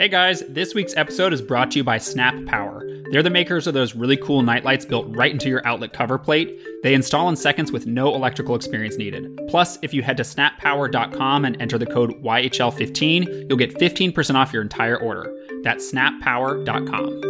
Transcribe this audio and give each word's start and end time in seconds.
Hey 0.00 0.08
guys, 0.08 0.42
this 0.48 0.74
week's 0.74 0.96
episode 0.96 1.34
is 1.34 1.42
brought 1.42 1.70
to 1.72 1.78
you 1.78 1.84
by 1.84 1.98
Snap 1.98 2.46
Power. 2.46 2.82
They're 3.10 3.22
the 3.22 3.28
makers 3.28 3.66
of 3.66 3.74
those 3.74 3.94
really 3.94 4.16
cool 4.16 4.40
nightlights 4.40 4.86
built 4.86 5.14
right 5.14 5.30
into 5.30 5.50
your 5.50 5.60
outlet 5.66 5.92
cover 5.92 6.16
plate. 6.16 6.58
They 6.82 6.94
install 6.94 7.28
in 7.28 7.36
seconds 7.36 7.70
with 7.70 7.86
no 7.86 8.14
electrical 8.14 8.54
experience 8.54 8.96
needed. 8.96 9.38
Plus, 9.50 9.78
if 9.82 9.92
you 9.92 10.02
head 10.02 10.16
to 10.16 10.22
snappower.com 10.22 11.44
and 11.44 11.60
enter 11.60 11.76
the 11.76 11.84
code 11.84 12.12
YHL15, 12.22 13.50
you'll 13.50 13.58
get 13.58 13.74
15% 13.74 14.36
off 14.36 14.54
your 14.54 14.62
entire 14.62 14.96
order. 14.96 15.30
That's 15.64 15.92
snappower.com. 15.92 17.20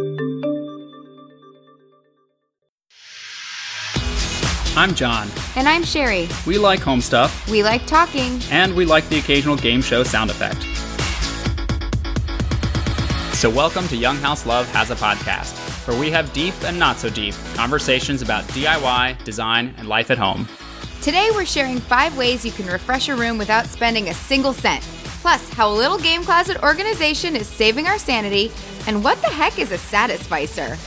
I'm 4.77 4.95
John. 4.95 5.29
And 5.57 5.67
I'm 5.67 5.83
Sherry. 5.83 6.29
We 6.47 6.57
like 6.57 6.79
home 6.79 7.01
stuff, 7.01 7.49
We 7.51 7.63
like 7.63 7.85
talking. 7.85 8.39
and 8.49 8.73
we 8.73 8.85
like 8.85 9.09
the 9.09 9.19
occasional 9.19 9.57
game 9.57 9.81
show 9.81 10.05
sound 10.05 10.31
effect. 10.31 10.65
So, 13.41 13.49
welcome 13.49 13.87
to 13.87 13.97
Young 13.97 14.17
House 14.17 14.45
Love 14.45 14.67
Has 14.67 14.91
a 14.91 14.95
Podcast, 14.95 15.55
where 15.87 15.99
we 15.99 16.11
have 16.11 16.31
deep 16.31 16.53
and 16.63 16.77
not 16.77 16.97
so 16.97 17.09
deep 17.09 17.33
conversations 17.55 18.21
about 18.21 18.43
DIY, 18.49 19.23
design, 19.23 19.73
and 19.79 19.87
life 19.87 20.11
at 20.11 20.19
home. 20.19 20.47
Today 21.01 21.27
we're 21.31 21.47
sharing 21.47 21.79
five 21.79 22.15
ways 22.15 22.45
you 22.45 22.51
can 22.51 22.67
refresh 22.67 23.09
a 23.09 23.15
room 23.15 23.39
without 23.39 23.65
spending 23.65 24.09
a 24.09 24.13
single 24.13 24.53
cent. 24.53 24.83
Plus, 25.23 25.49
how 25.53 25.71
a 25.71 25.73
little 25.73 25.97
game 25.97 26.21
closet 26.21 26.61
organization 26.61 27.35
is 27.35 27.47
saving 27.47 27.87
our 27.87 27.97
sanity, 27.97 28.51
and 28.85 29.03
what 29.03 29.19
the 29.23 29.29
heck 29.29 29.57
is 29.57 29.71
a 29.71 29.77
satisficer? 29.79 30.77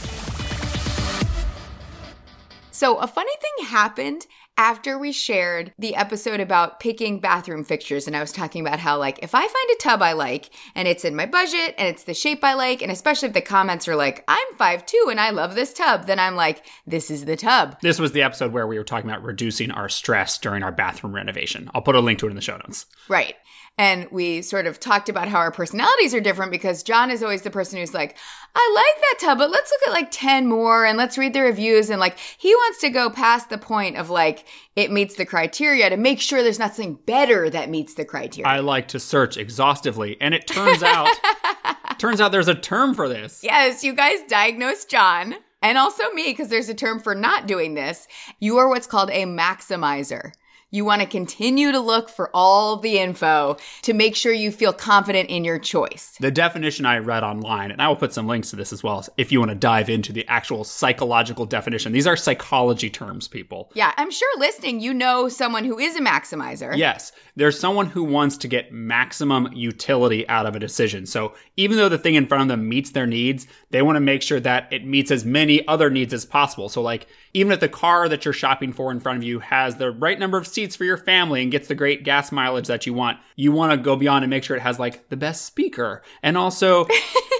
So, 2.70 2.98
a 2.98 3.08
funny 3.08 3.34
thing 3.40 3.66
happened 3.66 4.28
after 4.56 4.98
we 4.98 5.12
shared 5.12 5.72
the 5.78 5.96
episode 5.96 6.40
about 6.40 6.80
picking 6.80 7.20
bathroom 7.20 7.64
fixtures. 7.64 8.06
And 8.06 8.16
I 8.16 8.20
was 8.20 8.32
talking 8.32 8.64
about 8.64 8.78
how, 8.78 8.98
like, 8.98 9.18
if 9.22 9.34
I 9.34 9.40
find 9.40 9.70
a 9.72 9.76
tub 9.80 10.02
I 10.02 10.12
like 10.12 10.50
and 10.74 10.86
it's 10.86 11.04
in 11.04 11.16
my 11.16 11.26
budget 11.26 11.74
and 11.76 11.88
it's 11.88 12.04
the 12.04 12.14
shape 12.14 12.44
I 12.44 12.54
like, 12.54 12.82
and 12.82 12.92
especially 12.92 13.28
if 13.28 13.34
the 13.34 13.40
comments 13.40 13.88
are 13.88 13.96
like, 13.96 14.24
I'm 14.28 14.56
5'2 14.56 15.10
and 15.10 15.20
I 15.20 15.30
love 15.30 15.54
this 15.54 15.72
tub, 15.72 16.06
then 16.06 16.18
I'm 16.18 16.36
like, 16.36 16.64
this 16.86 17.10
is 17.10 17.24
the 17.24 17.36
tub. 17.36 17.80
This 17.80 17.98
was 17.98 18.12
the 18.12 18.22
episode 18.22 18.52
where 18.52 18.66
we 18.66 18.78
were 18.78 18.84
talking 18.84 19.10
about 19.10 19.24
reducing 19.24 19.70
our 19.70 19.88
stress 19.88 20.38
during 20.38 20.62
our 20.62 20.72
bathroom 20.72 21.14
renovation. 21.14 21.70
I'll 21.74 21.82
put 21.82 21.96
a 21.96 22.00
link 22.00 22.20
to 22.20 22.26
it 22.26 22.30
in 22.30 22.36
the 22.36 22.42
show 22.42 22.56
notes. 22.56 22.86
Right. 23.08 23.34
And 23.76 24.08
we 24.12 24.42
sort 24.42 24.68
of 24.68 24.78
talked 24.78 25.08
about 25.08 25.26
how 25.26 25.38
our 25.38 25.50
personalities 25.50 26.14
are 26.14 26.20
different 26.20 26.52
because 26.52 26.84
John 26.84 27.10
is 27.10 27.24
always 27.24 27.42
the 27.42 27.50
person 27.50 27.80
who's 27.80 27.92
like, 27.92 28.16
I 28.54 28.72
like 28.72 29.02
that 29.02 29.26
tub, 29.26 29.38
but 29.38 29.50
let's 29.50 29.72
look 29.72 29.88
at 29.88 30.00
like 30.00 30.12
10 30.12 30.46
more 30.46 30.84
and 30.84 30.96
let's 30.96 31.18
read 31.18 31.32
the 31.32 31.40
reviews. 31.40 31.90
And 31.90 31.98
like, 31.98 32.16
he 32.38 32.54
wants 32.54 32.80
to 32.82 32.90
go 32.90 33.10
past 33.10 33.50
the 33.50 33.58
point 33.58 33.96
of 33.96 34.10
like, 34.10 34.43
it 34.76 34.90
meets 34.90 35.14
the 35.14 35.26
criteria 35.26 35.90
to 35.90 35.96
make 35.96 36.20
sure 36.20 36.42
there's 36.42 36.58
not 36.58 36.74
something 36.74 36.98
better 37.06 37.50
that 37.50 37.70
meets 37.70 37.94
the 37.94 38.04
criteria. 38.04 38.48
I 38.48 38.60
like 38.60 38.88
to 38.88 39.00
search 39.00 39.36
exhaustively, 39.36 40.16
and 40.20 40.34
it 40.34 40.46
turns 40.46 40.82
out, 40.82 41.08
turns 41.98 42.20
out 42.20 42.32
there's 42.32 42.48
a 42.48 42.54
term 42.54 42.94
for 42.94 43.08
this. 43.08 43.40
yes, 43.42 43.84
you 43.84 43.94
guys 43.94 44.18
diagnosed 44.28 44.90
John 44.90 45.34
and 45.62 45.78
also 45.78 46.10
me 46.10 46.24
because 46.24 46.48
there's 46.48 46.68
a 46.68 46.74
term 46.74 47.00
for 47.00 47.14
not 47.14 47.46
doing 47.46 47.74
this. 47.74 48.06
You 48.38 48.58
are 48.58 48.68
what's 48.68 48.86
called 48.86 49.10
a 49.10 49.24
maximizer. 49.24 50.32
You 50.74 50.84
want 50.84 51.02
to 51.02 51.06
continue 51.06 51.70
to 51.70 51.78
look 51.78 52.08
for 52.08 52.30
all 52.34 52.78
the 52.78 52.98
info 52.98 53.58
to 53.82 53.92
make 53.92 54.16
sure 54.16 54.32
you 54.32 54.50
feel 54.50 54.72
confident 54.72 55.30
in 55.30 55.44
your 55.44 55.56
choice. 55.56 56.16
The 56.18 56.32
definition 56.32 56.84
I 56.84 56.98
read 56.98 57.22
online, 57.22 57.70
and 57.70 57.80
I 57.80 57.86
will 57.86 57.94
put 57.94 58.12
some 58.12 58.26
links 58.26 58.50
to 58.50 58.56
this 58.56 58.72
as 58.72 58.82
well 58.82 59.06
if 59.16 59.30
you 59.30 59.38
want 59.38 59.52
to 59.52 59.54
dive 59.54 59.88
into 59.88 60.12
the 60.12 60.26
actual 60.26 60.64
psychological 60.64 61.46
definition. 61.46 61.92
These 61.92 62.08
are 62.08 62.16
psychology 62.16 62.90
terms, 62.90 63.28
people. 63.28 63.70
Yeah, 63.74 63.92
I'm 63.96 64.10
sure 64.10 64.28
listening, 64.36 64.80
you 64.80 64.92
know 64.92 65.28
someone 65.28 65.64
who 65.64 65.78
is 65.78 65.94
a 65.94 66.00
maximizer. 66.00 66.76
Yes, 66.76 67.12
there's 67.36 67.56
someone 67.56 67.86
who 67.86 68.02
wants 68.02 68.36
to 68.38 68.48
get 68.48 68.72
maximum 68.72 69.52
utility 69.52 70.28
out 70.28 70.44
of 70.44 70.56
a 70.56 70.58
decision. 70.58 71.06
So 71.06 71.34
even 71.56 71.76
though 71.76 71.88
the 71.88 71.98
thing 71.98 72.16
in 72.16 72.26
front 72.26 72.42
of 72.42 72.48
them 72.48 72.68
meets 72.68 72.90
their 72.90 73.06
needs, 73.06 73.46
they 73.70 73.82
want 73.82 73.94
to 73.94 74.00
make 74.00 74.22
sure 74.22 74.40
that 74.40 74.72
it 74.72 74.84
meets 74.84 75.12
as 75.12 75.24
many 75.24 75.64
other 75.68 75.88
needs 75.88 76.12
as 76.12 76.24
possible. 76.24 76.68
So, 76.68 76.82
like, 76.82 77.06
even 77.34 77.52
if 77.52 77.60
the 77.60 77.68
car 77.68 78.08
that 78.08 78.24
you're 78.24 78.32
shopping 78.32 78.72
for 78.72 78.90
in 78.92 79.00
front 79.00 79.18
of 79.18 79.24
you 79.24 79.40
has 79.40 79.76
the 79.76 79.90
right 79.90 80.18
number 80.18 80.38
of 80.38 80.46
seats 80.46 80.76
for 80.76 80.84
your 80.84 80.96
family 80.96 81.42
and 81.42 81.50
gets 81.50 81.66
the 81.66 81.74
great 81.74 82.04
gas 82.04 82.30
mileage 82.30 82.68
that 82.68 82.86
you 82.86 82.94
want, 82.94 83.18
you 83.36 83.50
want 83.52 83.72
to 83.72 83.76
go 83.76 83.96
beyond 83.96 84.24
and 84.24 84.30
make 84.30 84.44
sure 84.44 84.56
it 84.56 84.62
has, 84.62 84.78
like, 84.78 85.08
the 85.08 85.16
best 85.16 85.44
speaker. 85.44 86.02
And 86.22 86.38
also, 86.38 86.86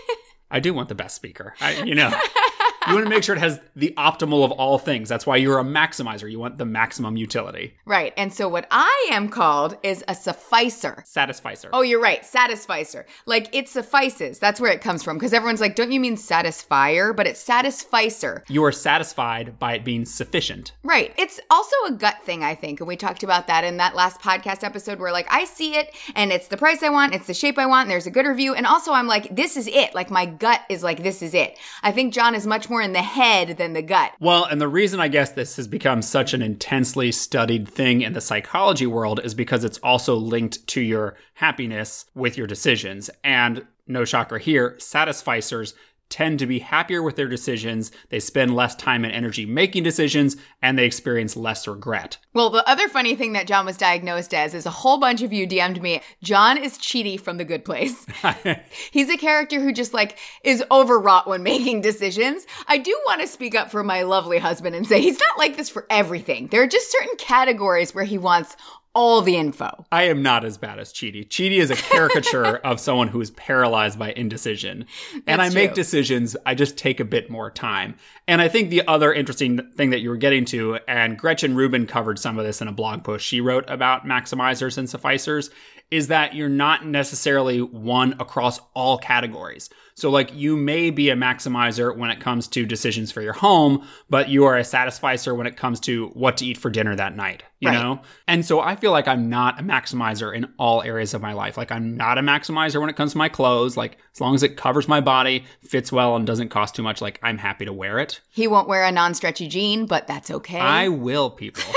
I 0.51 0.61
do 0.61 0.75
want 0.75 0.89
the 0.89 0.95
best 0.95 1.15
speaker. 1.15 1.55
I, 1.61 1.83
you 1.83 1.95
know. 1.95 2.11
You 2.87 2.95
want 2.95 3.07
to 3.07 3.11
make 3.11 3.23
sure 3.23 3.35
it 3.35 3.41
has 3.41 3.61
the 3.77 3.95
optimal 3.97 4.45
of 4.45 4.53
all 4.53 4.79
things. 4.79 5.09
That's 5.09 5.27
why 5.27 5.37
you're 5.37 5.59
a 5.59 5.65
maximizer. 5.65 6.31
You 6.31 6.39
want 6.39 6.59
the 6.59 6.65
maximum 6.65 7.17
utility. 7.17 7.75
Right. 7.87 8.13
And 8.17 8.33
so 8.33 8.49
what 8.49 8.67
I 8.71 9.09
am 9.13 9.29
called 9.29 9.77
is 9.83 10.05
a 10.09 10.15
sufficer. 10.15 11.03
Satisficer. 11.07 11.71
Oh, 11.73 11.83
you're 11.83 12.01
right. 12.01 12.25
Satisficer. 12.25 13.07
Like 13.27 13.55
it 13.55 13.69
suffices. 13.69 14.39
That's 14.39 14.61
where 14.61 14.73
it 14.73 14.81
comes 14.81 15.03
from. 15.03 15.17
Because 15.17 15.33
everyone's 15.33 15.61
like, 15.61 15.77
don't 15.77 15.93
you 15.93 16.01
mean 16.01 16.17
satisfier? 16.17 17.15
But 17.15 17.27
it's 17.27 17.41
satisficer. 17.41 18.45
You 18.49 18.65
are 18.65 18.73
satisfied 18.73 19.59
by 19.59 19.75
it 19.75 19.85
being 19.85 20.05
sufficient. 20.05 20.73
Right. 20.83 21.15
It's 21.17 21.41
also 21.51 21.77
a 21.87 21.93
gut 21.93 22.23
thing, 22.25 22.45
I 22.45 22.55
think. 22.55 22.81
And 22.81 22.89
we 22.89 22.97
talked 22.97 23.23
about 23.23 23.47
that 23.47 23.65
in 23.65 23.79
that 23.79 23.95
last 23.95 24.21
podcast 24.21 24.63
episode 24.63 24.99
where 24.99 25.13
like 25.13 25.27
I 25.31 25.45
see 25.45 25.77
it 25.77 25.95
and 26.15 26.33
it's 26.33 26.49
the 26.49 26.57
price 26.57 26.83
I 26.83 26.89
want, 26.91 27.15
it's 27.15 27.27
the 27.27 27.35
shape 27.35 27.59
I 27.59 27.67
want, 27.67 27.87
and 27.87 27.91
there's 27.91 28.07
a 28.07 28.11
good 28.11 28.27
review. 28.27 28.55
And 28.55 28.67
also 28.67 28.93
I'm 28.93 29.07
like, 29.07 29.35
this 29.35 29.57
is 29.57 29.67
it. 29.69 29.95
Like 29.95 30.11
my 30.11 30.27
gut 30.27 30.61
is 30.69 30.83
like, 30.83 31.03
this 31.03 31.23
is 31.23 31.35
it. 31.35 31.59
I 31.83 31.93
think 31.93 32.13
John 32.13 32.35
is 32.35 32.47
much 32.47 32.69
more 32.69 32.74
in 32.83 32.93
the 32.93 33.03
head 33.03 33.57
than 33.57 33.73
the 33.73 33.83
gut. 33.83 34.13
Well, 34.21 34.45
and 34.45 34.61
the 34.61 34.69
reason 34.69 35.01
I 35.01 35.09
guess 35.09 35.33
this 35.33 35.57
has 35.57 35.69
become 35.69 36.03
such 36.03 36.35
an 36.35 36.43
intensely 36.43 37.13
studied 37.13 37.69
thing 37.69 38.03
in 38.03 38.13
the 38.13 38.21
psychology 38.21 38.87
world 38.87 39.21
is 39.25 39.35
because 39.35 39.65
it's 39.65 39.79
also 39.79 40.15
linked 40.15 40.67
to 40.69 40.81
your 40.81 41.17
happiness 41.35 42.07
with 42.15 42.37
your 42.37 42.47
decisions. 42.47 43.11
And 43.23 43.67
no 43.87 44.05
shocker 44.05 44.39
here, 44.39 44.77
satisficers 44.79 45.75
tend 46.15 46.39
to 46.39 46.47
be 46.47 46.61
happier 46.61 47.03
with 47.03 47.17
their 47.17 47.27
decisions, 47.27 47.91
they 48.09 48.21
spend 48.21 48.55
less 48.55 48.77
time 48.77 49.05
and 49.05 49.13
energy 49.13 49.45
making 49.45 49.83
decisions, 49.83 50.37
and 50.63 50.79
they 50.79 50.87
experience 50.87 51.37
less 51.37 51.67
regret. 51.67 52.19
Well, 52.33 52.51
the 52.51 52.67
other 52.69 52.87
funny 52.87 53.17
thing 53.17 53.33
that 53.33 53.49
John 53.49 53.67
was 53.67 53.77
diagnosed 53.77 54.33
as 54.33 54.55
is 54.55 54.65
a 54.65 54.71
whole 54.71 54.99
bunch 54.99 55.23
of 55.23 55.33
you 55.33 55.45
DM'd 55.45 55.83
me. 55.83 56.03
John 56.23 56.57
is 56.57 56.79
Chidi 56.79 57.19
from 57.19 57.39
The 57.39 57.45
Good 57.45 57.65
Place. 57.65 58.07
He's 58.93 59.11
a 59.11 59.17
character 59.17 59.61
who 59.61 59.73
just 59.73 59.93
like 59.93 60.17
is 60.45 60.63
overwrought 60.71 61.27
when 61.27 61.43
making 61.43 61.81
decisions. 61.81 62.47
I 62.69 62.79
do 62.79 62.97
want 63.07 63.21
to 63.21 63.27
speak 63.27 63.57
up 63.57 63.73
for 63.73 63.83
my 63.83 64.03
lovely 64.03 64.39
husband 64.39 64.77
and 64.77 64.87
say 64.87 65.01
he's 65.01 65.19
not 65.19 65.37
like 65.37 65.57
this 65.57 65.69
for 65.69 65.85
everything. 65.91 66.47
There 66.47 66.63
are 66.63 66.69
just 66.69 66.93
certain 66.93 67.17
categories 67.19 67.93
where 67.93 68.05
he 68.05 68.19
wants 68.19 68.57
all 68.95 69.23
the 69.23 69.37
info. 69.37 69.85
I 69.91 70.05
am 70.05 70.23
not 70.23 70.45
as 70.45 70.57
bad 70.57 70.79
as 70.79 70.93
Chidi. 70.93 71.27
Chidi 71.27 71.59
is 71.59 71.71
a 71.71 71.77
caricature 71.77 72.57
of 72.65 72.79
someone 72.79 73.09
who 73.09 73.21
is 73.21 73.31
paralyzed 73.33 73.99
by 73.99 74.13
indecision. 74.13 74.87
and 75.27 75.43
I 75.43 75.49
make 75.51 75.71
true. 75.71 75.75
decisions, 75.75 76.37
I 76.47 76.55
just 76.55 76.79
take 76.79 77.01
a 77.01 77.05
bit 77.05 77.29
more 77.29 77.51
time. 77.51 77.97
And 78.27 78.41
I 78.41 78.49
think 78.49 78.71
the 78.71 78.87
other 78.87 79.13
interesting 79.13 79.71
thing 79.73 79.91
that 79.91 80.01
you 80.01 80.09
were 80.11 80.17
getting 80.17 80.45
to, 80.47 80.79
and 80.89 81.19
Gretchen 81.19 81.55
Rubin 81.55 81.87
covered 81.87 82.19
some 82.19 82.39
of 82.39 82.47
this 82.47 82.63
in 82.63 82.69
a 82.69 82.73
blog 82.73 83.05
post 83.05 83.27
she 83.27 83.41
wrote 83.41 83.69
about 83.69 84.07
maximizers 84.07 84.79
and 84.79 84.89
sufficers, 84.89 85.51
is 85.95 86.09
that 86.09 86.35
you're 86.35 86.49
not 86.49 86.85
necessarily 86.85 87.63
one 87.63 88.15
across 88.19 88.59
all 88.75 88.99
categories. 88.99 89.71
So, 89.95 90.11
like, 90.11 90.35
you 90.35 90.57
may 90.57 90.91
be 90.91 91.09
a 91.11 91.15
maximizer 91.15 91.97
when 91.97 92.11
it 92.11 92.19
comes 92.19 92.49
to 92.49 92.67
decisions 92.67 93.13
for 93.13 93.23
your 93.23 93.33
home, 93.33 93.87
but 94.11 94.29
you 94.29 94.45
are 94.45 94.57
a 94.57 94.65
satisficer 94.65 95.37
when 95.37 95.47
it 95.47 95.57
comes 95.57 95.79
to 95.81 96.09
what 96.09 96.37
to 96.39 96.47
eat 96.47 96.59
for 96.59 96.69
dinner 96.69 96.97
that 96.97 97.15
night, 97.15 97.45
you 97.61 97.69
Right. 97.69 97.81
know? 97.81 98.01
And 98.27 98.45
so 98.45 98.59
I 98.59 98.75
feel 98.75 98.91
like 98.91 99.07
I'm 99.07 99.29
not 99.31 99.61
a 99.61 99.63
maximizer 99.63 100.35
in 100.35 100.49
all 100.59 100.83
areas 100.83 101.15
of 101.15 101.23
my 101.23 101.33
life. 101.33 101.57
Like, 101.57 101.71
I'm 101.71 101.97
not 101.97 102.19
a 102.19 102.23
maximizer 102.23 102.81
when 102.81 102.91
it 102.91 102.97
comes 102.97 103.13
to 103.13 103.19
my 103.19 103.29
clothes. 103.29 103.77
Like, 103.77 103.99
as 104.13 104.21
long 104.21 104.35
as 104.35 104.43
it 104.43 104.57
covers 104.57 104.89
my 104.89 105.01
body, 105.01 105.45
fits 105.63 105.93
well, 105.93 106.17
and 106.17 106.27
doesn't 106.27 106.49
cost 106.49 106.75
too 106.75 106.83
much, 106.83 107.01
like, 107.01 107.21
I'm 107.23 107.39
happy 107.39 107.65
to 107.67 107.73
wear 107.73 108.01
it. 108.01 108.21
He 108.31 108.49
won't 108.49 108.67
wear 108.67 108.83
a 108.83 108.91
non-stretchy 108.91 109.47
jean, 109.47 109.87
but 109.87 110.09
that's 110.09 110.29
okay. 110.29 110.59
I 110.59 110.89
will, 110.89 111.31
people. 111.31 111.63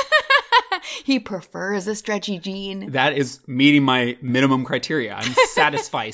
he 1.03 1.19
prefers 1.19 1.87
a 1.87 1.95
stretchy 1.95 2.39
jean. 2.39 2.91
that 2.91 3.13
is 3.13 3.39
meeting 3.47 3.83
my 3.83 4.17
minimum 4.21 4.65
criteria. 4.65 5.13
I'm 5.15 5.33
satisfied. 5.49 6.07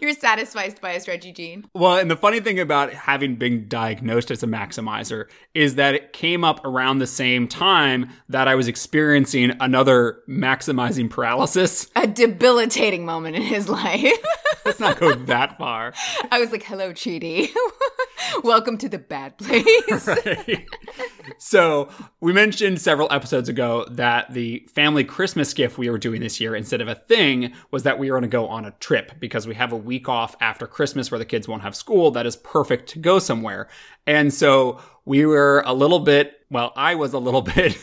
You're 0.00 0.14
satisfied 0.14 0.80
by 0.80 0.92
a 0.92 1.00
stretchy 1.00 1.32
jean. 1.32 1.66
Well, 1.74 1.98
and 1.98 2.10
the 2.10 2.16
funny 2.16 2.40
thing 2.40 2.58
about 2.60 2.92
having 2.92 3.36
been 3.36 3.68
diagnosed 3.68 4.30
as 4.30 4.42
a 4.42 4.46
maximizer 4.46 5.26
is 5.52 5.74
that 5.74 5.94
it 5.94 6.12
came 6.12 6.44
up 6.44 6.64
around 6.64 6.98
the 6.98 7.06
same 7.06 7.48
time 7.48 8.08
that 8.28 8.48
I 8.48 8.54
was 8.54 8.68
experiencing 8.68 9.52
another 9.60 10.20
maximizing 10.28 11.10
paralysis. 11.10 11.88
A 11.96 12.06
debilitating 12.06 13.04
moment 13.04 13.36
in 13.36 13.42
his 13.42 13.68
life. 13.68 14.16
Let's 14.64 14.80
not 14.80 14.98
go 14.98 15.14
that 15.14 15.58
far. 15.58 15.92
I 16.30 16.40
was 16.40 16.50
like, 16.50 16.62
hello, 16.62 16.92
Chidi. 16.92 17.50
Welcome 18.42 18.78
to 18.78 18.88
the 18.88 18.98
bad 18.98 19.38
place. 19.38 20.06
Right? 20.06 20.66
so, 21.38 21.88
we 22.20 22.32
mentioned 22.32 22.80
several 22.80 23.08
episodes 23.12 23.48
ago 23.48 23.86
that 23.90 24.05
the 24.30 24.66
family 24.72 25.04
Christmas 25.04 25.54
gift 25.54 25.78
we 25.78 25.90
were 25.90 25.98
doing 25.98 26.20
this 26.20 26.40
year, 26.40 26.54
instead 26.54 26.80
of 26.80 26.88
a 26.88 26.94
thing, 26.94 27.52
was 27.70 27.82
that 27.84 27.98
we 27.98 28.10
were 28.10 28.18
going 28.18 28.30
to 28.30 28.34
go 28.34 28.48
on 28.48 28.64
a 28.64 28.72
trip 28.72 29.12
because 29.20 29.46
we 29.46 29.54
have 29.54 29.72
a 29.72 29.76
week 29.76 30.08
off 30.08 30.36
after 30.40 30.66
Christmas 30.66 31.10
where 31.10 31.18
the 31.18 31.24
kids 31.24 31.48
won't 31.48 31.62
have 31.62 31.74
school. 31.74 32.10
That 32.10 32.26
is 32.26 32.36
perfect 32.36 32.90
to 32.90 32.98
go 32.98 33.18
somewhere. 33.18 33.68
And 34.06 34.32
so 34.32 34.80
we 35.04 35.24
were 35.26 35.62
a 35.66 35.72
little 35.72 36.00
bit, 36.00 36.40
well, 36.50 36.72
I 36.76 36.94
was 36.94 37.12
a 37.12 37.18
little 37.18 37.42
bit 37.56 37.76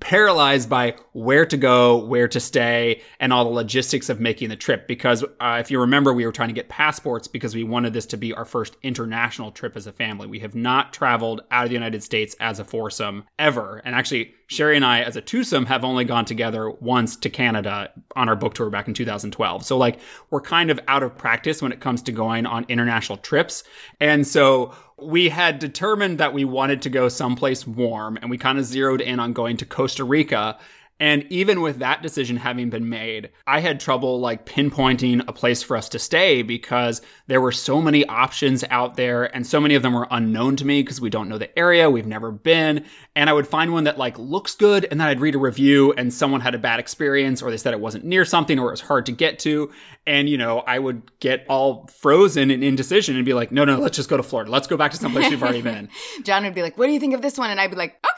paralyzed 0.00 0.68
by 0.68 0.94
where 1.12 1.44
to 1.46 1.56
go, 1.56 1.96
where 1.96 2.28
to 2.28 2.40
stay, 2.40 3.02
and 3.20 3.32
all 3.32 3.44
the 3.44 3.50
logistics 3.50 4.08
of 4.08 4.20
making 4.20 4.48
the 4.48 4.56
trip. 4.56 4.86
Because 4.86 5.24
uh, 5.40 5.58
if 5.60 5.70
you 5.70 5.80
remember, 5.80 6.12
we 6.12 6.24
were 6.24 6.32
trying 6.32 6.48
to 6.48 6.54
get 6.54 6.68
passports 6.68 7.28
because 7.28 7.54
we 7.54 7.64
wanted 7.64 7.92
this 7.92 8.06
to 8.06 8.16
be 8.16 8.32
our 8.32 8.44
first 8.44 8.76
international 8.82 9.50
trip 9.50 9.76
as 9.76 9.86
a 9.86 9.92
family. 9.92 10.26
We 10.26 10.40
have 10.40 10.54
not 10.54 10.92
traveled 10.92 11.42
out 11.50 11.64
of 11.64 11.70
the 11.70 11.74
United 11.74 12.02
States 12.02 12.36
as 12.40 12.58
a 12.58 12.64
foursome 12.64 13.24
ever. 13.38 13.82
And 13.84 13.94
actually, 13.94 14.34
Sherry 14.48 14.76
and 14.76 14.84
I, 14.84 15.02
as 15.02 15.14
a 15.14 15.20
twosome, 15.20 15.66
have 15.66 15.84
only 15.84 16.04
gone 16.04 16.24
together 16.24 16.70
once 16.70 17.16
to 17.16 17.28
Canada 17.28 17.92
on 18.16 18.30
our 18.30 18.36
book 18.36 18.54
tour 18.54 18.70
back 18.70 18.88
in 18.88 18.94
2012. 18.94 19.64
So, 19.64 19.76
like, 19.76 20.00
we're 20.30 20.40
kind 20.40 20.70
of 20.70 20.80
out 20.88 21.02
of 21.02 21.16
practice 21.18 21.60
when 21.60 21.70
it 21.70 21.80
comes 21.80 22.00
to 22.02 22.12
going 22.12 22.46
on 22.46 22.64
international 22.68 23.18
trips. 23.18 23.62
And 24.00 24.26
so, 24.26 24.74
we 25.00 25.28
had 25.28 25.58
determined 25.58 26.18
that 26.18 26.32
we 26.32 26.44
wanted 26.44 26.82
to 26.82 26.90
go 26.90 27.08
someplace 27.08 27.66
warm 27.66 28.18
and 28.20 28.30
we 28.30 28.38
kind 28.38 28.58
of 28.58 28.64
zeroed 28.64 29.00
in 29.00 29.20
on 29.20 29.32
going 29.32 29.56
to 29.58 29.66
Costa 29.66 30.02
Rica. 30.02 30.58
And 31.00 31.24
even 31.30 31.60
with 31.60 31.78
that 31.78 32.02
decision 32.02 32.38
having 32.38 32.70
been 32.70 32.88
made, 32.88 33.30
I 33.46 33.60
had 33.60 33.78
trouble 33.78 34.18
like 34.18 34.46
pinpointing 34.46 35.24
a 35.28 35.32
place 35.32 35.62
for 35.62 35.76
us 35.76 35.88
to 35.90 35.98
stay 35.98 36.42
because 36.42 37.00
there 37.28 37.40
were 37.40 37.52
so 37.52 37.80
many 37.80 38.04
options 38.06 38.64
out 38.70 38.96
there 38.96 39.24
and 39.34 39.46
so 39.46 39.60
many 39.60 39.76
of 39.76 39.82
them 39.82 39.94
were 39.94 40.08
unknown 40.10 40.56
to 40.56 40.64
me 40.64 40.82
because 40.82 41.00
we 41.00 41.10
don't 41.10 41.28
know 41.28 41.38
the 41.38 41.56
area, 41.56 41.88
we've 41.88 42.06
never 42.06 42.32
been. 42.32 42.84
And 43.14 43.30
I 43.30 43.32
would 43.32 43.46
find 43.46 43.72
one 43.72 43.84
that 43.84 43.98
like 43.98 44.18
looks 44.18 44.56
good 44.56 44.86
and 44.90 45.00
then 45.00 45.06
I'd 45.06 45.20
read 45.20 45.36
a 45.36 45.38
review 45.38 45.92
and 45.92 46.12
someone 46.12 46.40
had 46.40 46.54
a 46.54 46.58
bad 46.58 46.80
experience 46.80 47.42
or 47.42 47.50
they 47.50 47.56
said 47.56 47.74
it 47.74 47.80
wasn't 47.80 48.04
near 48.04 48.24
something 48.24 48.58
or 48.58 48.68
it 48.68 48.72
was 48.72 48.80
hard 48.80 49.06
to 49.06 49.12
get 49.12 49.38
to. 49.40 49.70
And, 50.06 50.28
you 50.28 50.38
know, 50.38 50.60
I 50.60 50.78
would 50.78 51.18
get 51.20 51.44
all 51.48 51.86
frozen 51.86 52.50
and 52.50 52.64
indecision 52.64 53.14
and 53.14 53.24
be 53.24 53.34
like, 53.34 53.52
no, 53.52 53.64
no, 53.64 53.78
let's 53.78 53.96
just 53.96 54.08
go 54.08 54.16
to 54.16 54.22
Florida. 54.22 54.50
Let's 54.50 54.66
go 54.66 54.76
back 54.76 54.90
to 54.92 54.96
someplace 54.96 55.30
we've 55.30 55.42
already 55.42 55.62
been. 55.62 55.88
John 56.24 56.44
would 56.44 56.54
be 56.54 56.62
like, 56.62 56.76
what 56.76 56.86
do 56.86 56.92
you 56.92 57.00
think 57.00 57.14
of 57.14 57.22
this 57.22 57.38
one? 57.38 57.50
And 57.50 57.60
I'd 57.60 57.70
be 57.70 57.76
like, 57.76 57.98
okay. 58.04 58.17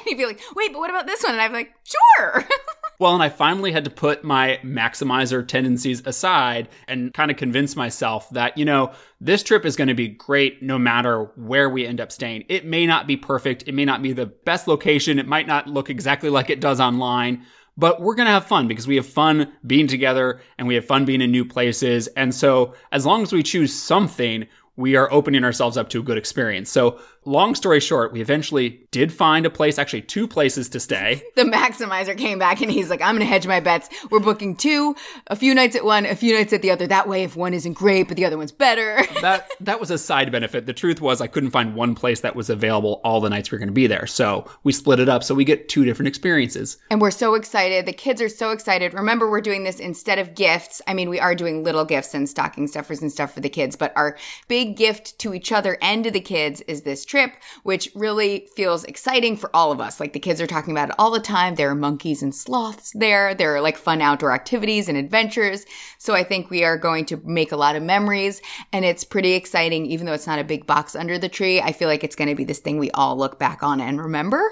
And 0.00 0.08
he'd 0.08 0.18
be 0.18 0.26
like, 0.26 0.40
wait, 0.54 0.72
but 0.72 0.78
what 0.78 0.90
about 0.90 1.06
this 1.06 1.22
one? 1.22 1.32
And 1.32 1.40
I'd 1.40 1.48
be 1.48 1.54
like, 1.54 1.74
sure. 1.84 2.44
Well, 3.00 3.14
and 3.14 3.22
I 3.22 3.30
finally 3.30 3.72
had 3.72 3.84
to 3.84 3.90
put 3.90 4.24
my 4.24 4.60
maximizer 4.62 5.48
tendencies 5.48 6.02
aside 6.04 6.68
and 6.86 7.14
kind 7.14 7.30
of 7.30 7.38
convince 7.38 7.74
myself 7.74 8.28
that, 8.32 8.58
you 8.58 8.66
know, 8.66 8.92
this 9.22 9.42
trip 9.42 9.64
is 9.64 9.74
going 9.74 9.88
to 9.88 9.94
be 9.94 10.08
great 10.08 10.62
no 10.62 10.78
matter 10.78 11.32
where 11.34 11.70
we 11.70 11.86
end 11.86 11.98
up 11.98 12.12
staying. 12.12 12.44
It 12.50 12.66
may 12.66 12.86
not 12.86 13.06
be 13.06 13.16
perfect. 13.16 13.64
It 13.66 13.72
may 13.72 13.86
not 13.86 14.02
be 14.02 14.12
the 14.12 14.26
best 14.26 14.68
location. 14.68 15.18
It 15.18 15.26
might 15.26 15.46
not 15.46 15.66
look 15.66 15.88
exactly 15.88 16.28
like 16.28 16.50
it 16.50 16.60
does 16.60 16.78
online, 16.78 17.46
but 17.74 18.02
we're 18.02 18.16
going 18.16 18.26
to 18.26 18.32
have 18.32 18.44
fun 18.44 18.68
because 18.68 18.86
we 18.86 18.96
have 18.96 19.06
fun 19.06 19.50
being 19.66 19.86
together 19.86 20.42
and 20.58 20.68
we 20.68 20.74
have 20.74 20.84
fun 20.84 21.06
being 21.06 21.22
in 21.22 21.30
new 21.30 21.46
places. 21.46 22.06
And 22.08 22.34
so 22.34 22.74
as 22.92 23.06
long 23.06 23.22
as 23.22 23.32
we 23.32 23.42
choose 23.42 23.72
something, 23.74 24.46
we 24.80 24.96
are 24.96 25.12
opening 25.12 25.44
ourselves 25.44 25.76
up 25.76 25.90
to 25.90 26.00
a 26.00 26.02
good 26.02 26.16
experience. 26.16 26.70
So, 26.70 26.98
long 27.26 27.54
story 27.54 27.80
short, 27.80 28.12
we 28.12 28.22
eventually 28.22 28.80
did 28.90 29.12
find 29.12 29.44
a 29.44 29.50
place, 29.50 29.78
actually 29.78 30.00
two 30.02 30.26
places 30.26 30.70
to 30.70 30.80
stay. 30.80 31.22
the 31.36 31.42
maximizer 31.42 32.16
came 32.16 32.38
back 32.38 32.62
and 32.62 32.70
he's 32.70 32.88
like, 32.88 33.02
I'm 33.02 33.14
going 33.14 33.20
to 33.20 33.30
hedge 33.30 33.46
my 33.46 33.60
bets. 33.60 33.90
We're 34.10 34.20
booking 34.20 34.56
two, 34.56 34.96
a 35.26 35.36
few 35.36 35.54
nights 35.54 35.76
at 35.76 35.84
one, 35.84 36.06
a 36.06 36.16
few 36.16 36.34
nights 36.34 36.54
at 36.54 36.62
the 36.62 36.70
other. 36.70 36.86
That 36.86 37.08
way, 37.08 37.24
if 37.24 37.36
one 37.36 37.52
isn't 37.52 37.74
great, 37.74 38.08
but 38.08 38.16
the 38.16 38.24
other 38.24 38.38
one's 38.38 38.52
better. 38.52 39.02
that 39.20 39.50
that 39.60 39.78
was 39.78 39.90
a 39.90 39.98
side 39.98 40.32
benefit. 40.32 40.64
The 40.66 40.72
truth 40.72 41.00
was 41.00 41.20
I 41.20 41.26
couldn't 41.26 41.50
find 41.50 41.74
one 41.74 41.94
place 41.94 42.20
that 42.22 42.34
was 42.34 42.48
available 42.48 43.02
all 43.04 43.20
the 43.20 43.30
nights 43.30 43.50
we 43.50 43.56
were 43.56 43.60
going 43.60 43.68
to 43.68 43.72
be 43.72 43.86
there. 43.86 44.06
So, 44.06 44.50
we 44.64 44.72
split 44.72 44.98
it 44.98 45.08
up 45.08 45.22
so 45.22 45.34
we 45.34 45.44
get 45.44 45.68
two 45.68 45.84
different 45.84 46.08
experiences. 46.08 46.78
And 46.90 47.00
we're 47.00 47.10
so 47.10 47.34
excited. 47.34 47.84
The 47.84 47.92
kids 47.92 48.22
are 48.22 48.30
so 48.30 48.50
excited. 48.50 48.94
Remember, 48.94 49.30
we're 49.30 49.42
doing 49.42 49.64
this 49.64 49.78
instead 49.78 50.18
of 50.18 50.34
gifts. 50.34 50.80
I 50.86 50.94
mean, 50.94 51.10
we 51.10 51.20
are 51.20 51.34
doing 51.34 51.64
little 51.64 51.84
gifts 51.84 52.14
and 52.14 52.28
stocking 52.28 52.66
stuffers 52.66 53.02
and 53.02 53.12
stuff 53.12 53.34
for 53.34 53.40
the 53.40 53.50
kids, 53.50 53.76
but 53.76 53.92
our 53.94 54.16
big 54.48 54.69
gift 54.70 55.18
to 55.18 55.34
each 55.34 55.52
other 55.52 55.76
and 55.82 56.04
to 56.04 56.10
the 56.10 56.20
kids 56.20 56.60
is 56.62 56.82
this 56.82 57.04
trip, 57.04 57.32
which 57.62 57.90
really 57.94 58.48
feels 58.56 58.84
exciting 58.84 59.36
for 59.36 59.50
all 59.54 59.72
of 59.72 59.80
us. 59.80 60.00
Like 60.00 60.12
the 60.12 60.18
kids 60.18 60.40
are 60.40 60.46
talking 60.46 60.72
about 60.72 60.90
it 60.90 60.94
all 60.98 61.10
the 61.10 61.20
time. 61.20 61.54
There 61.54 61.70
are 61.70 61.74
monkeys 61.74 62.22
and 62.22 62.34
sloths 62.34 62.92
there. 62.92 63.34
There 63.34 63.54
are 63.54 63.60
like 63.60 63.76
fun 63.76 64.00
outdoor 64.00 64.32
activities 64.32 64.88
and 64.88 64.96
adventures. 64.96 65.66
So 65.98 66.14
I 66.14 66.24
think 66.24 66.50
we 66.50 66.64
are 66.64 66.78
going 66.78 67.04
to 67.06 67.20
make 67.24 67.52
a 67.52 67.56
lot 67.56 67.76
of 67.76 67.82
memories 67.82 68.40
and 68.72 68.84
it's 68.84 69.04
pretty 69.04 69.32
exciting. 69.32 69.86
Even 69.86 70.06
though 70.06 70.14
it's 70.14 70.26
not 70.26 70.38
a 70.38 70.44
big 70.44 70.66
box 70.66 70.96
under 70.96 71.18
the 71.18 71.28
tree, 71.28 71.60
I 71.60 71.72
feel 71.72 71.88
like 71.88 72.04
it's 72.04 72.16
going 72.16 72.28
to 72.28 72.34
be 72.34 72.44
this 72.44 72.60
thing 72.60 72.78
we 72.78 72.90
all 72.92 73.16
look 73.16 73.38
back 73.38 73.62
on 73.62 73.80
and 73.80 74.00
remember. 74.00 74.42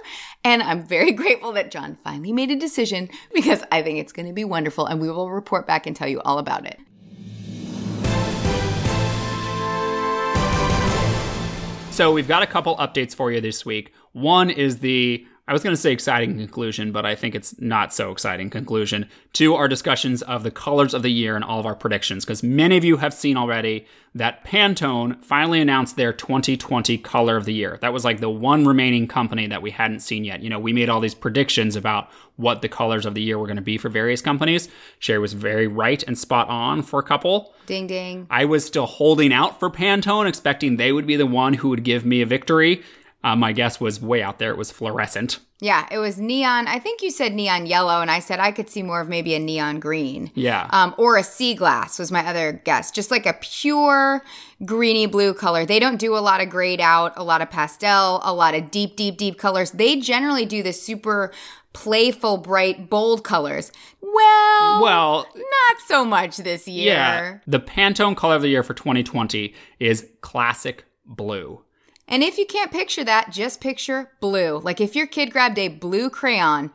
And 0.44 0.62
I'm 0.62 0.86
very 0.86 1.12
grateful 1.18 1.52
that 1.52 1.70
John 1.70 1.98
finally 2.04 2.32
made 2.32 2.50
a 2.50 2.56
decision 2.56 3.08
because 3.32 3.62
I 3.70 3.82
think 3.82 3.98
it's 3.98 4.12
going 4.12 4.26
to 4.26 4.34
be 4.34 4.44
wonderful 4.44 4.86
and 4.86 5.00
we 5.00 5.10
will 5.10 5.30
report 5.30 5.66
back 5.66 5.86
and 5.86 5.94
tell 5.94 6.08
you 6.08 6.20
all 6.20 6.38
about 6.38 6.66
it. 6.66 6.78
So 11.98 12.12
we've 12.12 12.28
got 12.28 12.44
a 12.44 12.46
couple 12.46 12.76
updates 12.76 13.12
for 13.12 13.32
you 13.32 13.40
this 13.40 13.66
week. 13.66 13.92
One 14.12 14.50
is 14.50 14.78
the 14.78 15.26
I 15.48 15.54
was 15.54 15.62
going 15.62 15.74
to 15.74 15.80
say 15.80 15.92
exciting 15.92 16.36
conclusion, 16.36 16.92
but 16.92 17.06
I 17.06 17.14
think 17.14 17.34
it's 17.34 17.58
not 17.58 17.94
so 17.94 18.12
exciting 18.12 18.50
conclusion 18.50 19.08
to 19.32 19.54
our 19.54 19.66
discussions 19.66 20.20
of 20.20 20.42
the 20.42 20.50
colors 20.50 20.92
of 20.92 21.02
the 21.02 21.10
year 21.10 21.36
and 21.36 21.44
all 21.44 21.58
of 21.58 21.64
our 21.64 21.74
predictions. 21.74 22.26
Because 22.26 22.42
many 22.42 22.76
of 22.76 22.84
you 22.84 22.98
have 22.98 23.14
seen 23.14 23.38
already 23.38 23.86
that 24.14 24.44
Pantone 24.44 25.24
finally 25.24 25.62
announced 25.62 25.96
their 25.96 26.12
2020 26.12 26.98
color 26.98 27.34
of 27.34 27.46
the 27.46 27.54
year. 27.54 27.78
That 27.80 27.94
was 27.94 28.04
like 28.04 28.20
the 28.20 28.28
one 28.28 28.66
remaining 28.66 29.08
company 29.08 29.46
that 29.46 29.62
we 29.62 29.70
hadn't 29.70 30.00
seen 30.00 30.22
yet. 30.22 30.42
You 30.42 30.50
know, 30.50 30.58
we 30.58 30.74
made 30.74 30.90
all 30.90 31.00
these 31.00 31.14
predictions 31.14 31.76
about 31.76 32.10
what 32.36 32.60
the 32.60 32.68
colors 32.68 33.06
of 33.06 33.14
the 33.14 33.22
year 33.22 33.38
were 33.38 33.46
going 33.46 33.56
to 33.56 33.62
be 33.62 33.78
for 33.78 33.88
various 33.88 34.20
companies. 34.20 34.68
Sherry 34.98 35.18
was 35.18 35.32
very 35.32 35.66
right 35.66 36.02
and 36.02 36.18
spot 36.18 36.50
on 36.50 36.82
for 36.82 37.00
a 37.00 37.02
couple. 37.02 37.54
Ding 37.64 37.86
ding. 37.86 38.26
I 38.28 38.44
was 38.44 38.66
still 38.66 38.86
holding 38.86 39.32
out 39.32 39.58
for 39.58 39.70
Pantone, 39.70 40.28
expecting 40.28 40.76
they 40.76 40.92
would 40.92 41.06
be 41.06 41.16
the 41.16 41.26
one 41.26 41.54
who 41.54 41.70
would 41.70 41.84
give 41.84 42.04
me 42.04 42.20
a 42.20 42.26
victory. 42.26 42.82
Uh, 43.28 43.36
my 43.36 43.52
guess 43.52 43.78
was 43.80 44.00
way 44.00 44.22
out 44.22 44.38
there. 44.38 44.50
It 44.50 44.56
was 44.56 44.70
fluorescent. 44.70 45.38
Yeah, 45.60 45.86
it 45.90 45.98
was 45.98 46.18
neon. 46.18 46.66
I 46.68 46.78
think 46.78 47.02
you 47.02 47.10
said 47.10 47.34
neon 47.34 47.66
yellow, 47.66 48.00
and 48.00 48.10
I 48.10 48.20
said 48.20 48.38
I 48.40 48.52
could 48.52 48.70
see 48.70 48.82
more 48.82 49.00
of 49.00 49.08
maybe 49.08 49.34
a 49.34 49.38
neon 49.40 49.80
green. 49.80 50.30
Yeah. 50.34 50.68
Um, 50.70 50.94
or 50.96 51.16
a 51.16 51.22
sea 51.24 51.54
glass 51.54 51.98
was 51.98 52.10
my 52.12 52.24
other 52.26 52.52
guess. 52.64 52.90
Just 52.92 53.10
like 53.10 53.26
a 53.26 53.34
pure 53.40 54.22
greeny 54.64 55.06
blue 55.06 55.34
color. 55.34 55.66
They 55.66 55.78
don't 55.80 55.98
do 55.98 56.16
a 56.16 56.20
lot 56.20 56.40
of 56.40 56.48
grayed 56.48 56.80
out, 56.80 57.12
a 57.16 57.24
lot 57.24 57.42
of 57.42 57.50
pastel, 57.50 58.20
a 58.22 58.32
lot 58.32 58.54
of 58.54 58.70
deep, 58.70 58.96
deep, 58.96 59.18
deep 59.18 59.36
colors. 59.36 59.72
They 59.72 59.96
generally 60.00 60.46
do 60.46 60.62
the 60.62 60.72
super 60.72 61.32
playful, 61.72 62.38
bright, 62.38 62.88
bold 62.88 63.24
colors. 63.24 63.70
Well, 64.00 64.82
Well, 64.82 65.26
not 65.34 65.76
so 65.86 66.04
much 66.04 66.38
this 66.38 66.66
year. 66.68 66.94
yeah. 66.94 67.38
The 67.46 67.60
Pantone 67.60 68.16
color 68.16 68.36
of 68.36 68.42
the 68.42 68.48
year 68.48 68.62
for 68.62 68.74
2020 68.74 69.54
is 69.80 70.06
classic 70.22 70.84
blue. 71.04 71.62
And 72.08 72.22
if 72.22 72.38
you 72.38 72.46
can't 72.46 72.72
picture 72.72 73.04
that, 73.04 73.30
just 73.32 73.60
picture 73.60 74.10
blue. 74.20 74.58
Like 74.58 74.80
if 74.80 74.96
your 74.96 75.06
kid 75.06 75.30
grabbed 75.32 75.58
a 75.58 75.68
blue 75.68 76.08
crayon, 76.10 76.70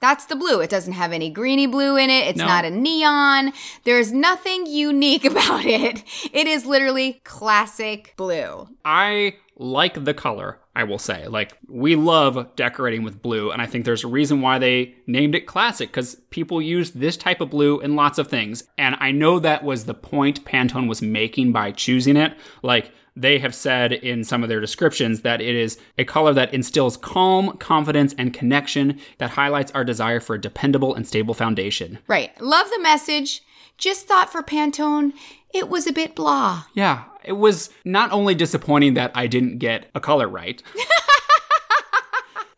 that's 0.00 0.26
the 0.26 0.36
blue. 0.36 0.60
It 0.60 0.70
doesn't 0.70 0.92
have 0.92 1.12
any 1.12 1.28
greeny 1.28 1.66
blue 1.66 1.96
in 1.96 2.08
it. 2.08 2.28
It's 2.28 2.38
No. 2.38 2.46
not 2.46 2.64
a 2.64 2.70
neon. 2.70 3.52
There's 3.84 4.12
nothing 4.12 4.64
unique 4.66 5.24
about 5.32 5.64
it. 5.64 6.02
It 6.32 6.46
is 6.46 6.64
literally 6.64 7.20
classic 7.24 8.14
blue. 8.16 8.68
I 8.84 9.34
like 9.56 10.04
the 10.04 10.14
color, 10.14 10.60
I 10.76 10.84
will 10.84 11.00
say. 11.00 11.26
Like, 11.26 11.52
we 11.68 11.96
love 11.96 12.54
decorating 12.54 13.02
with 13.02 13.20
blue, 13.20 13.50
and 13.50 13.60
I 13.60 13.66
think 13.66 13.84
there's 13.84 14.04
a 14.04 14.08
reason 14.08 14.40
why 14.40 14.60
they 14.60 14.94
named 15.08 15.34
it 15.34 15.46
classic, 15.48 15.88
because 15.88 16.14
people 16.30 16.62
use 16.62 16.92
this 16.92 17.16
type 17.16 17.40
of 17.40 17.50
blue 17.50 17.80
in 17.80 17.96
lots 17.96 18.18
of 18.18 18.28
things. 18.28 18.62
And 18.78 18.94
I 19.00 19.10
know 19.10 19.40
that 19.40 19.64
was 19.64 19.86
the 19.86 19.94
point 19.94 20.44
Pantone 20.44 20.88
was 20.88 21.02
making 21.02 21.50
by 21.50 21.72
choosing 21.72 22.16
it. 22.16 22.34
Like, 22.62 22.92
they 23.20 23.38
have 23.38 23.54
said 23.54 23.92
in 23.92 24.22
some 24.22 24.42
of 24.42 24.48
their 24.48 24.60
descriptions 24.60 25.22
that 25.22 25.40
it 25.40 25.54
is 25.54 25.78
a 25.98 26.04
color 26.04 26.32
that 26.34 26.54
instills 26.54 26.96
calm, 26.96 27.56
confidence, 27.58 28.14
and 28.16 28.32
connection 28.32 28.98
that 29.18 29.30
highlights 29.30 29.72
our 29.72 29.84
desire 29.84 30.20
for 30.20 30.36
a 30.36 30.40
dependable 30.40 30.94
and 30.94 31.06
stable 31.06 31.34
foundation. 31.34 31.98
Right. 32.06 32.38
Love 32.40 32.68
the 32.70 32.80
message. 32.80 33.42
Just 33.76 34.06
thought 34.06 34.30
for 34.30 34.42
Pantone, 34.42 35.12
it 35.52 35.68
was 35.68 35.86
a 35.86 35.92
bit 35.92 36.14
blah. 36.14 36.64
Yeah, 36.74 37.04
it 37.24 37.32
was 37.32 37.70
not 37.84 38.12
only 38.12 38.34
disappointing 38.34 38.94
that 38.94 39.12
I 39.14 39.26
didn't 39.26 39.58
get 39.58 39.90
a 39.94 40.00
color 40.00 40.28
right. 40.28 40.62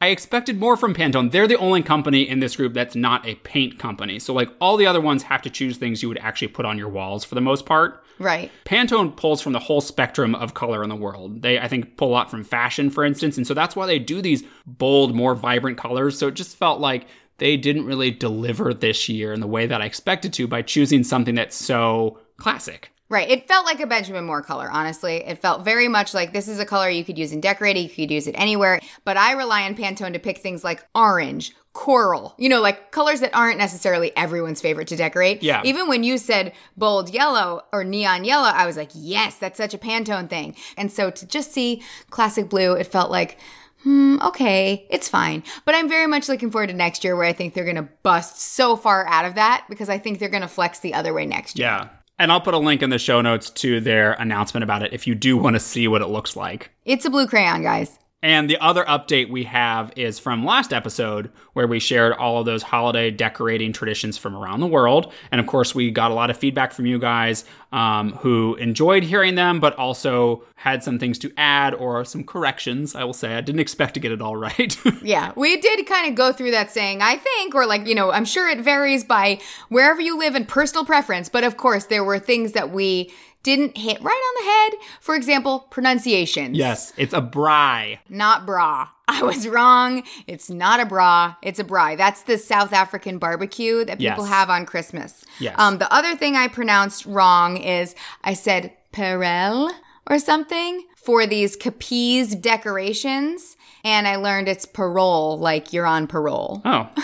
I 0.03 0.09
expected 0.09 0.59
more 0.59 0.79
from 0.79 0.95
Pantone. 0.95 1.31
They're 1.31 1.47
the 1.47 1.59
only 1.59 1.83
company 1.83 2.27
in 2.27 2.41
this 2.41 2.57
group 2.57 2.73
that's 2.73 2.95
not 2.95 3.27
a 3.27 3.35
paint 3.35 3.79
company. 3.79 4.19
So, 4.19 4.33
like, 4.33 4.49
all 4.59 4.79
the 4.79 4.87
other 4.87 5.01
ones 5.01 5.25
have 5.25 5.43
to 5.43 5.51
choose 5.51 5.77
things 5.77 6.03
you 6.03 6.09
would 6.09 6.19
actually 6.19 6.49
put 6.49 6.65
on 6.65 6.79
your 6.79 6.89
walls 6.89 7.23
for 7.23 7.35
the 7.35 7.43
most 7.43 7.67
part. 7.67 8.03
Right. 8.19 8.51
Pantone 8.65 9.15
pulls 9.15 9.43
from 9.43 9.53
the 9.53 9.59
whole 9.59 9.83
spectrum 9.83 10.35
of 10.35 10.55
color 10.55 10.83
in 10.83 10.89
the 10.89 10.97
world. 10.97 11.43
They, 11.43 11.59
I 11.59 11.69
think, 11.69 11.99
pull 11.99 12.09
a 12.09 12.13
lot 12.13 12.31
from 12.31 12.45
fashion, 12.45 12.89
for 12.89 13.05
instance. 13.05 13.37
And 13.37 13.47
so 13.47 13.53
that's 13.53 13.77
why 13.77 13.85
they 13.85 13.99
do 13.99 14.23
these 14.23 14.43
bold, 14.67 15.15
more 15.15 15.35
vibrant 15.35 15.77
colors. 15.77 16.19
So 16.19 16.29
it 16.29 16.35
just 16.35 16.57
felt 16.57 16.81
like 16.81 17.07
they 17.37 17.59
didn't 17.59 17.85
really 17.85 18.11
deliver 18.11 18.73
this 18.73 19.09
year 19.09 19.35
in 19.35 19.41
the 19.41 19.47
way 19.47 19.67
that 19.67 19.83
I 19.83 19.87
expected 19.87 20.33
to 20.35 20.47
by 20.47 20.63
choosing 20.63 21.05
something 21.05 21.35
that's 21.35 21.57
so 21.57 22.21
classic. 22.39 22.91
Right. 23.11 23.29
It 23.29 23.49
felt 23.49 23.67
like 23.67 23.81
a 23.81 23.89
Benjamin 23.89 24.25
Moore 24.25 24.41
color, 24.41 24.71
honestly. 24.71 25.17
It 25.17 25.43
felt 25.43 25.65
very 25.65 25.89
much 25.89 26.15
like 26.15 26.33
this 26.33 26.47
is 26.47 26.61
a 26.61 26.65
color 26.65 26.89
you 26.89 27.05
could 27.05 27.19
use 27.19 27.33
in 27.33 27.41
decorating, 27.41 27.83
you 27.83 27.89
could 27.91 28.11
use 28.11 28.29
it 28.29 28.37
anywhere. 28.39 28.79
But 29.05 29.17
I 29.17 29.33
rely 29.33 29.65
on 29.65 29.75
Pantone 29.75 30.13
to 30.13 30.21
pick 30.21 30.39
things 30.39 30.63
like 30.63 30.87
orange, 30.95 31.53
coral, 31.73 32.37
you 32.39 32.49
know, 32.49 32.61
like 32.61 32.93
colors 32.93 33.19
that 33.19 33.35
aren't 33.35 33.59
necessarily 33.59 34.17
everyone's 34.17 34.61
favorite 34.61 34.87
to 34.89 34.97
decorate. 34.97 35.43
Yeah. 35.43 35.61
Even 35.65 35.89
when 35.89 36.05
you 36.05 36.19
said 36.19 36.53
bold 36.77 37.13
yellow 37.13 37.65
or 37.73 37.83
neon 37.83 38.25
yellow, 38.25 38.49
I 38.49 38.65
was 38.65 38.77
like, 38.77 38.91
yes, 38.95 39.35
that's 39.37 39.57
such 39.57 39.75
a 39.75 39.79
Pantone 39.79 40.31
thing. 40.31 40.55
And 40.77 40.93
so 40.93 41.11
to 41.11 41.27
just 41.27 41.53
see 41.53 41.83
classic 42.11 42.49
blue, 42.49 42.75
it 42.75 42.87
felt 42.87 43.11
like, 43.11 43.39
hmm, 43.83 44.19
okay, 44.23 44.87
it's 44.89 45.09
fine. 45.09 45.43
But 45.65 45.75
I'm 45.75 45.89
very 45.89 46.07
much 46.07 46.29
looking 46.29 46.53
forward 46.53 46.69
to 46.69 46.75
next 46.75 47.03
year 47.03 47.17
where 47.17 47.27
I 47.27 47.33
think 47.33 47.55
they're 47.55 47.65
going 47.65 47.75
to 47.75 47.89
bust 48.05 48.41
so 48.41 48.77
far 48.77 49.05
out 49.09 49.25
of 49.25 49.35
that 49.35 49.67
because 49.69 49.89
I 49.89 49.99
think 49.99 50.21
they're 50.21 50.29
going 50.29 50.43
to 50.43 50.49
flex 50.49 50.79
the 50.79 50.95
other 50.95 51.13
way 51.13 51.27
next 51.27 51.59
year. 51.59 51.67
Yeah. 51.69 51.89
And 52.21 52.31
I'll 52.31 52.41
put 52.43 52.53
a 52.53 52.59
link 52.59 52.83
in 52.83 52.91
the 52.91 52.99
show 52.99 53.23
notes 53.23 53.49
to 53.49 53.81
their 53.81 54.13
announcement 54.13 54.63
about 54.63 54.83
it 54.83 54.93
if 54.93 55.07
you 55.07 55.15
do 55.15 55.39
want 55.39 55.57
to 55.57 55.61
see 55.61 55.89
what 55.89 56.03
it 56.03 56.09
looks 56.09 56.37
like. 56.37 56.71
It's 56.85 57.07
a 57.07 57.11
blue 57.11 57.27
crayon, 57.27 57.63
guys. 57.63 57.99
And 58.23 58.51
the 58.51 58.59
other 58.59 58.85
update 58.85 59.31
we 59.31 59.45
have 59.45 59.93
is 59.97 60.19
from 60.19 60.45
last 60.45 60.75
episode, 60.75 61.31
where 61.55 61.67
we 61.67 61.81
shared 61.81 62.13
all 62.13 62.39
of 62.39 62.47
those 62.47 62.63
holiday 62.63 63.11
decorating 63.11 63.73
traditions 63.73 64.19
from 64.19 64.37
around 64.37 64.61
the 64.61 64.67
world. 64.67 65.11
And 65.33 65.41
of 65.41 65.47
course, 65.47 65.75
we 65.75 65.91
got 65.91 66.11
a 66.11 66.15
lot 66.15 66.29
of 66.29 66.37
feedback 66.37 66.73
from 66.73 66.85
you 66.85 66.99
guys 66.99 67.47
um, 67.73 68.13
who 68.15 68.57
enjoyed 68.57 69.05
hearing 69.05 69.37
them, 69.37 69.59
but 69.59 69.75
also 69.77 70.45
had 70.57 70.85
some 70.85 70.99
things 70.99 71.19
to 71.21 71.33
add 71.39 71.73
or 71.73 72.05
some 72.05 72.23
corrections. 72.23 72.95
I 72.95 73.05
will 73.05 73.15
say, 73.15 73.35
I 73.35 73.41
didn't 73.41 73.61
expect 73.61 73.95
to 73.95 74.01
get 74.01 74.13
it 74.13 74.21
all 74.21 74.37
right. 74.37 74.77
yeah, 75.03 75.33
we 75.35 75.59
did 75.59 75.87
kind 75.87 76.09
of 76.09 76.15
go 76.15 76.31
through 76.31 76.51
that 76.51 76.71
saying, 76.71 77.01
I 77.01 77.17
think, 77.17 77.55
or 77.55 77.65
like, 77.65 77.87
you 77.87 77.95
know, 77.95 78.11
I'm 78.11 78.27
sure 78.27 78.51
it 78.51 78.61
varies 78.61 79.03
by 79.03 79.41
wherever 79.71 80.01
you 80.01 80.19
live 80.19 80.35
and 80.35 80.47
personal 80.47 80.85
preference. 80.85 81.31
But 81.31 81.45
of 81.45 81.57
course, 81.57 81.87
there 81.87 82.05
were 82.05 82.19
things 82.19 82.53
that 82.53 82.71
we 82.71 83.11
didn't 83.43 83.77
hit 83.77 84.01
right 84.03 84.13
on 84.13 84.45
the 84.45 84.51
head. 84.77 84.87
For 85.01 85.15
example, 85.15 85.61
pronunciations. 85.71 86.57
yes, 86.57 86.93
it's 86.97 87.15
a 87.15 87.21
braai. 87.23 87.99
Not 88.09 88.45
bra. 88.47 88.89
I 89.09 89.23
was 89.23 89.49
wrong. 89.49 90.05
It's 90.27 90.49
not 90.51 90.79
a 90.79 90.87
bra. 90.87 91.35
It's 91.43 91.59
a 91.59 91.65
braai. 91.65 91.97
That's 91.97 92.23
the 92.23 92.39
South 92.39 92.73
African 92.73 93.19
barbecue 93.19 93.85
that 93.85 93.99
people 93.99 94.25
Yes. 94.25 94.29
have 94.29 94.51
on 94.51 94.67
Christmas. 94.67 95.25
Yes. 95.41 95.55
Um, 95.59 95.79
the 95.79 95.93
other 95.93 96.15
thing 96.17 96.37
I 96.37 96.47
pronounced 96.49 97.07
wrong 97.07 97.57
is 97.57 97.95
I 98.23 98.35
said 98.35 98.73
perel 98.93 99.71
or 100.09 100.19
something 100.19 100.85
for 100.97 101.27
these 101.27 101.57
Capiz 101.57 102.41
decorations. 102.41 103.57
And 103.83 104.07
I 104.07 104.17
learned 104.17 104.47
it's 104.49 104.67
parol, 104.67 105.39
like 105.39 105.73
you're 105.73 105.87
on 105.87 106.07
parole. 106.07 106.61
Oh. 106.65 106.89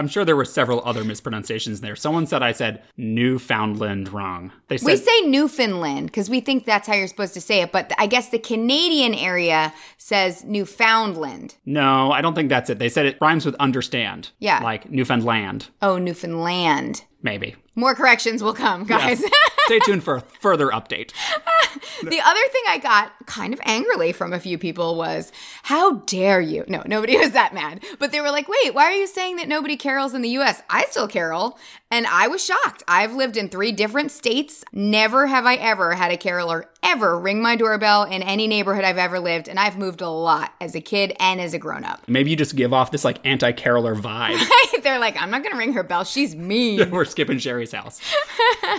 I'm 0.00 0.08
sure 0.08 0.24
there 0.24 0.34
were 0.34 0.44
several 0.46 0.82
other 0.84 1.04
mispronunciations 1.04 1.80
there. 1.82 1.94
Someone 1.94 2.26
said 2.26 2.42
I 2.42 2.52
said 2.52 2.82
Newfoundland 2.96 4.12
wrong. 4.12 4.50
They 4.68 4.78
said 4.78 4.86
We 4.86 4.96
say 4.96 5.20
Newfoundland 5.26 6.06
because 6.06 6.28
we 6.30 6.40
think 6.40 6.64
that's 6.64 6.88
how 6.88 6.94
you're 6.94 7.06
supposed 7.06 7.34
to 7.34 7.40
say 7.40 7.60
it, 7.60 7.70
but 7.70 7.92
I 7.98 8.06
guess 8.06 8.30
the 8.30 8.38
Canadian 8.38 9.14
area 9.14 9.72
says 9.98 10.42
Newfoundland. 10.44 11.54
no, 11.66 12.10
I 12.12 12.22
don't 12.22 12.34
think 12.34 12.48
that's 12.48 12.70
it. 12.70 12.78
They 12.78 12.88
said 12.88 13.06
it 13.06 13.18
rhymes 13.20 13.44
with 13.46 13.54
understand. 13.56 14.30
Yeah. 14.38 14.60
Like 14.62 14.90
Newfoundland, 14.90 15.68
Oh, 15.82 15.98
Newfoundland. 15.98 17.04
maybe. 17.22 17.54
More 17.76 17.94
corrections 17.94 18.42
will 18.42 18.52
come, 18.54 18.84
guys. 18.84 19.22
Stay 19.70 19.78
tuned 19.78 20.02
for 20.02 20.16
a 20.16 20.20
further 20.20 20.66
update. 20.70 21.12
the 22.02 22.20
other 22.20 22.40
thing 22.48 22.62
I 22.66 22.80
got 22.82 23.12
kind 23.26 23.54
of 23.54 23.60
angrily 23.62 24.10
from 24.10 24.32
a 24.32 24.40
few 24.40 24.58
people 24.58 24.96
was, 24.96 25.30
How 25.62 25.98
dare 26.06 26.40
you? 26.40 26.64
No, 26.66 26.82
nobody 26.86 27.16
was 27.18 27.30
that 27.30 27.54
mad. 27.54 27.84
But 28.00 28.10
they 28.10 28.20
were 28.20 28.32
like, 28.32 28.48
Wait, 28.48 28.74
why 28.74 28.86
are 28.86 28.96
you 28.96 29.06
saying 29.06 29.36
that 29.36 29.46
nobody 29.46 29.76
carols 29.76 30.12
in 30.12 30.22
the 30.22 30.28
US? 30.30 30.60
I 30.68 30.86
still 30.86 31.06
carol. 31.06 31.56
And 31.92 32.06
I 32.06 32.28
was 32.28 32.44
shocked. 32.44 32.84
I've 32.86 33.14
lived 33.14 33.36
in 33.36 33.48
three 33.48 33.72
different 33.72 34.12
states. 34.12 34.64
Never 34.72 35.26
have 35.26 35.44
I 35.44 35.56
ever 35.56 35.94
had 35.94 36.12
a 36.12 36.16
caroler 36.16 36.66
ever 36.84 37.18
ring 37.18 37.42
my 37.42 37.56
doorbell 37.56 38.04
in 38.04 38.22
any 38.22 38.46
neighborhood 38.46 38.84
I've 38.84 38.96
ever 38.96 39.18
lived. 39.18 39.48
And 39.48 39.58
I've 39.58 39.76
moved 39.76 40.00
a 40.00 40.08
lot 40.08 40.52
as 40.60 40.74
a 40.74 40.80
kid 40.80 41.14
and 41.18 41.40
as 41.40 41.52
a 41.52 41.58
grown 41.58 41.84
up. 41.84 42.02
Maybe 42.06 42.30
you 42.30 42.36
just 42.36 42.54
give 42.54 42.72
off 42.72 42.90
this 42.90 43.04
like 43.04 43.18
anti-caroler 43.24 43.96
vibe. 43.96 44.40
They're 44.82 44.98
like, 44.98 45.20
I'm 45.20 45.30
not 45.30 45.42
going 45.42 45.52
to 45.52 45.58
ring 45.58 45.72
her 45.74 45.82
bell. 45.82 46.04
She's 46.04 46.34
mean. 46.34 46.90
We're 46.92 47.04
skipping 47.04 47.38
Sherry's 47.38 47.72
house. 47.72 48.00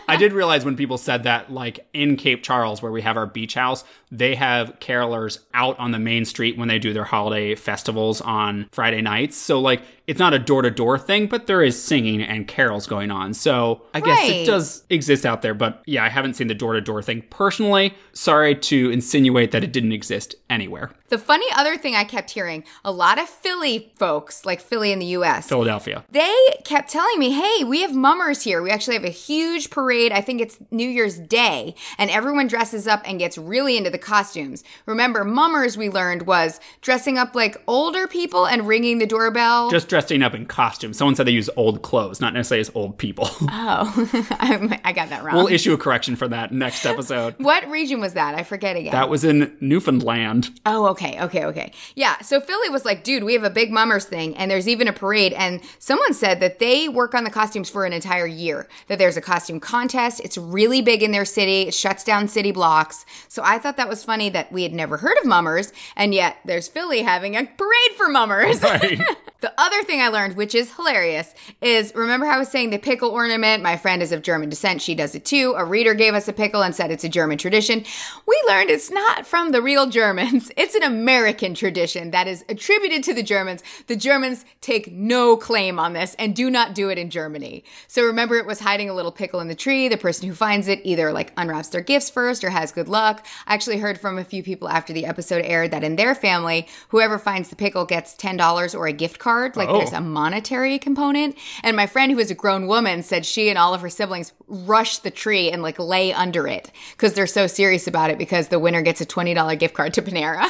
I 0.07 0.15
did 0.17 0.33
realize 0.33 0.65
when 0.65 0.75
people 0.77 0.97
said 0.97 1.23
that, 1.23 1.51
like 1.51 1.85
in 1.93 2.15
Cape 2.15 2.43
Charles, 2.43 2.81
where 2.81 2.91
we 2.91 3.01
have 3.01 3.17
our 3.17 3.25
beach 3.25 3.53
house, 3.53 3.83
they 4.09 4.35
have 4.35 4.79
carolers 4.79 5.39
out 5.53 5.77
on 5.79 5.91
the 5.91 5.99
main 5.99 6.25
street 6.25 6.57
when 6.57 6.67
they 6.67 6.79
do 6.79 6.93
their 6.93 7.03
holiday 7.03 7.55
festivals 7.55 8.21
on 8.21 8.67
Friday 8.71 9.01
nights. 9.01 9.37
So, 9.37 9.59
like, 9.59 9.81
it's 10.07 10.19
not 10.19 10.33
a 10.33 10.39
door 10.39 10.61
to 10.63 10.71
door 10.71 10.97
thing, 10.97 11.27
but 11.27 11.47
there 11.47 11.61
is 11.61 11.81
singing 11.81 12.21
and 12.21 12.47
carols 12.47 12.87
going 12.87 13.11
on. 13.11 13.33
So, 13.33 13.81
I 13.93 13.99
guess 14.01 14.17
Right. 14.19 14.31
it 14.37 14.45
does 14.45 14.83
exist 14.89 15.25
out 15.25 15.41
there. 15.41 15.53
But 15.53 15.81
yeah, 15.85 16.03
I 16.03 16.09
haven't 16.09 16.33
seen 16.35 16.47
the 16.47 16.55
door 16.55 16.73
to 16.73 16.81
door 16.81 17.01
thing 17.01 17.23
personally. 17.29 17.93
Sorry 18.13 18.55
to 18.55 18.89
insinuate 18.91 19.51
that 19.51 19.63
it 19.63 19.71
didn't 19.71 19.91
exist 19.91 20.35
anywhere. 20.49 20.91
The 21.11 21.17
funny 21.17 21.45
other 21.57 21.77
thing 21.77 21.93
I 21.93 22.05
kept 22.05 22.31
hearing 22.31 22.63
a 22.85 22.91
lot 22.91 23.19
of 23.19 23.27
Philly 23.27 23.91
folks, 23.97 24.45
like 24.45 24.61
Philly 24.61 24.93
in 24.93 24.99
the 24.99 25.07
US, 25.07 25.49
Philadelphia. 25.49 26.05
they 26.09 26.33
kept 26.63 26.89
telling 26.89 27.19
me, 27.19 27.31
hey, 27.31 27.65
we 27.65 27.81
have 27.81 27.93
mummers 27.93 28.43
here. 28.43 28.61
We 28.61 28.69
actually 28.69 28.95
have 28.95 29.03
a 29.03 29.09
huge 29.09 29.69
parade. 29.69 30.13
I 30.13 30.21
think 30.21 30.39
it's 30.39 30.57
New 30.71 30.87
Year's 30.87 31.19
Day, 31.19 31.75
and 31.97 32.09
everyone 32.09 32.47
dresses 32.47 32.87
up 32.87 33.01
and 33.03 33.19
gets 33.19 33.37
really 33.37 33.75
into 33.75 33.89
the 33.89 33.97
costumes. 33.97 34.63
Remember, 34.85 35.25
mummers, 35.25 35.77
we 35.77 35.89
learned, 35.89 36.21
was 36.21 36.61
dressing 36.79 37.17
up 37.17 37.35
like 37.35 37.61
older 37.67 38.07
people 38.07 38.45
and 38.47 38.65
ringing 38.65 38.99
the 38.99 39.05
doorbell. 39.05 39.69
Just 39.69 39.89
dressing 39.89 40.23
up 40.23 40.33
in 40.33 40.45
costumes. 40.45 40.97
Someone 40.97 41.15
said 41.15 41.27
they 41.27 41.31
use 41.31 41.49
old 41.57 41.81
clothes, 41.81 42.21
not 42.21 42.33
necessarily 42.33 42.61
as 42.61 42.71
old 42.73 42.97
people. 42.97 43.27
oh, 43.41 44.09
I 44.39 44.79
I 44.85 44.93
got 44.93 45.09
that 45.09 45.23
wrong. 45.25 45.35
we'll 45.35 45.47
issue 45.47 45.73
a 45.73 45.77
correction 45.77 46.15
for 46.15 46.29
that 46.29 46.53
next 46.53 46.85
episode. 46.85 47.35
what 47.39 47.67
region 47.69 47.99
was 47.99 48.13
that? 48.13 48.33
I 48.33 48.43
forget 48.43 48.77
again. 48.77 48.93
That 48.93 49.09
was 49.09 49.25
in 49.25 49.57
Newfoundland. 49.59 50.51
Oh, 50.65 50.87
okay, 50.87 51.00
okay, 51.01 51.21
okay. 51.21 51.45
Okay. 51.45 51.71
Yeah, 51.95 52.19
so 52.21 52.39
Philly 52.39 52.69
was 52.69 52.85
like, 52.85 53.03
dude, 53.03 53.23
we 53.23 53.33
have 53.33 53.43
a 53.43 53.49
big 53.49 53.71
mummers 53.71 54.05
thing, 54.05 54.35
and 54.37 54.49
there's 54.49 54.67
even 54.67 54.87
a 54.87 54.93
parade. 54.93 55.33
And 55.33 55.61
someone 55.79 56.13
said 56.13 56.39
that 56.39 56.59
they 56.59 56.87
work 56.87 57.13
on 57.13 57.23
the 57.23 57.29
costumes 57.29 57.69
for 57.69 57.85
an 57.85 57.93
entire 57.93 58.25
year, 58.25 58.67
that 58.87 58.99
there's 58.99 59.17
a 59.17 59.21
costume 59.21 59.59
contest. 59.59 60.21
It's 60.23 60.37
really 60.37 60.81
big 60.81 61.03
in 61.03 61.11
their 61.11 61.25
city, 61.25 61.63
it 61.63 61.73
shuts 61.73 62.03
down 62.03 62.27
city 62.27 62.51
blocks. 62.51 63.05
So 63.27 63.41
I 63.43 63.57
thought 63.57 63.77
that 63.77 63.89
was 63.89 64.03
funny 64.03 64.29
that 64.29 64.51
we 64.51 64.63
had 64.63 64.73
never 64.73 64.97
heard 64.97 65.17
of 65.17 65.25
mummers, 65.25 65.73
and 65.95 66.13
yet 66.13 66.37
there's 66.45 66.67
Philly 66.67 67.01
having 67.01 67.35
a 67.35 67.45
parade 67.45 67.95
for 67.97 68.07
mummers. 68.07 68.61
Right. 68.61 69.01
The 69.41 69.51
other 69.57 69.81
thing 69.81 69.99
I 69.99 70.09
learned, 70.09 70.35
which 70.35 70.53
is 70.53 70.75
hilarious, 70.75 71.33
is 71.61 71.95
remember 71.95 72.27
how 72.27 72.35
I 72.35 72.39
was 72.39 72.49
saying 72.49 72.69
the 72.69 72.77
pickle 72.77 73.09
ornament? 73.09 73.63
My 73.63 73.75
friend 73.75 74.03
is 74.03 74.11
of 74.11 74.21
German 74.21 74.49
descent. 74.49 74.83
She 74.83 74.93
does 74.93 75.15
it 75.15 75.25
too. 75.25 75.55
A 75.57 75.65
reader 75.65 75.95
gave 75.95 76.13
us 76.13 76.27
a 76.27 76.33
pickle 76.33 76.61
and 76.61 76.75
said 76.75 76.91
it's 76.91 77.03
a 77.03 77.09
German 77.09 77.39
tradition. 77.39 77.83
We 78.27 78.39
learned 78.47 78.69
it's 78.69 78.91
not 78.91 79.25
from 79.25 79.51
the 79.51 79.61
real 79.61 79.87
Germans. 79.87 80.51
It's 80.61 80.75
an 80.75 80.83
American 80.83 81.55
tradition 81.55 82.11
that 82.11 82.27
is 82.27 82.45
attributed 82.47 83.03
to 83.05 83.15
the 83.15 83.23
Germans. 83.23 83.63
The 83.87 83.95
Germans 83.95 84.45
take 84.59 84.91
no 84.91 85.35
claim 85.35 85.79
on 85.79 85.93
this 85.93 86.15
and 86.19 86.35
do 86.35 86.51
not 86.51 86.75
do 86.75 86.89
it 86.89 86.99
in 86.99 87.09
Germany. 87.09 87.63
So 87.87 88.03
remember, 88.03 88.35
it 88.35 88.45
was 88.45 88.59
hiding 88.59 88.89
a 88.89 88.93
little 88.93 89.11
pickle 89.11 89.39
in 89.39 89.47
the 89.47 89.55
tree. 89.55 89.87
The 89.87 89.97
person 89.97 90.27
who 90.27 90.35
finds 90.35 90.67
it 90.67 90.81
either 90.83 91.11
like 91.11 91.33
unwraps 91.35 91.69
their 91.69 91.81
gifts 91.81 92.11
first 92.11 92.43
or 92.43 92.51
has 92.51 92.71
good 92.71 92.87
luck. 92.87 93.25
I 93.47 93.55
actually 93.55 93.79
heard 93.79 93.99
from 93.99 94.19
a 94.19 94.23
few 94.23 94.43
people 94.43 94.69
after 94.69 94.93
the 94.93 95.05
episode 95.05 95.43
aired 95.45 95.71
that 95.71 95.83
in 95.83 95.95
their 95.95 96.13
family, 96.13 96.67
whoever 96.89 97.17
finds 97.17 97.49
the 97.49 97.55
pickle 97.55 97.85
gets 97.85 98.15
$10 98.15 98.77
or 98.77 98.85
a 98.85 98.93
gift 98.93 99.17
card. 99.17 99.30
Like 99.55 99.69
Oh. 99.69 99.77
there's 99.77 99.93
a 99.93 100.01
monetary 100.01 100.77
component. 100.79 101.37
And 101.63 101.75
my 101.77 101.87
friend 101.87 102.11
who 102.11 102.19
is 102.19 102.29
a 102.31 102.35
grown 102.35 102.67
woman 102.67 103.03
said 103.03 103.25
she 103.25 103.49
and 103.49 103.57
all 103.57 103.73
of 103.73 103.81
her 103.81 103.89
siblings 103.89 104.33
rush 104.47 104.97
the 104.99 105.11
tree 105.11 105.49
and 105.51 105.61
like 105.63 105.79
lay 105.79 106.11
under 106.13 106.47
it 106.47 106.71
because 106.91 107.13
they're 107.13 107.27
so 107.27 107.47
serious 107.47 107.87
about 107.87 108.09
it 108.09 108.17
because 108.17 108.49
the 108.49 108.59
winner 108.59 108.81
gets 108.81 109.01
a 109.01 109.05
$20 109.05 109.57
gift 109.59 109.73
card 109.73 109.93
to 109.93 110.01
Panera. 110.01 110.49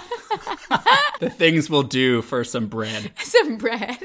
the 1.19 1.29
things 1.29 1.69
we'll 1.69 1.83
do 1.83 2.21
for 2.21 2.43
some 2.43 2.67
bread. 2.67 3.11
Some 3.23 3.57
bread. 3.57 3.97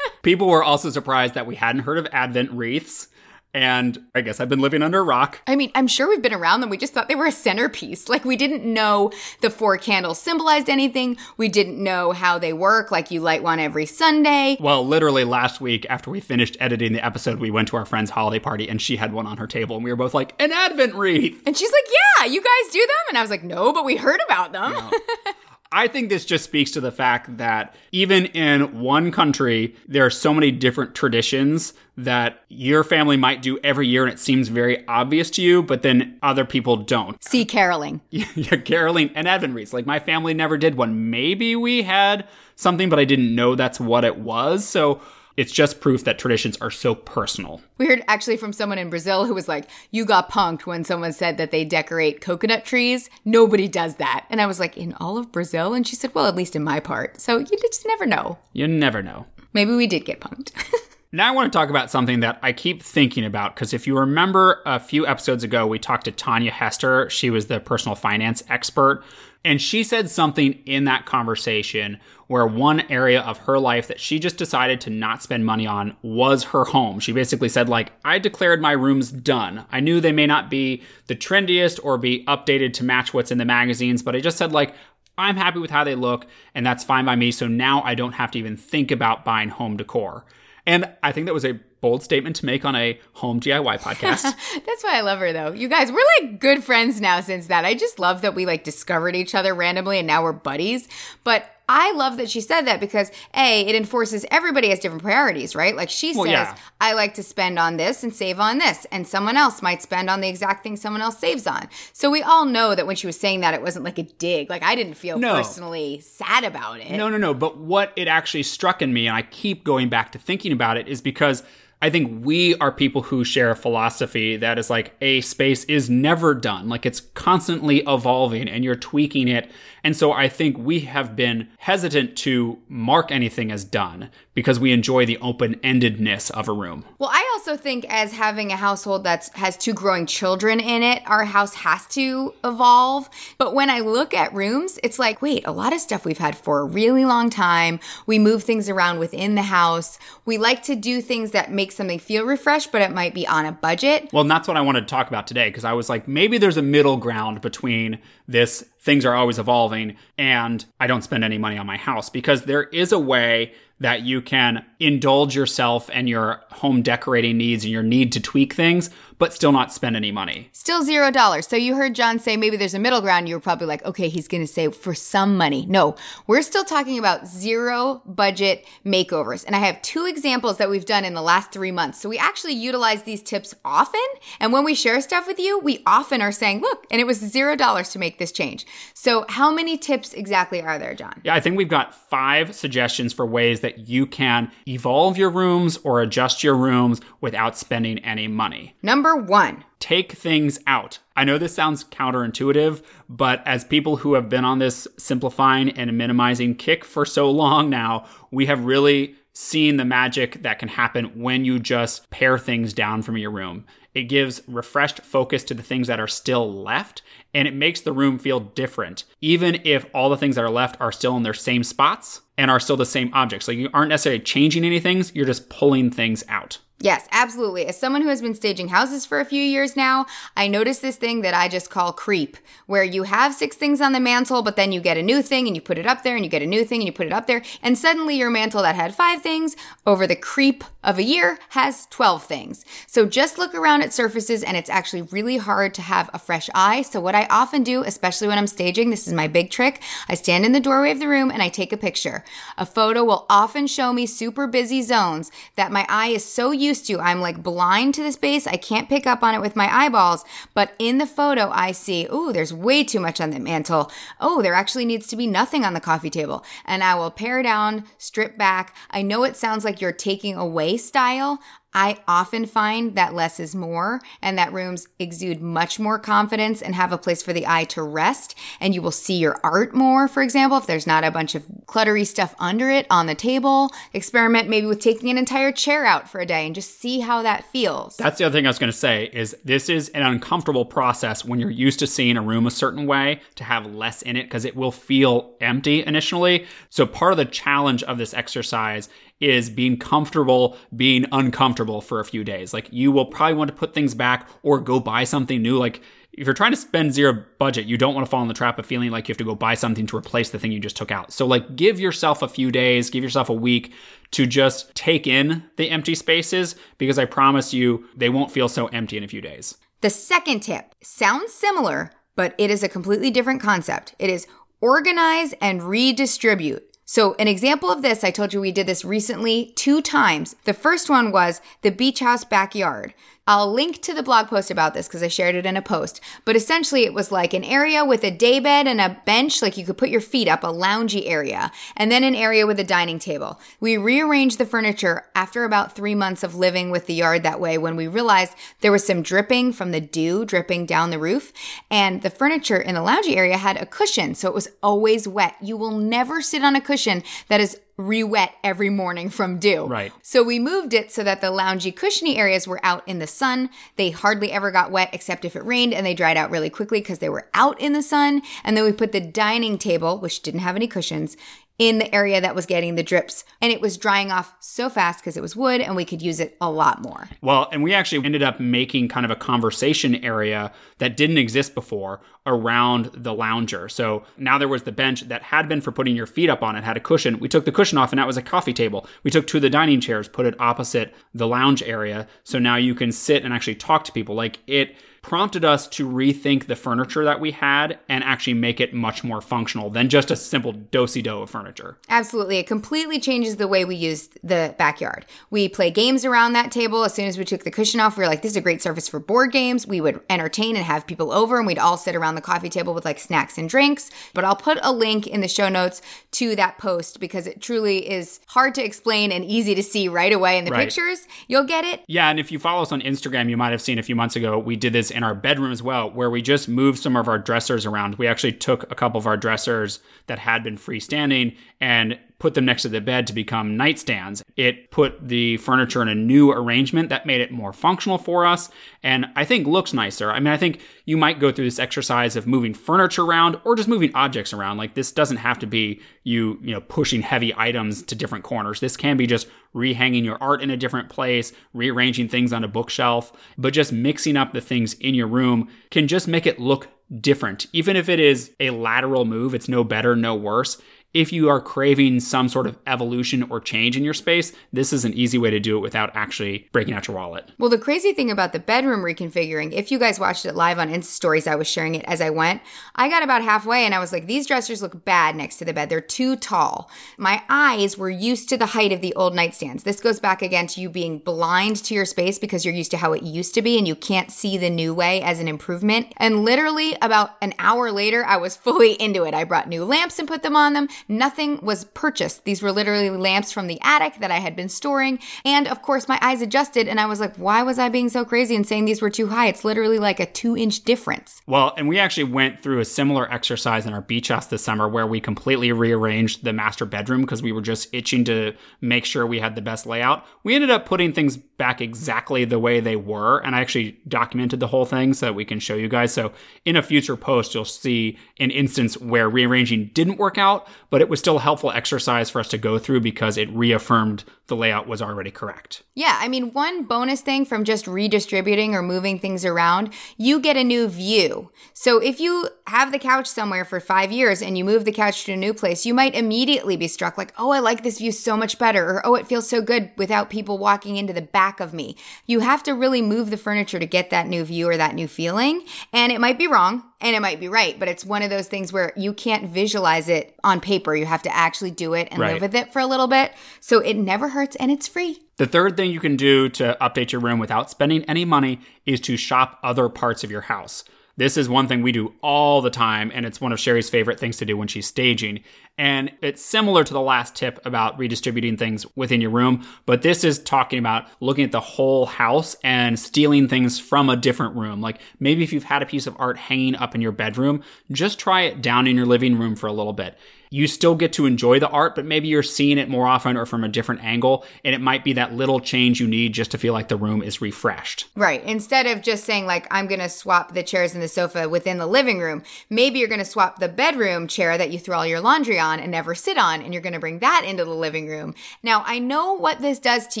People 0.22 0.48
were 0.48 0.64
also 0.64 0.90
surprised 0.90 1.34
that 1.34 1.46
we 1.46 1.54
hadn't 1.56 1.82
heard 1.82 1.98
of 1.98 2.06
Advent 2.12 2.50
wreaths. 2.52 3.08
And 3.54 4.04
I 4.16 4.20
guess 4.20 4.40
I've 4.40 4.48
been 4.48 4.60
living 4.60 4.82
under 4.82 4.98
a 4.98 5.02
rock. 5.04 5.40
I 5.46 5.54
mean, 5.54 5.70
I'm 5.76 5.86
sure 5.86 6.08
we've 6.08 6.20
been 6.20 6.34
around 6.34 6.60
them. 6.60 6.70
We 6.70 6.76
just 6.76 6.92
thought 6.92 7.06
they 7.08 7.14
were 7.14 7.26
a 7.26 7.32
centerpiece. 7.32 8.08
Like, 8.08 8.24
we 8.24 8.36
didn't 8.36 8.64
know 8.64 9.12
the 9.42 9.48
four 9.50 9.78
candles 9.78 10.20
symbolized 10.20 10.68
anything. 10.68 11.16
We 11.36 11.48
didn't 11.48 11.82
know 11.82 12.10
how 12.10 12.38
they 12.38 12.52
work. 12.52 12.90
Like, 12.90 13.12
you 13.12 13.20
light 13.20 13.44
one 13.44 13.60
every 13.60 13.86
Sunday. 13.86 14.56
Well, 14.58 14.84
literally 14.86 15.22
last 15.22 15.60
week 15.60 15.86
after 15.88 16.10
we 16.10 16.18
finished 16.20 16.56
editing 16.58 16.92
the 16.92 17.04
episode, 17.04 17.38
we 17.38 17.52
went 17.52 17.68
to 17.68 17.76
our 17.76 17.84
friend's 17.84 18.10
holiday 18.10 18.40
party 18.40 18.68
and 18.68 18.82
she 18.82 18.96
had 18.96 19.12
one 19.12 19.26
on 19.26 19.36
her 19.36 19.46
table 19.46 19.76
and 19.76 19.84
we 19.84 19.90
were 19.92 19.96
both 19.96 20.14
like, 20.14 20.34
an 20.40 20.50
Advent 20.50 20.94
wreath. 20.94 21.40
And 21.46 21.56
she's 21.56 21.70
like, 21.70 21.84
Yeah, 22.18 22.26
you 22.26 22.40
guys 22.42 22.72
do 22.72 22.80
them? 22.80 23.04
And 23.10 23.18
I 23.18 23.20
was 23.20 23.30
like, 23.30 23.44
No, 23.44 23.72
but 23.72 23.84
we 23.84 23.96
heard 23.96 24.20
about 24.26 24.52
them. 24.52 24.90
I 25.76 25.88
think 25.88 26.08
this 26.08 26.24
just 26.24 26.44
speaks 26.44 26.70
to 26.70 26.80
the 26.80 26.92
fact 26.92 27.36
that 27.38 27.74
even 27.90 28.26
in 28.26 28.80
one 28.80 29.10
country, 29.10 29.74
there 29.88 30.06
are 30.06 30.10
so 30.10 30.32
many 30.32 30.52
different 30.52 30.94
traditions 30.94 31.74
that 31.96 32.44
your 32.48 32.84
family 32.84 33.16
might 33.16 33.42
do 33.42 33.58
every 33.64 33.88
year 33.88 34.04
and 34.04 34.12
it 34.12 34.20
seems 34.20 34.46
very 34.46 34.86
obvious 34.86 35.30
to 35.30 35.42
you, 35.42 35.64
but 35.64 35.82
then 35.82 36.16
other 36.22 36.44
people 36.44 36.76
don't. 36.76 37.20
See 37.24 37.44
caroling. 37.44 38.00
yeah, 38.10 38.54
caroling 38.58 39.10
and 39.16 39.26
wreaths. 39.52 39.72
Like 39.72 39.84
my 39.84 39.98
family 39.98 40.32
never 40.32 40.56
did 40.56 40.76
one. 40.76 41.10
Maybe 41.10 41.56
we 41.56 41.82
had 41.82 42.28
something, 42.54 42.88
but 42.88 43.00
I 43.00 43.04
didn't 43.04 43.34
know 43.34 43.56
that's 43.56 43.80
what 43.80 44.04
it 44.04 44.16
was. 44.16 44.64
So 44.64 45.00
it's 45.36 45.52
just 45.52 45.80
proof 45.80 46.04
that 46.04 46.18
traditions 46.18 46.56
are 46.60 46.70
so 46.70 46.94
personal. 46.94 47.60
We 47.78 47.86
heard 47.86 48.04
actually 48.06 48.36
from 48.36 48.52
someone 48.52 48.78
in 48.78 48.90
Brazil 48.90 49.26
who 49.26 49.34
was 49.34 49.48
like, 49.48 49.68
You 49.90 50.04
got 50.04 50.30
punked 50.30 50.66
when 50.66 50.84
someone 50.84 51.12
said 51.12 51.38
that 51.38 51.50
they 51.50 51.64
decorate 51.64 52.20
coconut 52.20 52.64
trees. 52.64 53.10
Nobody 53.24 53.68
does 53.68 53.96
that. 53.96 54.26
And 54.30 54.40
I 54.40 54.46
was 54.46 54.60
like, 54.60 54.76
In 54.76 54.94
all 54.94 55.18
of 55.18 55.32
Brazil? 55.32 55.74
And 55.74 55.86
she 55.86 55.96
said, 55.96 56.14
Well, 56.14 56.26
at 56.26 56.36
least 56.36 56.56
in 56.56 56.62
my 56.64 56.80
part. 56.80 57.20
So 57.20 57.38
you 57.38 57.58
just 57.60 57.86
never 57.86 58.06
know. 58.06 58.38
You 58.52 58.68
never 58.68 59.02
know. 59.02 59.26
Maybe 59.52 59.74
we 59.74 59.86
did 59.86 60.04
get 60.04 60.20
punked. 60.20 60.52
Now 61.14 61.28
I 61.28 61.30
want 61.30 61.52
to 61.52 61.56
talk 61.56 61.70
about 61.70 61.92
something 61.92 62.20
that 62.20 62.40
I 62.42 62.52
keep 62.52 62.82
thinking 62.82 63.24
about 63.24 63.54
because 63.54 63.72
if 63.72 63.86
you 63.86 63.96
remember 63.96 64.60
a 64.66 64.80
few 64.80 65.06
episodes 65.06 65.44
ago, 65.44 65.64
we 65.64 65.78
talked 65.78 66.06
to 66.06 66.10
Tanja 66.10 66.50
Hester. 66.50 67.08
She 67.08 67.30
was 67.30 67.46
the 67.46 67.60
personal 67.60 67.94
finance 67.94 68.42
expert. 68.48 69.04
And 69.44 69.60
she 69.60 69.84
said 69.84 70.08
something 70.08 70.54
in 70.64 70.84
that 70.84 71.04
conversation 71.04 72.00
where 72.28 72.46
one 72.46 72.80
area 72.90 73.20
of 73.20 73.38
her 73.38 73.58
life 73.58 73.88
that 73.88 74.00
she 74.00 74.18
just 74.18 74.38
decided 74.38 74.80
to 74.80 74.90
not 74.90 75.22
spend 75.22 75.44
money 75.44 75.66
on 75.66 75.94
was 76.00 76.44
her 76.44 76.64
home. 76.64 76.98
She 76.98 77.12
basically 77.12 77.50
said 77.50 77.68
like, 77.68 77.92
I 78.04 78.18
declared 78.18 78.62
my 78.62 78.72
rooms 78.72 79.12
done. 79.12 79.66
I 79.70 79.80
knew 79.80 80.00
they 80.00 80.12
may 80.12 80.26
not 80.26 80.48
be 80.48 80.82
the 81.06 81.14
trendiest 81.14 81.78
or 81.84 81.98
be 81.98 82.24
updated 82.24 82.72
to 82.74 82.84
match 82.84 83.12
what's 83.12 83.30
in 83.30 83.38
the 83.38 83.44
magazines, 83.44 84.02
but 84.02 84.16
I 84.16 84.20
just 84.20 84.38
said 84.38 84.52
like, 84.52 84.74
I'm 85.18 85.36
happy 85.36 85.58
with 85.58 85.70
how 85.70 85.84
they 85.84 85.94
look 85.94 86.26
and 86.54 86.64
that's 86.64 86.82
fine 86.82 87.04
by 87.04 87.14
me. 87.14 87.30
So 87.30 87.46
now 87.46 87.82
I 87.82 87.94
don't 87.94 88.12
have 88.12 88.30
to 88.32 88.38
even 88.38 88.56
think 88.56 88.90
about 88.90 89.24
buying 89.24 89.50
home 89.50 89.76
decor. 89.76 90.24
And 90.66 90.90
I 91.02 91.12
think 91.12 91.26
that 91.26 91.34
was 91.34 91.44
a 91.44 91.60
bold 91.84 92.02
statement 92.02 92.34
to 92.36 92.46
make 92.46 92.64
on 92.64 92.74
a 92.74 92.98
home 93.12 93.38
DIY 93.40 93.78
podcast. 93.78 94.22
That's 94.66 94.82
why 94.82 94.96
I 94.96 95.02
love 95.02 95.18
her 95.18 95.34
though. 95.34 95.52
You 95.52 95.68
guys, 95.68 95.92
we're 95.92 96.02
like 96.22 96.40
good 96.40 96.64
friends 96.64 96.98
now 96.98 97.20
since 97.20 97.48
that. 97.48 97.66
I 97.66 97.74
just 97.74 97.98
love 97.98 98.22
that 98.22 98.34
we 98.34 98.46
like 98.46 98.64
discovered 98.64 99.14
each 99.14 99.34
other 99.34 99.52
randomly 99.54 99.98
and 99.98 100.06
now 100.06 100.22
we're 100.22 100.32
buddies. 100.32 100.88
But 101.24 101.44
I 101.68 101.92
love 101.92 102.16
that 102.18 102.30
she 102.30 102.40
said 102.40 102.62
that 102.62 102.80
because 102.80 103.10
A, 103.34 103.66
it 103.66 103.74
enforces 103.74 104.24
everybody 104.30 104.68
has 104.70 104.78
different 104.80 105.02
priorities, 105.02 105.54
right? 105.54 105.76
Like 105.76 105.90
she 105.90 106.12
Well, 106.14 106.24
says, 106.24 106.32
yeah. 106.32 106.56
I 106.80 106.94
like 106.94 107.14
to 107.14 107.22
spend 107.22 107.58
on 107.58 107.76
this 107.76 108.02
and 108.02 108.14
save 108.14 108.40
on 108.40 108.56
this. 108.58 108.86
And 108.90 109.06
someone 109.06 109.36
else 109.36 109.60
might 109.60 109.82
spend 109.82 110.08
on 110.08 110.22
the 110.22 110.28
exact 110.28 110.62
thing 110.62 110.76
someone 110.76 111.02
else 111.02 111.18
saves 111.18 111.46
on. 111.46 111.68
So 111.92 112.10
we 112.10 112.22
all 112.22 112.44
know 112.46 112.74
that 112.74 112.86
when 112.86 112.96
she 112.96 113.06
was 113.06 113.18
saying 113.20 113.40
that, 113.40 113.52
it 113.54 113.60
wasn't 113.62 113.84
like 113.84 113.98
a 113.98 114.02
dig. 114.04 114.48
Like 114.48 114.62
I 114.62 114.74
didn't 114.74 114.94
feel 114.94 115.18
No. 115.18 115.34
personally 115.36 116.00
sad 116.00 116.44
about 116.44 116.80
it. 116.80 116.90
No, 116.92 117.08
no, 117.10 117.16
no. 117.18 117.32
But 117.34 117.58
what 117.58 117.92
it 117.96 118.08
actually 118.08 118.42
struck 118.42 118.80
in 118.82 118.92
me, 118.94 119.06
and 119.06 119.16
I 119.16 119.22
keep 119.22 119.64
going 119.64 119.88
back 119.90 120.12
to 120.12 120.18
thinking 120.18 120.52
about 120.52 120.76
it, 120.78 120.86
is 120.88 121.00
because 121.02 121.42
I 121.84 121.90
think 121.90 122.24
we 122.24 122.54
are 122.60 122.72
people 122.72 123.02
who 123.02 123.24
share 123.24 123.50
a 123.50 123.54
philosophy 123.56 124.38
that 124.38 124.58
is 124.58 124.70
like 124.70 124.94
a 125.02 125.20
space 125.20 125.64
is 125.64 125.90
never 125.90 126.34
done. 126.34 126.66
Like 126.66 126.86
it's 126.86 127.00
constantly 127.12 127.80
evolving 127.80 128.48
and 128.48 128.64
you're 128.64 128.74
tweaking 128.74 129.28
it. 129.28 129.50
And 129.82 129.94
so 129.94 130.10
I 130.10 130.30
think 130.30 130.56
we 130.56 130.80
have 130.80 131.14
been 131.14 131.50
hesitant 131.58 132.16
to 132.16 132.58
mark 132.68 133.12
anything 133.12 133.52
as 133.52 133.64
done 133.64 134.08
because 134.34 134.58
we 134.58 134.72
enjoy 134.72 135.06
the 135.06 135.16
open 135.18 135.54
endedness 135.56 136.30
of 136.32 136.48
a 136.48 136.52
room. 136.52 136.84
Well, 136.98 137.10
I 137.12 137.28
also 137.34 137.56
think 137.56 137.86
as 137.88 138.12
having 138.12 138.52
a 138.52 138.56
household 138.56 139.04
that 139.04 139.30
has 139.34 139.56
two 139.56 139.72
growing 139.72 140.06
children 140.06 140.60
in 140.60 140.82
it, 140.82 141.02
our 141.06 141.24
house 141.24 141.54
has 141.54 141.86
to 141.88 142.34
evolve. 142.42 143.08
But 143.38 143.54
when 143.54 143.70
I 143.70 143.80
look 143.80 144.12
at 144.12 144.34
rooms, 144.34 144.78
it's 144.82 144.98
like, 144.98 145.22
wait, 145.22 145.46
a 145.46 145.52
lot 145.52 145.72
of 145.72 145.80
stuff 145.80 146.04
we've 146.04 146.18
had 146.18 146.36
for 146.36 146.60
a 146.60 146.64
really 146.64 147.04
long 147.04 147.30
time. 147.30 147.80
We 148.06 148.18
move 148.18 148.42
things 148.42 148.68
around 148.68 148.98
within 148.98 149.34
the 149.34 149.42
house. 149.42 149.98
We 150.24 150.38
like 150.38 150.62
to 150.64 150.74
do 150.74 151.00
things 151.00 151.30
that 151.30 151.52
make 151.52 151.72
something 151.72 151.98
feel 151.98 152.24
refreshed, 152.24 152.72
but 152.72 152.82
it 152.82 152.92
might 152.92 153.14
be 153.14 153.26
on 153.26 153.46
a 153.46 153.52
budget. 153.52 154.10
Well, 154.12 154.22
and 154.22 154.30
that's 154.30 154.48
what 154.48 154.56
I 154.56 154.60
wanted 154.60 154.82
to 154.82 154.86
talk 154.86 155.08
about 155.08 155.26
today 155.26 155.48
because 155.48 155.64
I 155.64 155.72
was 155.72 155.88
like, 155.88 156.08
maybe 156.08 156.38
there's 156.38 156.56
a 156.56 156.62
middle 156.62 156.96
ground 156.96 157.40
between 157.40 157.98
this 158.26 158.64
things 158.84 159.04
are 159.06 159.14
always 159.14 159.38
evolving 159.38 159.96
and 160.18 160.64
I 160.78 160.86
don't 160.86 161.02
spend 161.02 161.24
any 161.24 161.38
money 161.38 161.56
on 161.56 161.66
my 161.66 161.78
house 161.78 162.10
because 162.10 162.44
there 162.44 162.64
is 162.64 162.92
a 162.92 162.98
way 162.98 163.54
that 163.80 164.02
you 164.02 164.20
can 164.20 164.64
indulge 164.78 165.34
yourself 165.34 165.90
and 165.92 166.08
your 166.08 166.42
home 166.50 166.82
decorating 166.82 167.38
needs 167.38 167.64
and 167.64 167.72
your 167.72 167.82
need 167.82 168.12
to 168.12 168.20
tweak 168.20 168.52
things, 168.52 168.90
but 169.18 169.32
still 169.32 169.52
not 169.52 169.72
spend 169.72 169.96
any 169.96 170.12
money. 170.12 170.48
Still 170.52 170.82
zero 170.82 171.10
dollars. 171.10 171.46
So 171.46 171.56
you 171.56 171.74
heard 171.74 171.94
John 171.94 172.18
say 172.18 172.36
maybe 172.36 172.56
there's 172.56 172.74
a 172.74 172.78
middle 172.78 173.00
ground. 173.00 173.28
You 173.28 173.36
were 173.36 173.40
probably 173.40 173.66
like, 173.66 173.84
okay, 173.84 174.08
he's 174.08 174.28
going 174.28 174.42
to 174.42 174.52
say 174.52 174.70
for 174.70 174.94
some 174.94 175.36
money. 175.36 175.66
No, 175.66 175.96
we're 176.26 176.42
still 176.42 176.64
talking 176.64 176.98
about 176.98 177.26
zero 177.26 178.02
budget 178.06 178.66
makeovers. 178.84 179.44
And 179.44 179.54
I 179.54 179.60
have 179.60 179.80
two 179.82 180.06
examples 180.06 180.58
that 180.58 180.70
we've 180.70 180.84
done 180.84 181.04
in 181.04 181.14
the 181.14 181.22
last 181.22 181.52
three 181.52 181.70
months. 181.70 182.00
So 182.00 182.08
we 182.08 182.18
actually 182.18 182.54
utilize 182.54 183.02
these 183.02 183.22
tips 183.22 183.54
often. 183.64 184.00
And 184.40 184.52
when 184.52 184.64
we 184.64 184.74
share 184.74 185.00
stuff 185.00 185.26
with 185.26 185.38
you, 185.38 185.58
we 185.58 185.82
often 185.86 186.20
are 186.20 186.32
saying, 186.32 186.60
look, 186.60 186.86
and 186.90 187.00
it 187.00 187.06
was 187.06 187.18
zero 187.18 187.56
dollars 187.56 187.90
to 187.90 187.98
make 187.98 188.18
this 188.18 188.32
change. 188.32 188.66
So 188.94 189.24
how 189.28 189.52
many 189.52 189.76
tips 189.78 190.12
exactly 190.12 190.60
are 190.62 190.78
there, 190.78 190.94
John? 190.94 191.20
Yeah, 191.24 191.34
I 191.34 191.40
think 191.40 191.56
we've 191.56 191.68
got 191.68 191.94
five 191.94 192.54
suggestions 192.54 193.12
for 193.12 193.26
ways 193.26 193.60
that 193.60 193.88
you 193.88 194.06
can 194.06 194.50
evolve 194.66 195.16
your 195.16 195.30
rooms 195.30 195.78
or 195.78 196.00
adjust 196.00 196.42
your 196.42 196.56
rooms 196.56 197.00
without 197.20 197.56
spending 197.56 197.98
any 198.00 198.28
money. 198.28 198.74
Number 198.82 199.03
one, 199.12 199.64
take 199.80 200.12
things 200.12 200.58
out. 200.66 200.98
I 201.14 201.24
know 201.24 201.36
this 201.36 201.54
sounds 201.54 201.84
counterintuitive, 201.84 202.82
but 203.08 203.46
as 203.46 203.64
people 203.64 203.96
who 203.96 204.14
have 204.14 204.30
been 204.30 204.44
on 204.44 204.58
this 204.58 204.88
simplifying 204.96 205.68
and 205.70 205.98
minimizing 205.98 206.54
kick 206.54 206.84
for 206.84 207.04
so 207.04 207.30
long 207.30 207.68
now, 207.68 208.06
we 208.30 208.46
have 208.46 208.64
really 208.64 209.16
seen 209.34 209.76
the 209.76 209.84
magic 209.84 210.42
that 210.42 210.58
can 210.58 210.68
happen 210.68 211.06
when 211.20 211.44
you 211.44 211.58
just 211.58 212.08
pare 212.08 212.38
things 212.38 212.72
down 212.72 213.02
from 213.02 213.18
your 213.18 213.30
room. 213.30 213.66
It 213.92 214.04
gives 214.04 214.42
refreshed 214.48 215.00
focus 215.02 215.44
to 215.44 215.54
the 215.54 215.62
things 215.62 215.86
that 215.88 216.00
are 216.00 216.08
still 216.08 216.50
left, 216.62 217.02
and 217.34 217.48
it 217.48 217.54
makes 217.54 217.80
the 217.80 217.92
room 217.92 218.18
feel 218.18 218.40
different, 218.40 219.04
even 219.20 219.60
if 219.64 219.86
all 219.94 220.08
the 220.08 220.16
things 220.16 220.36
that 220.36 220.44
are 220.44 220.50
left 220.50 220.80
are 220.80 220.92
still 220.92 221.16
in 221.16 221.22
their 221.22 221.34
same 221.34 221.64
spots 221.64 222.22
and 222.38 222.50
are 222.50 222.60
still 222.60 222.76
the 222.76 222.86
same 222.86 223.10
objects. 223.12 223.48
Like 223.48 223.58
you 223.58 223.68
aren't 223.74 223.90
necessarily 223.90 224.20
changing 224.20 224.64
any 224.64 224.80
things, 224.80 225.14
you're 225.14 225.26
just 225.26 225.48
pulling 225.48 225.90
things 225.90 226.24
out. 226.28 226.58
Yes, 226.80 227.06
absolutely. 227.12 227.66
As 227.66 227.78
someone 227.78 228.02
who 228.02 228.08
has 228.08 228.20
been 228.20 228.34
staging 228.34 228.68
houses 228.68 229.06
for 229.06 229.20
a 229.20 229.24
few 229.24 229.40
years 229.40 229.76
now, 229.76 230.06
I 230.36 230.48
noticed 230.48 230.82
this 230.82 230.96
thing 230.96 231.22
that 231.22 231.32
I 231.32 231.48
just 231.48 231.70
call 231.70 231.92
creep, 231.92 232.36
where 232.66 232.82
you 232.82 233.04
have 233.04 233.32
six 233.32 233.56
things 233.56 233.80
on 233.80 233.92
the 233.92 234.00
mantle, 234.00 234.42
but 234.42 234.56
then 234.56 234.72
you 234.72 234.80
get 234.80 234.98
a 234.98 235.02
new 235.02 235.22
thing 235.22 235.46
and 235.46 235.54
you 235.54 235.62
put 235.62 235.78
it 235.78 235.86
up 235.86 236.02
there 236.02 236.16
and 236.16 236.24
you 236.24 236.30
get 236.30 236.42
a 236.42 236.46
new 236.46 236.64
thing 236.64 236.80
and 236.80 236.86
you 236.86 236.92
put 236.92 237.06
it 237.06 237.12
up 237.12 237.26
there. 237.26 237.42
And 237.62 237.78
suddenly 237.78 238.16
your 238.16 238.28
mantle 238.28 238.60
that 238.62 238.74
had 238.74 238.94
five 238.94 239.22
things 239.22 239.56
over 239.86 240.06
the 240.06 240.16
creep 240.16 240.64
of 240.82 240.98
a 240.98 241.02
year 241.02 241.38
has 241.50 241.86
12 241.86 242.24
things. 242.24 242.64
So 242.86 243.06
just 243.06 243.38
look 243.38 243.54
around 243.54 243.82
at 243.82 243.94
surfaces 243.94 244.42
and 244.42 244.56
it's 244.56 244.68
actually 244.68 245.02
really 245.02 245.38
hard 245.38 245.74
to 245.74 245.82
have 245.82 246.10
a 246.12 246.18
fresh 246.18 246.50
eye. 246.54 246.82
So 246.82 247.00
what 247.00 247.14
I 247.14 247.23
often 247.30 247.62
do, 247.62 247.82
especially 247.82 248.28
when 248.28 248.38
I'm 248.38 248.46
staging, 248.46 248.90
this 248.90 249.06
is 249.06 249.12
my 249.12 249.28
big 249.28 249.50
trick. 249.50 249.82
I 250.08 250.14
stand 250.14 250.44
in 250.44 250.52
the 250.52 250.60
doorway 250.60 250.90
of 250.90 250.98
the 250.98 251.08
room 251.08 251.30
and 251.30 251.42
I 251.42 251.48
take 251.48 251.72
a 251.72 251.76
picture. 251.76 252.24
A 252.56 252.66
photo 252.66 253.04
will 253.04 253.26
often 253.28 253.66
show 253.66 253.92
me 253.92 254.06
super 254.06 254.46
busy 254.46 254.82
zones 254.82 255.30
that 255.56 255.72
my 255.72 255.86
eye 255.88 256.08
is 256.08 256.24
so 256.24 256.50
used 256.50 256.86
to. 256.86 257.00
I'm 257.00 257.20
like 257.20 257.42
blind 257.42 257.94
to 257.94 258.02
the 258.02 258.12
space. 258.12 258.46
I 258.46 258.56
can't 258.56 258.88
pick 258.88 259.06
up 259.06 259.22
on 259.22 259.34
it 259.34 259.40
with 259.40 259.56
my 259.56 259.68
eyeballs. 259.74 260.24
But 260.54 260.72
in 260.78 260.98
the 260.98 261.06
photo, 261.06 261.50
I 261.50 261.72
see, 261.72 262.06
ooh, 262.12 262.32
there's 262.32 262.52
way 262.52 262.84
too 262.84 263.00
much 263.00 263.20
on 263.20 263.30
the 263.30 263.38
mantle. 263.38 263.90
Oh, 264.20 264.42
there 264.42 264.54
actually 264.54 264.84
needs 264.84 265.06
to 265.08 265.16
be 265.16 265.26
nothing 265.26 265.64
on 265.64 265.74
the 265.74 265.80
coffee 265.80 266.10
table. 266.10 266.44
And 266.64 266.82
I 266.82 266.94
will 266.94 267.10
pare 267.10 267.42
down, 267.42 267.84
strip 267.98 268.38
back. 268.38 268.76
I 268.90 269.02
know 269.02 269.24
it 269.24 269.36
sounds 269.36 269.64
like 269.64 269.80
you're 269.80 269.92
taking 269.92 270.36
away 270.36 270.76
style. 270.76 271.40
I 271.74 271.98
often 272.06 272.46
find 272.46 272.94
that 272.94 273.14
less 273.14 273.40
is 273.40 273.54
more 273.54 274.00
and 274.22 274.38
that 274.38 274.52
rooms 274.52 274.86
exude 274.98 275.40
much 275.40 275.80
more 275.80 275.98
confidence 275.98 276.62
and 276.62 276.74
have 276.74 276.92
a 276.92 276.98
place 276.98 277.22
for 277.22 277.32
the 277.32 277.46
eye 277.46 277.64
to 277.64 277.82
rest. 277.82 278.36
And 278.60 278.74
you 278.74 278.80
will 278.80 278.92
see 278.92 279.16
your 279.16 279.40
art 279.42 279.74
more, 279.74 280.06
for 280.06 280.22
example, 280.22 280.56
if 280.56 280.66
there's 280.66 280.86
not 280.86 281.02
a 281.02 281.10
bunch 281.10 281.34
of 281.34 281.44
cluttery 281.66 282.06
stuff 282.06 282.34
under 282.38 282.70
it 282.70 282.86
on 282.90 283.06
the 283.06 283.14
table. 283.14 283.70
Experiment 283.92 284.48
maybe 284.48 284.66
with 284.66 284.80
taking 284.80 285.10
an 285.10 285.18
entire 285.18 285.50
chair 285.50 285.84
out 285.84 286.08
for 286.08 286.20
a 286.20 286.26
day 286.26 286.46
and 286.46 286.54
just 286.54 286.80
see 286.80 287.00
how 287.00 287.22
that 287.22 287.44
feels. 287.44 287.96
That's 287.96 288.18
the 288.18 288.24
other 288.24 288.38
thing 288.38 288.46
I 288.46 288.50
was 288.50 288.58
going 288.58 288.72
to 288.72 288.78
say 288.78 289.10
is 289.12 289.36
this 289.44 289.68
is 289.68 289.88
an 289.90 290.02
uncomfortable 290.02 290.64
process 290.64 291.24
when 291.24 291.40
you're 291.40 291.50
used 291.50 291.80
to 291.80 291.86
seeing 291.86 292.16
a 292.16 292.22
room 292.22 292.46
a 292.46 292.50
certain 292.50 292.86
way 292.86 293.20
to 293.34 293.44
have 293.44 293.66
less 293.66 294.02
in 294.02 294.16
it 294.16 294.24
because 294.24 294.44
it 294.44 294.54
will 294.54 294.70
feel 294.72 295.34
empty 295.40 295.84
initially. 295.84 296.46
So 296.70 296.86
part 296.86 297.12
of 297.12 297.18
the 297.18 297.24
challenge 297.24 297.82
of 297.82 297.98
this 297.98 298.14
exercise 298.14 298.88
is 299.20 299.48
being 299.48 299.78
comfortable 299.78 300.56
being 300.76 301.06
uncomfortable 301.12 301.80
for 301.80 302.00
a 302.00 302.04
few 302.04 302.24
days. 302.24 302.52
Like 302.52 302.68
you 302.72 302.92
will 302.92 303.06
probably 303.06 303.34
want 303.34 303.48
to 303.48 303.56
put 303.56 303.74
things 303.74 303.94
back 303.94 304.28
or 304.42 304.60
go 304.60 304.80
buy 304.80 305.04
something 305.04 305.40
new 305.40 305.58
like 305.58 305.80
if 306.16 306.26
you're 306.26 306.34
trying 306.34 306.52
to 306.52 306.56
spend 306.56 306.94
zero 306.94 307.24
budget, 307.38 307.66
you 307.66 307.76
don't 307.76 307.94
want 307.94 308.06
to 308.06 308.10
fall 308.10 308.22
in 308.22 308.28
the 308.28 308.34
trap 308.34 308.58
of 308.58 308.66
feeling 308.66 308.90
like 308.90 309.08
you 309.08 309.12
have 309.12 309.18
to 309.18 309.24
go 309.24 309.34
buy 309.34 309.54
something 309.54 309.86
to 309.86 309.96
replace 309.96 310.30
the 310.30 310.38
thing 310.38 310.52
you 310.52 310.60
just 310.60 310.76
took 310.76 310.92
out. 310.92 311.12
So 311.12 311.26
like 311.26 311.56
give 311.56 311.80
yourself 311.80 312.22
a 312.22 312.28
few 312.28 312.52
days, 312.52 312.90
give 312.90 313.02
yourself 313.02 313.28
a 313.28 313.34
week 313.34 313.72
to 314.12 314.26
just 314.26 314.72
take 314.74 315.06
in 315.06 315.42
the 315.56 315.70
empty 315.70 315.94
spaces 315.94 316.54
because 316.78 316.98
I 316.98 317.04
promise 317.04 317.52
you 317.52 317.86
they 317.96 318.08
won't 318.08 318.30
feel 318.30 318.48
so 318.48 318.68
empty 318.68 318.96
in 318.96 319.04
a 319.04 319.08
few 319.08 319.20
days. 319.20 319.56
The 319.80 319.90
second 319.90 320.40
tip 320.40 320.74
sounds 320.82 321.32
similar, 321.32 321.90
but 322.14 322.34
it 322.38 322.50
is 322.50 322.62
a 322.62 322.68
completely 322.68 323.10
different 323.10 323.42
concept. 323.42 323.94
It 323.98 324.08
is 324.08 324.26
organize 324.60 325.34
and 325.40 325.62
redistribute. 325.62 326.73
So, 326.94 327.16
an 327.18 327.26
example 327.26 327.72
of 327.72 327.82
this, 327.82 328.04
I 328.04 328.12
told 328.12 328.32
you 328.32 328.40
we 328.40 328.52
did 328.52 328.68
this 328.68 328.84
recently 328.84 329.46
two 329.56 329.82
times. 329.82 330.36
The 330.44 330.54
first 330.54 330.88
one 330.88 331.10
was 331.10 331.40
the 331.62 331.72
beach 331.72 331.98
house 331.98 332.22
backyard. 332.22 332.94
I'll 333.26 333.50
link 333.50 333.80
to 333.82 333.94
the 333.94 334.02
blog 334.02 334.28
post 334.28 334.50
about 334.50 334.74
this 334.74 334.86
because 334.86 335.02
I 335.02 335.08
shared 335.08 335.34
it 335.34 335.46
in 335.46 335.56
a 335.56 335.62
post. 335.62 336.00
But 336.26 336.36
essentially, 336.36 336.84
it 336.84 336.92
was 336.92 337.10
like 337.10 337.32
an 337.32 337.42
area 337.42 337.82
with 337.82 338.04
a 338.04 338.10
daybed 338.10 338.46
and 338.46 338.80
a 338.80 339.00
bench, 339.06 339.40
like 339.40 339.56
you 339.56 339.64
could 339.64 339.78
put 339.78 339.88
your 339.88 340.02
feet 340.02 340.28
up, 340.28 340.44
a 340.44 340.48
loungy 340.48 341.08
area, 341.08 341.50
and 341.74 341.90
then 341.90 342.04
an 342.04 342.14
area 342.14 342.46
with 342.46 342.60
a 342.60 342.64
dining 342.64 342.98
table. 342.98 343.40
We 343.60 343.78
rearranged 343.78 344.36
the 344.36 344.44
furniture 344.44 345.04
after 345.14 345.44
about 345.44 345.74
three 345.74 345.94
months 345.94 346.22
of 346.22 346.34
living 346.34 346.70
with 346.70 346.86
the 346.86 346.94
yard 346.94 347.22
that 347.22 347.40
way 347.40 347.56
when 347.56 347.76
we 347.76 347.86
realized 347.86 348.34
there 348.60 348.72
was 348.72 348.86
some 348.86 349.02
dripping 349.02 349.52
from 349.54 349.70
the 349.70 349.80
dew 349.80 350.26
dripping 350.26 350.66
down 350.66 350.90
the 350.90 350.98
roof. 350.98 351.32
And 351.70 352.02
the 352.02 352.10
furniture 352.10 352.60
in 352.60 352.74
the 352.74 352.82
loungy 352.82 353.16
area 353.16 353.38
had 353.38 353.56
a 353.56 353.64
cushion, 353.64 354.14
so 354.14 354.28
it 354.28 354.34
was 354.34 354.48
always 354.62 355.08
wet. 355.08 355.36
You 355.40 355.56
will 355.56 355.78
never 355.78 356.20
sit 356.20 356.44
on 356.44 356.56
a 356.56 356.60
cushion 356.60 357.02
that 357.28 357.40
is 357.40 357.58
re-wet 357.76 358.34
every 358.44 358.70
morning 358.70 359.10
from 359.10 359.38
dew. 359.38 359.66
Right. 359.66 359.92
So 360.02 360.22
we 360.22 360.38
moved 360.38 360.74
it 360.74 360.92
so 360.92 361.02
that 361.02 361.20
the 361.20 361.28
loungy 361.28 361.74
cushiony 361.74 362.16
areas 362.16 362.46
were 362.46 362.60
out 362.62 362.86
in 362.86 363.00
the 363.00 363.06
sun. 363.06 363.50
They 363.76 363.90
hardly 363.90 364.30
ever 364.30 364.50
got 364.50 364.70
wet 364.70 364.90
except 364.92 365.24
if 365.24 365.34
it 365.34 365.44
rained 365.44 365.74
and 365.74 365.84
they 365.84 365.94
dried 365.94 366.16
out 366.16 366.30
really 366.30 366.50
quickly 366.50 366.80
because 366.80 367.00
they 367.00 367.08
were 367.08 367.28
out 367.34 367.60
in 367.60 367.72
the 367.72 367.82
sun. 367.82 368.22
And 368.44 368.56
then 368.56 368.64
we 368.64 368.72
put 368.72 368.92
the 368.92 369.00
dining 369.00 369.58
table, 369.58 369.98
which 369.98 370.22
didn't 370.22 370.40
have 370.40 370.56
any 370.56 370.68
cushions, 370.68 371.16
in 371.58 371.78
the 371.78 371.94
area 371.94 372.20
that 372.20 372.34
was 372.34 372.46
getting 372.46 372.74
the 372.74 372.82
drips. 372.82 373.24
And 373.40 373.52
it 373.52 373.60
was 373.60 373.76
drying 373.76 374.10
off 374.10 374.34
so 374.40 374.68
fast 374.68 375.00
because 375.00 375.16
it 375.16 375.20
was 375.20 375.36
wood 375.36 375.60
and 375.60 375.76
we 375.76 375.84
could 375.84 376.02
use 376.02 376.18
it 376.18 376.36
a 376.40 376.50
lot 376.50 376.82
more. 376.82 377.08
Well, 377.20 377.48
and 377.52 377.62
we 377.62 377.72
actually 377.74 378.04
ended 378.04 378.22
up 378.22 378.40
making 378.40 378.88
kind 378.88 379.04
of 379.04 379.10
a 379.10 379.16
conversation 379.16 379.94
area 379.96 380.52
that 380.78 380.96
didn't 380.96 381.18
exist 381.18 381.54
before 381.54 382.00
around 382.26 382.90
the 382.94 383.14
lounger. 383.14 383.68
So 383.68 384.02
now 384.16 384.38
there 384.38 384.48
was 384.48 384.64
the 384.64 384.72
bench 384.72 385.02
that 385.02 385.22
had 385.22 385.48
been 385.48 385.60
for 385.60 385.70
putting 385.70 385.94
your 385.94 386.06
feet 386.06 386.30
up 386.30 386.42
on 386.42 386.56
it, 386.56 386.64
had 386.64 386.76
a 386.76 386.80
cushion. 386.80 387.20
We 387.20 387.28
took 387.28 387.44
the 387.44 387.52
cushion 387.52 387.78
off 387.78 387.92
and 387.92 387.98
that 387.98 388.06
was 388.06 388.16
a 388.16 388.22
coffee 388.22 388.54
table. 388.54 388.86
We 389.04 389.10
took 389.10 389.26
two 389.26 389.38
of 389.38 389.42
the 389.42 389.50
dining 389.50 389.80
chairs, 389.80 390.08
put 390.08 390.26
it 390.26 390.34
opposite 390.40 390.94
the 391.14 391.28
lounge 391.28 391.62
area. 391.62 392.08
So 392.24 392.38
now 392.38 392.56
you 392.56 392.74
can 392.74 392.90
sit 392.90 393.24
and 393.24 393.32
actually 393.32 393.56
talk 393.56 393.84
to 393.84 393.92
people. 393.92 394.14
Like 394.14 394.38
it 394.46 394.74
prompted 395.04 395.44
us 395.44 395.68
to 395.68 395.86
rethink 395.86 396.46
the 396.46 396.56
furniture 396.56 397.04
that 397.04 397.20
we 397.20 397.30
had 397.30 397.78
and 397.90 398.02
actually 398.02 398.32
make 398.32 398.58
it 398.58 398.72
much 398.72 399.04
more 399.04 399.20
functional 399.20 399.68
than 399.68 399.90
just 399.90 400.10
a 400.10 400.16
simple 400.16 400.50
do-si-do 400.52 401.20
of 401.20 401.28
furniture. 401.28 401.76
Absolutely. 401.90 402.38
It 402.38 402.46
completely 402.46 402.98
changes 402.98 403.36
the 403.36 403.46
way 403.46 403.66
we 403.66 403.76
use 403.76 404.08
the 404.22 404.54
backyard. 404.56 405.04
We 405.30 405.46
play 405.50 405.70
games 405.70 406.06
around 406.06 406.32
that 406.32 406.50
table. 406.50 406.84
As 406.84 406.94
soon 406.94 407.04
as 407.04 407.18
we 407.18 407.24
took 407.26 407.44
the 407.44 407.50
cushion 407.50 407.80
off, 407.80 407.98
we 407.98 408.02
were 408.02 408.08
like, 408.08 408.22
this 408.22 408.30
is 408.32 408.36
a 408.38 408.40
great 408.40 408.62
surface 408.62 408.88
for 408.88 408.98
board 408.98 409.30
games. 409.30 409.66
We 409.66 409.82
would 409.82 410.00
entertain 410.08 410.56
and 410.56 410.64
have 410.64 410.86
people 410.86 411.12
over 411.12 411.36
and 411.36 411.46
we'd 411.46 411.58
all 411.58 411.76
sit 411.76 411.94
around 411.94 412.14
the 412.14 412.22
coffee 412.22 412.48
table 412.48 412.72
with 412.72 412.86
like 412.86 412.98
snacks 412.98 413.36
and 413.36 413.46
drinks. 413.46 413.90
But 414.14 414.24
I'll 414.24 414.34
put 414.34 414.58
a 414.62 414.72
link 414.72 415.06
in 415.06 415.20
the 415.20 415.28
show 415.28 415.50
notes 415.50 415.82
to 416.12 416.34
that 416.36 416.56
post 416.56 416.98
because 416.98 417.26
it 417.26 417.42
truly 417.42 417.90
is 417.90 418.20
hard 418.28 418.54
to 418.54 418.64
explain 418.64 419.12
and 419.12 419.22
easy 419.22 419.54
to 419.54 419.62
see 419.62 419.86
right 419.86 420.12
away 420.14 420.38
in 420.38 420.46
the 420.46 420.50
Right. 420.50 420.64
pictures. 420.64 421.06
You'll 421.28 421.44
get 421.44 421.64
it. 421.66 421.82
Yeah, 421.88 422.08
and 422.08 422.18
if 422.18 422.32
you 422.32 422.38
follow 422.38 422.62
us 422.62 422.72
on 422.72 422.80
Instagram, 422.80 423.28
you 423.28 423.36
might 423.36 423.50
have 423.50 423.60
seen 423.60 423.78
a 423.78 423.82
few 423.82 423.94
months 423.96 424.16
ago, 424.16 424.38
we 424.38 424.56
did 424.56 424.72
this 424.72 424.93
in 424.94 425.02
our 425.02 425.14
bedroom 425.14 425.52
as 425.52 425.62
well, 425.62 425.90
where 425.90 426.10
we 426.10 426.22
just 426.22 426.48
moved 426.48 426.78
some 426.78 426.96
of 426.96 427.08
our 427.08 427.18
dressers 427.18 427.66
around. 427.66 427.96
We 427.96 428.06
actually 428.06 428.32
took 428.32 428.70
a 428.70 428.74
couple 428.74 428.98
of 428.98 429.06
our 429.06 429.16
dressers 429.16 429.80
that 430.06 430.18
had 430.18 430.42
been 430.42 430.56
freestanding 430.56 431.36
and 431.60 431.98
put 432.18 432.34
them 432.34 432.44
next 432.44 432.62
to 432.62 432.68
the 432.68 432.80
bed 432.80 433.06
to 433.06 433.12
become 433.12 433.56
nightstands. 433.56 434.22
It 434.36 434.70
put 434.70 435.08
the 435.08 435.36
furniture 435.38 435.82
in 435.82 435.88
a 435.88 435.94
new 435.94 436.30
arrangement 436.30 436.88
that 436.88 437.06
made 437.06 437.20
it 437.20 437.30
more 437.30 437.52
functional 437.52 437.98
for 437.98 438.24
us 438.24 438.50
and 438.82 439.06
I 439.16 439.24
think 439.24 439.46
looks 439.46 439.72
nicer. 439.72 440.10
I 440.10 440.20
mean, 440.20 440.32
I 440.32 440.36
think 440.36 440.60
you 440.84 440.96
might 440.96 441.20
go 441.20 441.32
through 441.32 441.46
this 441.46 441.58
exercise 441.58 442.16
of 442.16 442.26
moving 442.26 442.54
furniture 442.54 443.02
around 443.02 443.40
or 443.44 443.56
just 443.56 443.68
moving 443.68 443.94
objects 443.94 444.32
around. 444.32 444.58
Like 444.58 444.74
this 444.74 444.92
doesn't 444.92 445.18
have 445.18 445.38
to 445.40 445.46
be 445.46 445.80
you, 446.02 446.38
you 446.42 446.52
know, 446.52 446.60
pushing 446.60 447.02
heavy 447.02 447.34
items 447.36 447.82
to 447.82 447.94
different 447.94 448.24
corners. 448.24 448.60
This 448.60 448.76
can 448.76 448.96
be 448.96 449.06
just 449.06 449.26
rehanging 449.54 450.04
your 450.04 450.18
art 450.20 450.42
in 450.42 450.50
a 450.50 450.56
different 450.56 450.88
place, 450.88 451.32
rearranging 451.52 452.08
things 452.08 452.32
on 452.32 452.44
a 452.44 452.48
bookshelf, 452.48 453.12
but 453.38 453.52
just 453.52 453.72
mixing 453.72 454.16
up 454.16 454.32
the 454.32 454.40
things 454.40 454.74
in 454.74 454.94
your 454.94 455.06
room 455.06 455.48
can 455.70 455.88
just 455.88 456.08
make 456.08 456.26
it 456.26 456.38
look 456.38 456.68
different. 457.00 457.46
Even 457.52 457.76
if 457.76 457.88
it 457.88 458.00
is 458.00 458.32
a 458.40 458.50
lateral 458.50 459.04
move, 459.04 459.34
it's 459.34 459.48
no 459.48 459.64
better, 459.64 459.96
no 459.96 460.14
worse. 460.14 460.60
If 460.94 461.12
you 461.12 461.28
are 461.28 461.40
craving 461.40 461.98
some 461.98 462.28
sort 462.28 462.46
of 462.46 462.56
evolution 462.68 463.24
or 463.24 463.40
change 463.40 463.76
in 463.76 463.82
your 463.82 463.94
space, 463.94 464.32
this 464.52 464.72
is 464.72 464.84
an 464.84 464.94
easy 464.94 465.18
way 465.18 465.28
to 465.30 465.40
do 465.40 465.56
it 465.56 465.60
without 465.60 465.90
actually 465.96 466.48
breaking 466.52 466.72
out 466.72 466.86
your 466.86 466.96
wallet. 466.96 467.32
Well, 467.36 467.50
the 467.50 467.58
crazy 467.58 467.92
thing 467.92 468.12
about 468.12 468.32
the 468.32 468.38
bedroom 468.38 468.80
reconfiguring, 468.80 469.52
if 469.52 469.72
you 469.72 469.80
guys 469.80 469.98
watched 469.98 470.24
it 470.24 470.36
live 470.36 470.60
on 470.60 470.68
Insta 470.68 470.84
stories, 470.84 471.26
I 471.26 471.34
was 471.34 471.48
sharing 471.48 471.74
it 471.74 471.84
as 471.86 472.00
I 472.00 472.10
went. 472.10 472.42
I 472.76 472.88
got 472.88 473.02
about 473.02 473.22
halfway 473.22 473.64
and 473.64 473.74
I 473.74 473.80
was 473.80 473.92
like, 473.92 474.06
these 474.06 474.28
dressers 474.28 474.62
look 474.62 474.84
bad 474.84 475.16
next 475.16 475.36
to 475.38 475.44
the 475.44 475.52
bed. 475.52 475.68
They're 475.68 475.80
too 475.80 476.14
tall. 476.14 476.70
My 476.96 477.22
eyes 477.28 477.76
were 477.76 477.90
used 477.90 478.28
to 478.28 478.36
the 478.36 478.46
height 478.46 478.70
of 478.70 478.80
the 478.80 478.94
old 478.94 479.14
nightstands. 479.14 479.64
This 479.64 479.80
goes 479.80 479.98
back 479.98 480.22
again 480.22 480.46
to 480.46 480.60
you 480.60 480.70
being 480.70 481.00
blind 481.00 481.56
to 481.64 481.74
your 481.74 481.86
space 481.86 482.20
because 482.20 482.44
you're 482.44 482.54
used 482.54 482.70
to 482.70 482.76
how 482.76 482.92
it 482.92 483.02
used 483.02 483.34
to 483.34 483.42
be 483.42 483.58
and 483.58 483.66
you 483.66 483.74
can't 483.74 484.12
see 484.12 484.38
the 484.38 484.48
new 484.48 484.72
way 484.72 485.02
as 485.02 485.18
an 485.18 485.26
improvement. 485.26 485.92
And 485.96 486.24
literally 486.24 486.76
about 486.80 487.16
an 487.20 487.34
hour 487.40 487.72
later, 487.72 488.04
I 488.04 488.16
was 488.16 488.36
fully 488.44 488.74
into 488.74 489.02
it. 489.02 489.12
I 489.12 489.24
brought 489.24 489.48
new 489.48 489.64
lamps 489.64 489.98
and 489.98 490.06
put 490.06 490.22
them 490.22 490.36
on 490.36 490.52
them. 490.52 490.68
Nothing 490.88 491.38
was 491.42 491.64
purchased. 491.64 492.24
These 492.24 492.42
were 492.42 492.52
literally 492.52 492.90
lamps 492.90 493.32
from 493.32 493.46
the 493.46 493.58
attic 493.62 494.00
that 494.00 494.10
I 494.10 494.18
had 494.18 494.36
been 494.36 494.48
storing. 494.48 494.98
And 495.24 495.48
of 495.48 495.62
course, 495.62 495.88
my 495.88 495.98
eyes 496.02 496.22
adjusted 496.22 496.68
and 496.68 496.80
I 496.80 496.86
was 496.86 497.00
like, 497.00 497.16
why 497.16 497.42
was 497.42 497.58
I 497.58 497.68
being 497.68 497.88
so 497.88 498.04
crazy 498.04 498.36
and 498.36 498.46
saying 498.46 498.64
these 498.64 498.82
were 498.82 498.90
too 498.90 499.08
high? 499.08 499.26
It's 499.26 499.44
literally 499.44 499.78
like 499.78 500.00
a 500.00 500.06
two 500.06 500.36
inch 500.36 500.64
difference. 500.64 501.22
Well, 501.26 501.54
and 501.56 501.68
we 501.68 501.78
actually 501.78 502.04
went 502.04 502.42
through 502.42 502.60
a 502.60 502.64
similar 502.64 503.10
exercise 503.12 503.66
in 503.66 503.72
our 503.72 503.80
beach 503.80 504.08
house 504.08 504.26
this 504.26 504.44
summer 504.44 504.68
where 504.68 504.86
we 504.86 505.00
completely 505.00 505.52
rearranged 505.52 506.24
the 506.24 506.32
master 506.32 506.66
bedroom 506.66 507.02
because 507.02 507.22
we 507.22 507.32
were 507.32 507.40
just 507.40 507.72
itching 507.72 508.04
to 508.04 508.34
make 508.60 508.84
sure 508.84 509.06
we 509.06 509.20
had 509.20 509.34
the 509.34 509.42
best 509.42 509.66
layout. 509.66 510.04
We 510.22 510.34
ended 510.34 510.50
up 510.50 510.66
putting 510.66 510.92
things 510.92 511.16
back 511.16 511.60
exactly 511.60 512.24
the 512.24 512.38
way 512.38 512.60
they 512.60 512.76
were, 512.76 513.18
and 513.18 513.34
I 513.34 513.40
actually 513.40 513.78
documented 513.88 514.40
the 514.40 514.46
whole 514.46 514.64
thing 514.64 514.94
so 514.94 515.06
that 515.06 515.14
we 515.14 515.24
can 515.24 515.40
show 515.40 515.54
you 515.54 515.68
guys. 515.68 515.92
So 515.92 516.12
in 516.44 516.56
a 516.56 516.62
future 516.62 516.96
post, 516.96 517.34
you'll 517.34 517.44
see 517.44 517.98
an 518.18 518.30
instance 518.30 518.78
where 518.78 519.08
rearranging 519.08 519.70
didn't 519.74 519.98
work 519.98 520.18
out, 520.18 520.48
but 520.74 520.80
it 520.80 520.88
was 520.88 520.98
still 520.98 521.18
a 521.18 521.20
helpful 521.20 521.52
exercise 521.52 522.10
for 522.10 522.18
us 522.18 522.26
to 522.26 522.36
go 522.36 522.58
through 522.58 522.80
because 522.80 523.16
it 523.16 523.30
reaffirmed 523.30 524.02
the 524.26 524.36
layout 524.36 524.66
was 524.66 524.80
already 524.80 525.10
correct. 525.10 525.62
Yeah, 525.74 525.98
I 526.00 526.08
mean, 526.08 526.32
one 526.32 526.64
bonus 526.64 527.02
thing 527.02 527.26
from 527.26 527.44
just 527.44 527.66
redistributing 527.66 528.54
or 528.54 528.62
moving 528.62 528.98
things 528.98 529.24
around, 529.24 529.72
you 529.98 530.18
get 530.18 530.36
a 530.36 530.44
new 530.44 530.66
view. 530.66 531.30
So 531.52 531.78
if 531.78 532.00
you 532.00 532.28
have 532.46 532.72
the 532.72 532.78
couch 532.78 533.06
somewhere 533.06 533.44
for 533.44 533.60
five 533.60 533.92
years 533.92 534.22
and 534.22 534.38
you 534.38 534.44
move 534.44 534.64
the 534.64 534.72
couch 534.72 535.04
to 535.04 535.12
a 535.12 535.16
new 535.16 535.34
place, 535.34 535.66
you 535.66 535.74
might 535.74 535.94
immediately 535.94 536.56
be 536.56 536.68
struck 536.68 536.96
like, 536.96 537.12
oh, 537.18 537.32
I 537.32 537.40
like 537.40 537.62
this 537.62 537.78
view 537.78 537.92
so 537.92 538.16
much 538.16 538.38
better, 538.38 538.64
or 538.70 538.86
oh, 538.86 538.94
it 538.94 539.06
feels 539.06 539.28
so 539.28 539.42
good 539.42 539.70
without 539.76 540.08
people 540.08 540.38
walking 540.38 540.76
into 540.76 540.92
the 540.94 541.02
back 541.02 541.38
of 541.40 541.52
me. 541.52 541.76
You 542.06 542.20
have 542.20 542.42
to 542.44 542.52
really 542.52 542.80
move 542.80 543.10
the 543.10 543.16
furniture 543.18 543.58
to 543.58 543.66
get 543.66 543.90
that 543.90 544.06
new 544.06 544.24
view 544.24 544.48
or 544.48 544.56
that 544.56 544.74
new 544.74 544.88
feeling. 544.88 545.44
And 545.72 545.92
it 545.92 546.00
might 546.00 546.18
be 546.18 546.26
wrong 546.26 546.62
and 546.80 546.96
it 546.96 547.00
might 547.00 547.20
be 547.20 547.28
right, 547.28 547.58
but 547.58 547.68
it's 547.68 547.84
one 547.84 548.02
of 548.02 548.10
those 548.10 548.28
things 548.28 548.52
where 548.52 548.72
you 548.76 548.92
can't 548.92 549.28
visualize 549.28 549.88
it 549.88 550.14
on 550.22 550.40
paper. 550.40 550.74
You 550.74 550.86
have 550.86 551.02
to 551.02 551.14
actually 551.14 551.50
do 551.50 551.74
it 551.74 551.88
and 551.90 552.00
Right. 552.00 552.12
live 552.14 552.22
with 552.22 552.34
it 552.34 552.52
for 552.52 552.60
a 552.60 552.66
little 552.66 552.88
bit. 552.88 553.12
So 553.40 553.58
it 553.60 553.74
never 553.74 554.08
hurts 554.14 554.36
and 554.36 554.50
it's 554.50 554.66
free. 554.66 555.00
The 555.18 555.26
third 555.26 555.56
thing 555.56 555.70
you 555.70 555.80
can 555.80 555.96
do 555.96 556.28
to 556.30 556.56
update 556.60 556.90
your 556.90 557.00
room 557.00 557.18
without 557.18 557.50
spending 557.50 557.84
any 557.84 558.04
money 558.04 558.40
is 558.66 558.80
to 558.80 558.96
shop 558.96 559.38
other 559.42 559.68
parts 559.68 560.02
of 560.02 560.10
your 560.10 560.22
house. 560.22 560.64
This 560.96 561.16
is 561.16 561.28
one 561.28 561.48
thing 561.48 561.62
we 561.62 561.72
do 561.72 561.92
all 562.02 562.40
the 562.40 562.50
time, 562.50 562.92
and 562.94 563.04
it's 563.04 563.20
one 563.20 563.32
of 563.32 563.40
Sherry's 563.40 563.68
favorite 563.68 563.98
things 563.98 564.16
to 564.18 564.24
do 564.24 564.36
when 564.36 564.46
she's 564.46 564.68
staging. 564.68 565.24
And 565.58 565.90
it's 566.02 566.24
similar 566.24 566.62
to 566.62 566.72
the 566.72 566.80
last 566.80 567.16
tip 567.16 567.44
about 567.44 567.76
redistributing 567.78 568.36
things 568.36 568.64
within 568.76 569.00
your 569.00 569.10
room, 569.10 569.44
but 569.66 569.82
this 569.82 570.04
is 570.04 570.20
talking 570.20 570.58
about 570.58 570.86
looking 571.00 571.24
at 571.24 571.32
the 571.32 571.40
whole 571.40 571.86
house 571.86 572.36
and 572.44 572.78
stealing 572.78 573.28
things 573.28 573.58
from 573.58 573.90
a 573.90 573.96
different 573.96 574.36
room. 574.36 574.60
Like 574.60 574.80
maybe 575.00 575.24
if 575.24 575.32
you've 575.32 575.44
had 575.44 575.62
a 575.62 575.66
piece 575.66 575.88
of 575.88 575.96
art 575.98 576.16
hanging 576.16 576.54
up 576.54 576.76
in 576.76 576.80
your 576.80 576.92
bedroom, 576.92 577.42
just 577.72 577.98
try 577.98 578.22
it 578.22 578.40
down 578.40 578.66
in 578.68 578.76
your 578.76 578.86
living 578.86 579.18
room 579.18 579.34
for 579.34 579.48
a 579.48 579.52
little 579.52 579.72
bit 579.72 579.96
you 580.34 580.48
still 580.48 580.74
get 580.74 580.92
to 580.92 581.06
enjoy 581.06 581.38
the 581.38 581.48
art, 581.48 581.76
but 581.76 581.84
maybe 581.84 582.08
you're 582.08 582.20
seeing 582.20 582.58
it 582.58 582.68
more 582.68 582.88
often 582.88 583.16
or 583.16 583.24
from 583.24 583.44
a 583.44 583.48
different 583.48 583.84
angle, 583.84 584.24
and 584.44 584.52
it 584.52 584.60
might 584.60 584.82
be 584.82 584.92
that 584.92 585.14
little 585.14 585.38
change 585.38 585.78
you 585.78 585.86
need 585.86 586.12
just 586.12 586.32
to 586.32 586.38
feel 586.38 586.52
like 586.52 586.66
the 586.66 586.76
room 586.76 587.04
is 587.04 587.20
refreshed. 587.20 587.86
Right. 587.94 588.20
Instead 588.24 588.66
of 588.66 588.82
just 588.82 589.04
saying, 589.04 589.26
like, 589.26 589.46
I'm 589.52 589.68
going 589.68 589.78
to 589.78 589.88
swap 589.88 590.34
the 590.34 590.42
chairs 590.42 590.74
and 590.74 590.82
the 590.82 590.88
sofa 590.88 591.28
within 591.28 591.58
the 591.58 591.68
living 591.68 592.00
room, 592.00 592.24
maybe 592.50 592.80
you're 592.80 592.88
going 592.88 592.98
to 592.98 593.04
swap 593.04 593.38
the 593.38 593.48
bedroom 593.48 594.08
chair 594.08 594.36
that 594.36 594.50
you 594.50 594.58
throw 594.58 594.78
all 594.78 594.86
your 594.86 595.00
laundry 595.00 595.38
on 595.38 595.60
and 595.60 595.70
never 595.70 595.94
sit 595.94 596.18
on, 596.18 596.42
and 596.42 596.52
you're 596.52 596.60
going 596.60 596.72
to 596.72 596.80
bring 596.80 596.98
that 596.98 597.22
into 597.24 597.44
the 597.44 597.54
living 597.54 597.86
room. 597.86 598.12
Now, 598.42 598.64
I 598.66 598.80
know 598.80 599.14
what 599.14 599.40
this 599.40 599.60
does 599.60 599.86
to 599.88 600.00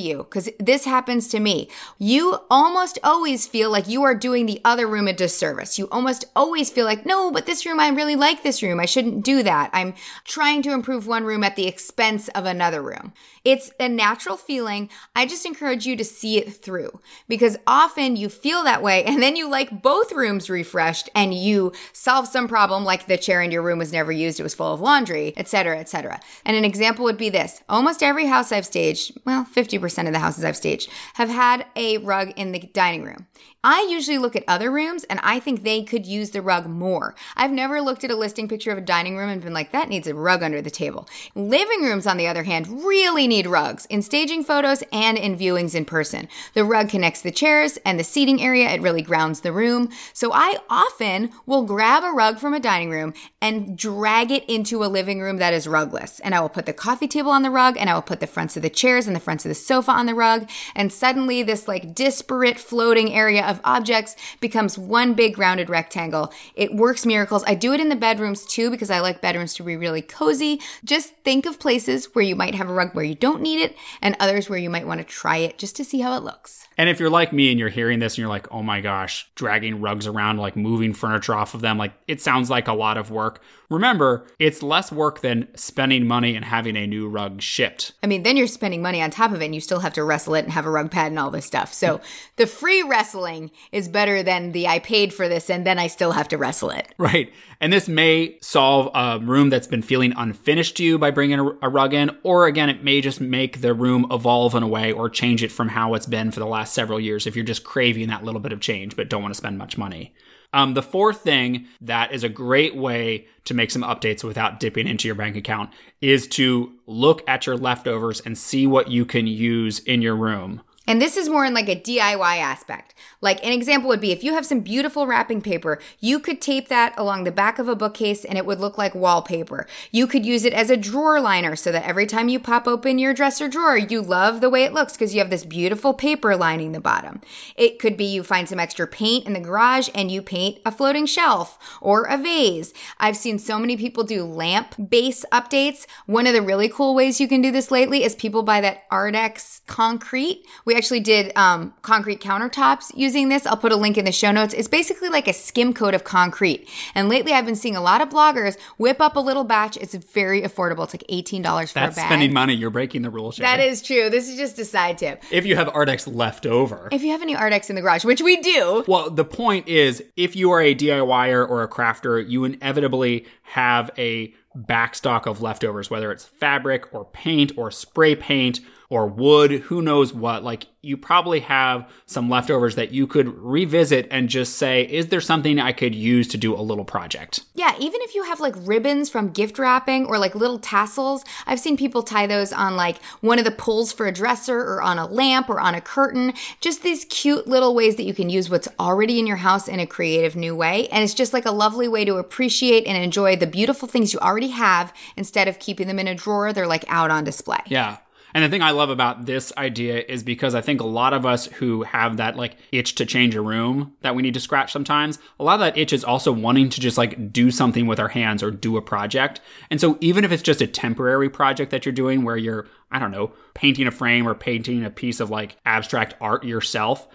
you 0.00 0.24
because 0.24 0.50
this 0.58 0.84
happens 0.84 1.28
to 1.28 1.38
me. 1.38 1.68
You 1.96 2.40
almost 2.50 2.98
always 3.04 3.46
feel 3.46 3.70
like 3.70 3.86
you 3.86 4.02
are 4.02 4.16
doing 4.16 4.46
the 4.46 4.60
other 4.64 4.88
room 4.88 5.06
a 5.06 5.12
disservice. 5.12 5.78
You 5.78 5.86
almost 5.92 6.24
always 6.34 6.70
feel 6.70 6.86
like, 6.86 7.06
no, 7.06 7.30
but 7.30 7.46
this 7.46 7.64
room, 7.64 7.78
I 7.78 7.88
really 7.90 8.16
like 8.16 8.42
this 8.42 8.64
room. 8.64 8.80
I 8.80 8.86
shouldn't 8.86 9.24
do 9.24 9.44
that. 9.44 9.70
I'm 9.72 9.94
trying 10.24 10.62
to 10.62 10.72
improve 10.72 11.06
one 11.06 11.24
room 11.24 11.44
at 11.44 11.54
the 11.54 11.66
expense 11.66 12.28
of 12.28 12.46
another 12.46 12.82
room. 12.82 13.12
It's 13.44 13.70
a 13.78 13.88
natural 13.88 14.38
feeling. 14.38 14.88
I 15.14 15.26
just 15.26 15.44
encourage 15.44 15.84
you 15.84 15.96
to 15.96 16.04
see 16.04 16.38
it 16.38 16.54
through 16.54 16.98
because 17.28 17.58
often 17.66 18.16
you 18.16 18.30
feel 18.30 18.64
that 18.64 18.82
way 18.82 19.04
and 19.04 19.22
then 19.22 19.36
you 19.36 19.48
like 19.48 19.82
both 19.82 20.12
rooms 20.12 20.48
refreshed 20.48 21.10
and 21.14 21.34
you 21.34 21.72
solve 21.92 22.26
some 22.26 22.48
problem 22.48 22.84
like 22.84 23.06
the 23.06 23.18
chair 23.18 23.42
in 23.42 23.50
your 23.50 23.62
room 23.62 23.78
was 23.78 23.92
never 23.92 24.12
used, 24.12 24.40
it 24.40 24.44
was 24.44 24.54
full 24.54 24.72
of 24.72 24.80
laundry, 24.80 25.34
etc., 25.36 25.78
etc. 25.78 26.20
And 26.44 26.56
an 26.56 26.64
example 26.64 27.04
would 27.04 27.18
be 27.18 27.28
this. 27.28 27.62
Almost 27.68 28.02
every 28.02 28.26
house 28.26 28.50
I've 28.50 28.66
staged, 28.66 29.18
well, 29.26 29.46
50% 29.54 30.06
of 30.06 30.12
the 30.12 30.18
houses 30.20 30.44
I've 30.44 30.56
staged 30.56 30.88
have 31.14 31.28
had 31.28 31.66
a 31.76 31.98
rug 31.98 32.32
in 32.36 32.52
the 32.52 32.60
dining 32.60 33.02
room. 33.04 33.26
I 33.62 33.86
usually 33.90 34.18
look 34.18 34.36
at 34.36 34.44
other 34.46 34.70
rooms 34.70 35.04
and 35.04 35.18
I 35.22 35.40
think 35.40 35.62
they 35.62 35.82
could 35.82 36.04
use 36.04 36.30
the 36.30 36.42
rug 36.42 36.66
more. 36.66 37.14
I've 37.34 37.50
never 37.50 37.80
looked 37.80 38.04
at 38.04 38.10
a 38.10 38.16
listing 38.16 38.46
picture 38.46 38.70
of 38.70 38.78
a 38.78 38.82
dining 38.82 39.16
room 39.16 39.30
and 39.30 39.42
been 39.42 39.54
like, 39.54 39.72
that 39.72 39.88
needs 39.88 40.06
a 40.06 40.13
rug 40.14 40.42
under 40.42 40.62
the 40.62 40.70
table. 40.70 41.08
Living 41.34 41.82
rooms, 41.82 42.06
on 42.06 42.16
the 42.16 42.26
other 42.26 42.44
hand, 42.44 42.84
really 42.84 43.26
need 43.26 43.46
rugs 43.46 43.86
in 43.86 44.02
staging 44.02 44.44
photos 44.44 44.82
and 44.92 45.18
in 45.18 45.36
viewings 45.36 45.74
in 45.74 45.84
person. 45.84 46.28
The 46.54 46.64
rug 46.64 46.88
connects 46.88 47.22
the 47.22 47.30
chairs 47.30 47.78
and 47.84 47.98
the 47.98 48.04
seating 48.04 48.42
area. 48.42 48.70
It 48.70 48.82
really 48.82 49.02
grounds 49.02 49.40
the 49.40 49.52
room. 49.52 49.90
So 50.12 50.32
I 50.32 50.56
often 50.70 51.30
will 51.46 51.64
grab 51.64 52.04
a 52.04 52.10
rug 52.10 52.38
from 52.38 52.54
a 52.54 52.60
dining 52.60 52.90
room 52.90 53.14
and 53.40 53.76
drag 53.76 54.30
it 54.30 54.44
into 54.48 54.84
a 54.84 54.86
living 54.86 55.20
room 55.20 55.38
that 55.38 55.54
is 55.54 55.66
rugless. 55.66 56.20
And 56.20 56.34
I 56.34 56.40
will 56.40 56.48
put 56.48 56.66
the 56.66 56.72
coffee 56.72 57.08
table 57.08 57.30
on 57.30 57.42
the 57.42 57.50
rug 57.50 57.76
and 57.76 57.90
I 57.90 57.94
will 57.94 58.02
put 58.02 58.20
the 58.20 58.26
fronts 58.26 58.56
of 58.56 58.62
the 58.62 58.70
chairs 58.70 59.06
and 59.06 59.14
the 59.14 59.20
fronts 59.20 59.44
of 59.44 59.48
the 59.48 59.54
sofa 59.54 59.90
on 59.90 60.06
the 60.06 60.14
rug. 60.14 60.48
And 60.74 60.92
suddenly 60.92 61.42
this 61.42 61.68
like 61.68 61.94
disparate 61.94 62.58
floating 62.58 63.12
area 63.12 63.44
of 63.44 63.60
objects 63.64 64.16
becomes 64.40 64.78
one 64.78 65.14
big 65.14 65.38
rounded 65.38 65.68
rectangle. 65.68 66.32
It 66.54 66.74
works 66.74 67.04
miracles. 67.04 67.44
I 67.46 67.54
do 67.54 67.72
it 67.72 67.80
in 67.80 67.88
the 67.88 67.96
bedrooms 67.96 68.44
too 68.44 68.70
because 68.70 68.90
I 68.90 69.00
like 69.00 69.20
bedrooms 69.20 69.54
to 69.54 69.62
be 69.62 69.76
really 69.76 70.02
cozy. 70.08 70.60
Just 70.84 71.14
think 71.24 71.46
of 71.46 71.58
places 71.58 72.14
where 72.14 72.24
you 72.24 72.36
might 72.36 72.54
have 72.54 72.68
a 72.68 72.72
rug 72.72 72.94
where 72.94 73.04
you 73.04 73.14
don't 73.14 73.40
need 73.40 73.60
it 73.60 73.76
and 74.00 74.16
others 74.20 74.48
where 74.48 74.58
you 74.58 74.70
might 74.70 74.86
want 74.86 74.98
to 75.00 75.04
try 75.04 75.38
it 75.38 75.58
just 75.58 75.76
to 75.76 75.84
see 75.84 76.00
how 76.00 76.16
it 76.16 76.22
looks. 76.22 76.66
And 76.76 76.88
if 76.88 76.98
you're 76.98 77.10
like 77.10 77.32
me 77.32 77.50
and 77.50 77.58
you're 77.58 77.68
hearing 77.68 78.00
this 78.00 78.14
and 78.14 78.18
you're 78.18 78.28
like, 78.28 78.50
oh 78.50 78.62
my 78.62 78.80
gosh, 78.80 79.28
dragging 79.34 79.80
rugs 79.80 80.06
around, 80.06 80.38
like 80.38 80.56
moving 80.56 80.92
furniture 80.92 81.34
off 81.34 81.54
of 81.54 81.60
them, 81.60 81.78
like 81.78 81.92
it 82.08 82.20
sounds 82.20 82.50
like 82.50 82.68
a 82.68 82.72
lot 82.72 82.96
of 82.96 83.10
work. 83.10 83.40
Remember, 83.70 84.26
it's 84.38 84.62
less 84.62 84.92
work 84.92 85.20
than 85.20 85.48
spending 85.56 86.06
money 86.06 86.36
and 86.36 86.44
having 86.44 86.76
a 86.76 86.86
new 86.86 87.08
rug 87.08 87.40
shipped. 87.40 87.92
I 88.02 88.06
mean, 88.06 88.22
then 88.22 88.36
you're 88.36 88.46
spending 88.46 88.82
money 88.82 89.00
on 89.00 89.10
top 89.10 89.32
of 89.32 89.40
it 89.40 89.46
and 89.46 89.54
you 89.54 89.60
still 89.60 89.80
have 89.80 89.94
to 89.94 90.04
wrestle 90.04 90.34
it 90.34 90.44
and 90.44 90.52
have 90.52 90.66
a 90.66 90.70
rug 90.70 90.90
pad 90.90 91.08
and 91.08 91.18
all 91.18 91.30
this 91.30 91.46
stuff. 91.46 91.72
So 91.72 92.00
the 92.36 92.46
free 92.46 92.82
wrestling 92.82 93.50
is 93.72 93.88
better 93.88 94.22
than 94.22 94.52
the 94.52 94.68
I 94.68 94.80
paid 94.80 95.14
for 95.14 95.28
this 95.28 95.48
and 95.48 95.66
then 95.66 95.78
I 95.78 95.86
still 95.86 96.12
have 96.12 96.28
to 96.28 96.38
wrestle 96.38 96.70
it. 96.70 96.92
Right. 96.98 97.32
And 97.60 97.72
this 97.72 97.88
may 97.88 98.38
solve 98.42 98.90
a 98.94 99.24
room 99.24 99.48
that's 99.48 99.66
been 99.66 99.82
feeling 99.82 99.93
unfinished 100.02 100.76
to 100.78 100.84
you 100.84 100.98
by 100.98 101.10
bringing 101.10 101.38
a 101.38 101.68
rug 101.68 101.94
in, 101.94 102.10
or 102.22 102.46
again, 102.46 102.68
it 102.68 102.82
may 102.82 103.00
just 103.00 103.20
make 103.20 103.60
the 103.60 103.74
room 103.74 104.06
evolve 104.10 104.54
in 104.54 104.62
a 104.62 104.68
way 104.68 104.92
or 104.92 105.08
change 105.08 105.42
it 105.42 105.52
from 105.52 105.68
how 105.68 105.94
it's 105.94 106.06
been 106.06 106.30
for 106.30 106.40
the 106.40 106.46
last 106.46 106.74
several 106.74 106.98
years 106.98 107.26
if 107.26 107.36
you're 107.36 107.44
just 107.44 107.64
craving 107.64 108.08
that 108.08 108.24
little 108.24 108.40
bit 108.40 108.52
of 108.52 108.60
change 108.60 108.96
but 108.96 109.08
don't 109.08 109.22
want 109.22 109.32
to 109.32 109.38
spend 109.38 109.58
much 109.58 109.78
money. 109.78 110.12
Um, 110.52 110.74
the 110.74 110.82
fourth 110.82 111.22
thing 111.22 111.66
that 111.80 112.12
is 112.12 112.22
a 112.22 112.28
great 112.28 112.76
way 112.76 113.26
to 113.44 113.54
make 113.54 113.72
some 113.72 113.82
updates 113.82 114.22
without 114.22 114.60
dipping 114.60 114.86
into 114.86 115.08
your 115.08 115.16
bank 115.16 115.36
account 115.36 115.70
is 116.00 116.28
to 116.28 116.72
look 116.86 117.28
at 117.28 117.44
your 117.44 117.56
leftovers 117.56 118.20
and 118.20 118.38
see 118.38 118.66
what 118.66 118.88
you 118.88 119.04
can 119.04 119.26
use 119.26 119.80
in 119.80 120.00
your 120.00 120.14
room. 120.14 120.62
And 120.86 121.00
this 121.00 121.16
is 121.16 121.28
more 121.28 121.44
in 121.44 121.54
like 121.54 121.68
a 121.68 121.80
DIY 121.80 122.38
aspect. 122.38 122.94
Like 123.20 123.44
an 123.44 123.52
example 123.52 123.88
would 123.88 124.00
be 124.02 124.12
if 124.12 124.22
you 124.22 124.34
have 124.34 124.44
some 124.44 124.60
beautiful 124.60 125.06
wrapping 125.06 125.40
paper, 125.40 125.80
you 125.98 126.18
could 126.18 126.42
tape 126.42 126.68
that 126.68 126.92
along 126.98 127.24
the 127.24 127.32
back 127.32 127.58
of 127.58 127.68
a 127.68 127.74
bookcase 127.76 128.24
and 128.24 128.36
it 128.36 128.44
would 128.44 128.60
look 128.60 128.76
like 128.76 128.94
wallpaper. 128.94 129.66
You 129.90 130.06
could 130.06 130.26
use 130.26 130.44
it 130.44 130.52
as 130.52 130.68
a 130.68 130.76
drawer 130.76 131.20
liner 131.20 131.56
so 131.56 131.72
that 131.72 131.86
every 131.86 132.06
time 132.06 132.28
you 132.28 132.38
pop 132.38 132.68
open 132.68 132.98
your 132.98 133.14
dresser 133.14 133.48
drawer, 133.48 133.78
you 133.78 134.02
love 134.02 134.42
the 134.42 134.50
way 134.50 134.64
it 134.64 134.74
looks 134.74 134.92
because 134.92 135.14
you 135.14 135.20
have 135.20 135.30
this 135.30 135.44
beautiful 135.44 135.94
paper 135.94 136.36
lining 136.36 136.72
the 136.72 136.80
bottom. 136.80 137.22
It 137.56 137.78
could 137.78 137.96
be 137.96 138.04
you 138.04 138.22
find 138.22 138.46
some 138.46 138.60
extra 138.60 138.86
paint 138.86 139.26
in 139.26 139.32
the 139.32 139.40
garage 139.40 139.88
and 139.94 140.10
you 140.10 140.20
paint 140.20 140.58
a 140.66 140.70
floating 140.70 141.06
shelf 141.06 141.58
or 141.80 142.04
a 142.04 142.18
vase. 142.18 142.74
I've 143.00 143.16
seen 143.16 143.38
so 143.38 143.58
many 143.58 143.78
people 143.78 144.04
do 144.04 144.22
lamp 144.24 144.74
base 144.90 145.24
updates. 145.32 145.86
One 146.04 146.26
of 146.26 146.34
the 146.34 146.42
really 146.42 146.68
cool 146.68 146.94
ways 146.94 147.20
you 147.20 147.28
can 147.28 147.40
do 147.40 147.50
this 147.50 147.70
lately 147.70 148.04
is 148.04 148.14
people 148.14 148.42
buy 148.42 148.60
that 148.60 148.88
Ardex 148.90 149.62
concrete. 149.66 150.44
We 150.66 150.73
actually 150.74 151.00
did 151.00 151.36
um, 151.36 151.72
concrete 151.82 152.20
countertops 152.20 152.90
using 152.94 153.28
this. 153.28 153.46
I'll 153.46 153.56
put 153.56 153.72
a 153.72 153.76
link 153.76 153.96
in 153.98 154.04
the 154.04 154.12
show 154.12 154.30
notes. 154.32 154.54
It's 154.54 154.68
basically 154.68 155.08
like 155.08 155.28
a 155.28 155.32
skim 155.32 155.72
coat 155.72 155.94
of 155.94 156.04
concrete. 156.04 156.68
And 156.94 157.08
lately 157.08 157.32
I've 157.32 157.46
been 157.46 157.56
seeing 157.56 157.76
a 157.76 157.80
lot 157.80 158.00
of 158.00 158.08
bloggers 158.08 158.58
whip 158.76 159.00
up 159.00 159.16
a 159.16 159.20
little 159.20 159.44
batch. 159.44 159.76
It's 159.76 159.94
very 159.94 160.42
affordable. 160.42 160.84
It's 160.84 160.94
like 160.94 161.04
$18 161.10 161.42
for 161.42 161.74
That's 161.74 161.96
a 161.96 162.00
bag. 162.00 162.06
spending 162.06 162.32
money. 162.32 162.54
You're 162.54 162.70
breaking 162.70 163.02
the 163.02 163.10
rules. 163.10 163.36
That 163.36 163.60
is 163.60 163.82
true. 163.82 164.10
This 164.10 164.28
is 164.28 164.36
just 164.36 164.58
a 164.58 164.64
side 164.64 164.98
tip. 164.98 165.22
If 165.30 165.46
you 165.46 165.56
have 165.56 165.68
Ardex 165.68 166.12
left 166.12 166.46
over. 166.46 166.88
If 166.92 167.02
you 167.02 167.10
have 167.12 167.22
any 167.22 167.34
Ardex 167.34 167.70
in 167.70 167.76
the 167.76 167.82
garage, 167.82 168.04
which 168.04 168.20
we 168.22 168.36
do, 168.40 168.84
Well, 168.86 169.10
the 169.10 169.24
point 169.24 169.68
is, 169.68 170.02
if 170.16 170.36
you 170.36 170.50
are 170.50 170.60
a 170.60 170.74
DIYer 170.74 171.48
or 171.48 171.62
a 171.62 171.68
crafter, 171.68 172.26
you 172.28 172.44
inevitably 172.44 173.26
have 173.42 173.90
a 173.98 174.34
backstock 174.56 175.26
of 175.26 175.42
leftovers, 175.42 175.90
whether 175.90 176.12
it's 176.12 176.24
fabric 176.24 176.92
or 176.94 177.04
paint 177.06 177.52
or 177.56 177.70
spray 177.70 178.14
paint 178.14 178.60
or 178.94 179.08
wood, 179.08 179.50
who 179.50 179.82
knows 179.82 180.14
what. 180.14 180.44
Like, 180.44 180.68
you 180.80 180.96
probably 180.96 181.40
have 181.40 181.90
some 182.06 182.30
leftovers 182.30 182.76
that 182.76 182.92
you 182.92 183.08
could 183.08 183.26
revisit 183.42 184.06
and 184.08 184.28
just 184.28 184.56
say, 184.56 184.82
is 184.82 185.08
there 185.08 185.20
something 185.20 185.58
I 185.58 185.72
could 185.72 185.96
use 185.96 186.28
to 186.28 186.36
do 186.36 186.54
a 186.54 186.62
little 186.62 186.84
project? 186.84 187.40
Yeah, 187.54 187.74
even 187.80 188.00
if 188.02 188.14
you 188.14 188.22
have 188.22 188.38
like 188.38 188.54
ribbons 188.58 189.10
from 189.10 189.30
gift 189.30 189.58
wrapping 189.58 190.06
or 190.06 190.16
like 190.16 190.36
little 190.36 190.60
tassels, 190.60 191.24
I've 191.44 191.58
seen 191.58 191.76
people 191.76 192.04
tie 192.04 192.28
those 192.28 192.52
on 192.52 192.76
like 192.76 193.02
one 193.20 193.40
of 193.40 193.44
the 193.44 193.50
pulls 193.50 193.92
for 193.92 194.06
a 194.06 194.12
dresser 194.12 194.60
or 194.60 194.80
on 194.80 194.98
a 194.98 195.06
lamp 195.06 195.48
or 195.48 195.58
on 195.58 195.74
a 195.74 195.80
curtain. 195.80 196.32
Just 196.60 196.84
these 196.84 197.04
cute 197.06 197.48
little 197.48 197.74
ways 197.74 197.96
that 197.96 198.04
you 198.04 198.14
can 198.14 198.30
use 198.30 198.48
what's 198.48 198.68
already 198.78 199.18
in 199.18 199.26
your 199.26 199.38
house 199.38 199.66
in 199.66 199.80
a 199.80 199.88
creative 199.88 200.36
new 200.36 200.54
way. 200.54 200.86
And 200.88 201.02
it's 201.02 201.14
just 201.14 201.32
like 201.32 201.46
a 201.46 201.50
lovely 201.50 201.88
way 201.88 202.04
to 202.04 202.18
appreciate 202.18 202.86
and 202.86 202.96
enjoy 203.02 203.34
the 203.34 203.48
beautiful 203.48 203.88
things 203.88 204.12
you 204.12 204.20
already 204.20 204.50
have 204.50 204.92
instead 205.16 205.48
of 205.48 205.58
keeping 205.58 205.88
them 205.88 205.98
in 205.98 206.06
a 206.06 206.14
drawer. 206.14 206.52
They're 206.52 206.68
like 206.68 206.84
out 206.86 207.10
on 207.10 207.24
display. 207.24 207.58
Yeah. 207.66 207.96
And 208.34 208.42
the 208.42 208.48
thing 208.48 208.62
I 208.62 208.72
love 208.72 208.90
about 208.90 209.26
this 209.26 209.52
idea 209.56 210.04
is 210.08 210.24
because 210.24 210.56
I 210.56 210.60
think 210.60 210.80
a 210.80 210.86
lot 210.86 211.14
of 211.14 211.24
us 211.24 211.46
who 211.46 211.84
have 211.84 212.16
that 212.16 212.36
like 212.36 212.56
itch 212.72 212.96
to 212.96 213.06
change 213.06 213.36
a 213.36 213.40
room 213.40 213.94
that 214.00 214.16
we 214.16 214.22
need 214.22 214.34
to 214.34 214.40
scratch 214.40 214.72
sometimes, 214.72 215.20
a 215.38 215.44
lot 215.44 215.54
of 215.54 215.60
that 215.60 215.78
itch 215.78 215.92
is 215.92 216.02
also 216.02 216.32
wanting 216.32 216.68
to 216.70 216.80
just 216.80 216.98
like 216.98 217.32
do 217.32 217.52
something 217.52 217.86
with 217.86 218.00
our 218.00 218.08
hands 218.08 218.42
or 218.42 218.50
do 218.50 218.76
a 218.76 218.82
project. 218.82 219.40
And 219.70 219.80
so 219.80 219.96
even 220.00 220.24
if 220.24 220.32
it's 220.32 220.42
just 220.42 220.60
a 220.60 220.66
temporary 220.66 221.30
project 221.30 221.70
that 221.70 221.86
you're 221.86 221.92
doing 221.92 222.24
where 222.24 222.36
you're, 222.36 222.66
I 222.90 222.98
don't 222.98 223.12
know, 223.12 223.32
painting 223.54 223.86
a 223.86 223.92
frame 223.92 224.26
or 224.26 224.34
painting 224.34 224.84
a 224.84 224.90
piece 224.90 225.20
of 225.20 225.30
like 225.30 225.56
abstract 225.64 226.14
art 226.20 226.44
yourself, 226.44 227.06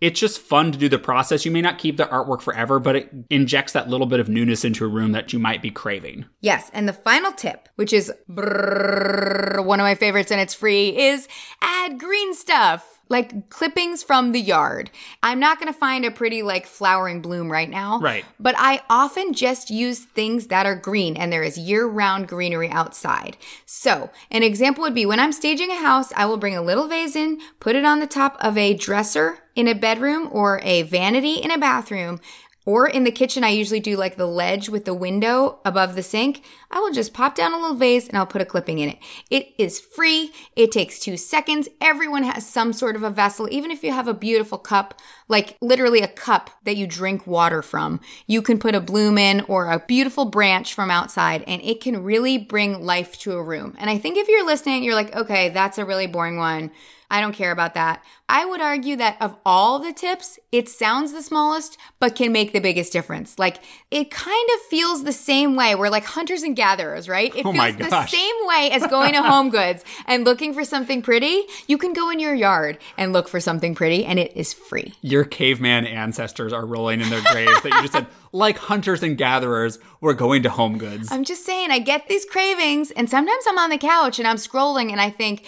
it's 0.00 0.20
just 0.20 0.40
fun 0.40 0.72
to 0.72 0.78
do 0.78 0.88
the 0.88 0.98
process. 0.98 1.44
You 1.44 1.50
may 1.50 1.62
not 1.62 1.78
keep 1.78 1.96
the 1.96 2.04
artwork 2.04 2.42
forever, 2.42 2.78
but 2.78 2.96
it 2.96 3.10
injects 3.30 3.72
that 3.72 3.88
little 3.88 4.06
bit 4.06 4.20
of 4.20 4.28
newness 4.28 4.64
into 4.64 4.84
a 4.84 4.88
room 4.88 5.12
that 5.12 5.32
you 5.32 5.38
might 5.38 5.62
be 5.62 5.70
craving. 5.70 6.26
Yes, 6.40 6.70
and 6.74 6.88
the 6.88 6.92
final 6.92 7.32
tip, 7.32 7.68
which 7.76 7.92
is 7.92 8.12
brrrr, 8.28 9.64
one 9.64 9.80
of 9.80 9.84
my 9.84 9.94
favorites 9.94 10.30
and 10.30 10.40
it's 10.40 10.54
free, 10.54 10.96
is 10.96 11.28
add 11.62 11.98
green 11.98 12.34
stuff. 12.34 12.95
Like 13.08 13.50
clippings 13.50 14.02
from 14.02 14.32
the 14.32 14.40
yard. 14.40 14.90
I'm 15.22 15.38
not 15.38 15.58
gonna 15.58 15.72
find 15.72 16.04
a 16.04 16.10
pretty 16.10 16.42
like 16.42 16.66
flowering 16.66 17.20
bloom 17.22 17.50
right 17.50 17.70
now. 17.70 18.00
Right. 18.00 18.24
But 18.40 18.54
I 18.58 18.82
often 18.90 19.32
just 19.32 19.70
use 19.70 20.00
things 20.00 20.48
that 20.48 20.66
are 20.66 20.74
green 20.74 21.16
and 21.16 21.32
there 21.32 21.42
is 21.42 21.56
year 21.56 21.86
round 21.86 22.28
greenery 22.28 22.68
outside. 22.68 23.36
So, 23.64 24.10
an 24.30 24.42
example 24.42 24.82
would 24.82 24.94
be 24.94 25.06
when 25.06 25.20
I'm 25.20 25.32
staging 25.32 25.70
a 25.70 25.80
house, 25.80 26.12
I 26.16 26.26
will 26.26 26.36
bring 26.36 26.56
a 26.56 26.62
little 26.62 26.88
vase 26.88 27.16
in, 27.16 27.40
put 27.60 27.76
it 27.76 27.84
on 27.84 28.00
the 28.00 28.06
top 28.06 28.36
of 28.40 28.58
a 28.58 28.74
dresser 28.74 29.38
in 29.56 29.66
a 29.66 29.74
bedroom 29.74 30.28
or 30.30 30.60
a 30.62 30.82
vanity 30.82 31.34
in 31.34 31.50
a 31.50 31.58
bathroom. 31.58 32.20
Or 32.66 32.88
in 32.88 33.04
the 33.04 33.12
kitchen, 33.12 33.44
I 33.44 33.50
usually 33.50 33.78
do 33.78 33.96
like 33.96 34.16
the 34.16 34.26
ledge 34.26 34.68
with 34.68 34.86
the 34.86 34.92
window 34.92 35.60
above 35.64 35.94
the 35.94 36.02
sink. 36.02 36.42
I 36.68 36.80
will 36.80 36.90
just 36.90 37.14
pop 37.14 37.36
down 37.36 37.52
a 37.52 37.58
little 37.58 37.76
vase 37.76 38.08
and 38.08 38.18
I'll 38.18 38.26
put 38.26 38.42
a 38.42 38.44
clipping 38.44 38.80
in 38.80 38.88
it. 38.88 38.98
It 39.30 39.54
is 39.56 39.78
free. 39.80 40.32
It 40.56 40.72
takes 40.72 40.98
two 40.98 41.16
seconds. 41.16 41.68
Everyone 41.80 42.24
has 42.24 42.44
some 42.44 42.72
sort 42.72 42.96
of 42.96 43.04
a 43.04 43.10
vessel. 43.10 43.48
Even 43.52 43.70
if 43.70 43.84
you 43.84 43.92
have 43.92 44.08
a 44.08 44.14
beautiful 44.14 44.58
cup, 44.58 45.00
like 45.28 45.56
literally 45.60 46.02
a 46.02 46.08
cup 46.08 46.50
that 46.64 46.76
you 46.76 46.88
drink 46.88 47.24
water 47.24 47.62
from, 47.62 48.00
you 48.26 48.42
can 48.42 48.58
put 48.58 48.74
a 48.74 48.80
bloom 48.80 49.16
in 49.16 49.42
or 49.42 49.70
a 49.70 49.78
beautiful 49.78 50.24
branch 50.24 50.74
from 50.74 50.90
outside 50.90 51.44
and 51.46 51.62
it 51.62 51.80
can 51.80 52.02
really 52.02 52.36
bring 52.36 52.84
life 52.84 53.16
to 53.20 53.34
a 53.34 53.42
room. 53.42 53.76
And 53.78 53.88
I 53.88 53.96
think 53.98 54.18
if 54.18 54.26
you're 54.26 54.44
listening, 54.44 54.82
you're 54.82 54.96
like, 54.96 55.14
okay, 55.14 55.50
that's 55.50 55.78
a 55.78 55.84
really 55.84 56.08
boring 56.08 56.36
one. 56.36 56.72
I 57.10 57.20
don't 57.20 57.32
care 57.32 57.52
about 57.52 57.74
that. 57.74 58.02
I 58.28 58.44
would 58.44 58.60
argue 58.60 58.96
that 58.96 59.16
of 59.20 59.36
all 59.46 59.78
the 59.78 59.92
tips, 59.92 60.38
it 60.50 60.68
sounds 60.68 61.12
the 61.12 61.22
smallest, 61.22 61.78
but 62.00 62.16
can 62.16 62.32
make 62.32 62.52
the 62.52 62.60
biggest 62.60 62.92
difference. 62.92 63.38
Like 63.38 63.62
it 63.90 64.10
kind 64.10 64.48
of 64.54 64.60
feels 64.62 65.04
the 65.04 65.12
same 65.12 65.54
way. 65.54 65.74
We're 65.74 65.90
like 65.90 66.04
hunters 66.04 66.42
and 66.42 66.56
gatherers, 66.56 67.08
right? 67.08 67.34
It 67.34 67.46
Oh 67.46 67.52
feels 67.52 67.76
the 67.76 68.06
same 68.06 68.34
way 68.42 68.70
as 68.72 68.86
going 68.88 69.12
to 69.12 69.22
Home 69.22 69.50
Goods 69.50 69.84
and 70.06 70.24
looking 70.24 70.52
for 70.52 70.64
something 70.64 71.02
pretty. 71.02 71.42
You 71.68 71.78
can 71.78 71.92
go 71.92 72.10
in 72.10 72.18
your 72.18 72.34
yard 72.34 72.78
and 72.98 73.12
look 73.12 73.28
for 73.28 73.38
something 73.38 73.74
pretty, 73.74 74.04
and 74.04 74.18
it 74.18 74.32
is 74.36 74.52
free. 74.52 74.94
Your 75.02 75.24
caveman 75.24 75.86
ancestors 75.86 76.52
are 76.52 76.66
rolling 76.66 77.00
in 77.00 77.10
their 77.10 77.22
graves 77.32 77.62
that 77.62 77.72
you 77.72 77.80
just 77.82 77.92
said, 77.92 78.06
like 78.32 78.58
hunters 78.58 79.02
and 79.02 79.16
gatherers, 79.16 79.78
we're 80.00 80.14
going 80.14 80.42
to 80.42 80.50
home 80.50 80.78
goods. 80.78 81.10
I'm 81.12 81.24
just 81.24 81.44
saying, 81.44 81.70
I 81.70 81.78
get 81.78 82.08
these 82.08 82.24
cravings, 82.24 82.90
and 82.90 83.08
sometimes 83.08 83.44
I'm 83.48 83.58
on 83.58 83.70
the 83.70 83.78
couch 83.78 84.18
and 84.18 84.26
I'm 84.26 84.36
scrolling, 84.36 84.90
and 84.90 85.00
I 85.00 85.10
think, 85.10 85.46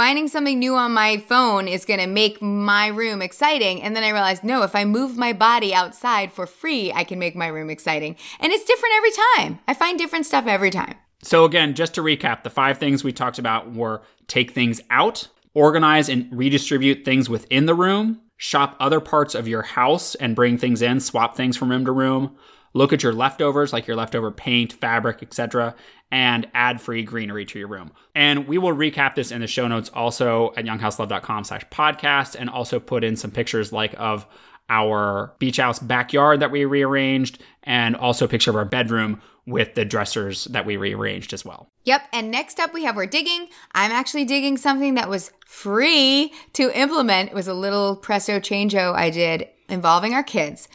finding 0.00 0.28
something 0.28 0.58
new 0.58 0.76
on 0.76 0.92
my 0.92 1.18
phone 1.18 1.68
is 1.68 1.84
going 1.84 2.00
to 2.00 2.06
make 2.06 2.40
my 2.40 2.86
room 2.86 3.20
exciting. 3.20 3.82
And 3.82 3.94
then 3.94 4.02
I 4.02 4.08
realized, 4.08 4.42
no, 4.42 4.62
if 4.62 4.74
I 4.74 4.86
move 4.86 5.18
my 5.18 5.34
body 5.34 5.74
outside 5.74 6.32
for 6.32 6.46
free, 6.46 6.90
I 6.90 7.04
can 7.04 7.18
make 7.18 7.36
my 7.36 7.48
room 7.48 7.68
exciting. 7.68 8.16
And 8.40 8.50
it's 8.50 8.64
different 8.64 8.94
every 8.96 9.10
time. 9.36 9.58
I 9.68 9.74
find 9.74 9.98
different 9.98 10.24
stuff 10.24 10.46
every 10.46 10.70
time. 10.70 10.94
So, 11.22 11.44
again, 11.44 11.74
just 11.74 11.92
to 11.96 12.00
recap, 12.00 12.44
the 12.44 12.48
five 12.48 12.78
things 12.78 13.04
we 13.04 13.12
talked 13.12 13.38
about 13.38 13.74
were 13.74 14.00
take 14.26 14.52
things 14.52 14.80
out, 14.88 15.28
organize 15.52 16.08
and 16.08 16.28
redistribute 16.32 17.04
things 17.04 17.28
within 17.28 17.66
the 17.66 17.74
room, 17.74 18.22
shop 18.38 18.76
other 18.80 19.00
parts 19.00 19.34
of 19.34 19.46
your 19.46 19.60
house 19.60 20.14
and 20.14 20.34
bring 20.34 20.56
things 20.56 20.80
in, 20.80 21.00
swap 21.00 21.36
things 21.36 21.58
from 21.58 21.70
room 21.70 21.84
to 21.84 21.92
room, 21.92 22.38
look 22.72 22.94
at 22.94 23.02
your 23.02 23.12
leftovers, 23.12 23.74
like 23.74 23.86
your 23.86 23.98
leftover 23.98 24.30
paint, 24.30 24.72
fabric, 24.72 25.22
etc., 25.22 25.74
and 26.10 26.48
add 26.54 26.80
free 26.80 27.02
greenery 27.02 27.44
to 27.46 27.58
your 27.58 27.68
room. 27.68 27.92
And 28.14 28.48
we 28.48 28.58
will 28.58 28.74
recap 28.74 29.14
this 29.14 29.30
in 29.30 29.40
the 29.40 29.46
show 29.46 29.68
notes 29.68 29.90
also 29.90 30.52
at 30.56 30.64
younghouselove.com 30.64 31.44
slash 31.44 31.64
podcast 31.70 32.36
and 32.38 32.50
also 32.50 32.80
put 32.80 33.04
in 33.04 33.16
some 33.16 33.30
pictures 33.30 33.72
like 33.72 33.94
of 33.98 34.26
our 34.68 35.34
beach 35.38 35.56
house 35.56 35.80
backyard 35.80 36.40
that 36.40 36.52
we 36.52 36.64
rearranged, 36.64 37.42
and 37.64 37.96
also 37.96 38.24
a 38.24 38.28
picture 38.28 38.50
of 38.50 38.56
our 38.56 38.64
bedroom 38.64 39.20
with 39.44 39.74
the 39.74 39.84
dressers 39.84 40.44
that 40.44 40.64
we 40.64 40.76
rearranged 40.76 41.32
as 41.32 41.44
well. 41.44 41.68
Yep. 41.84 42.02
And 42.12 42.30
next 42.30 42.60
up, 42.60 42.72
we 42.72 42.84
have 42.84 42.94
We're 42.94 43.06
Digging. 43.06 43.48
I'm 43.72 43.90
actually 43.90 44.24
digging 44.26 44.56
something 44.56 44.94
that 44.94 45.08
was 45.08 45.32
free 45.44 46.32
to 46.52 46.70
implement. 46.78 47.30
It 47.30 47.34
was 47.34 47.48
a 47.48 47.54
little 47.54 47.96
presto 47.96 48.38
changeo 48.38 48.94
I 48.94 49.10
did 49.10 49.48
involving 49.68 50.14
our 50.14 50.22
kids. 50.22 50.68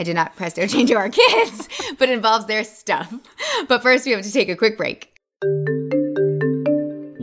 I 0.00 0.02
did 0.02 0.14
not 0.14 0.34
presto 0.34 0.62
changeo 0.62 0.96
our 0.96 1.10
kids, 1.10 1.68
but 1.98 2.08
involves 2.08 2.46
their 2.46 2.64
stuff. 2.64 3.12
But 3.68 3.82
first, 3.82 4.06
we 4.06 4.12
have 4.12 4.22
to 4.22 4.32
take 4.32 4.48
a 4.48 4.56
quick 4.56 4.78
break 4.78 5.12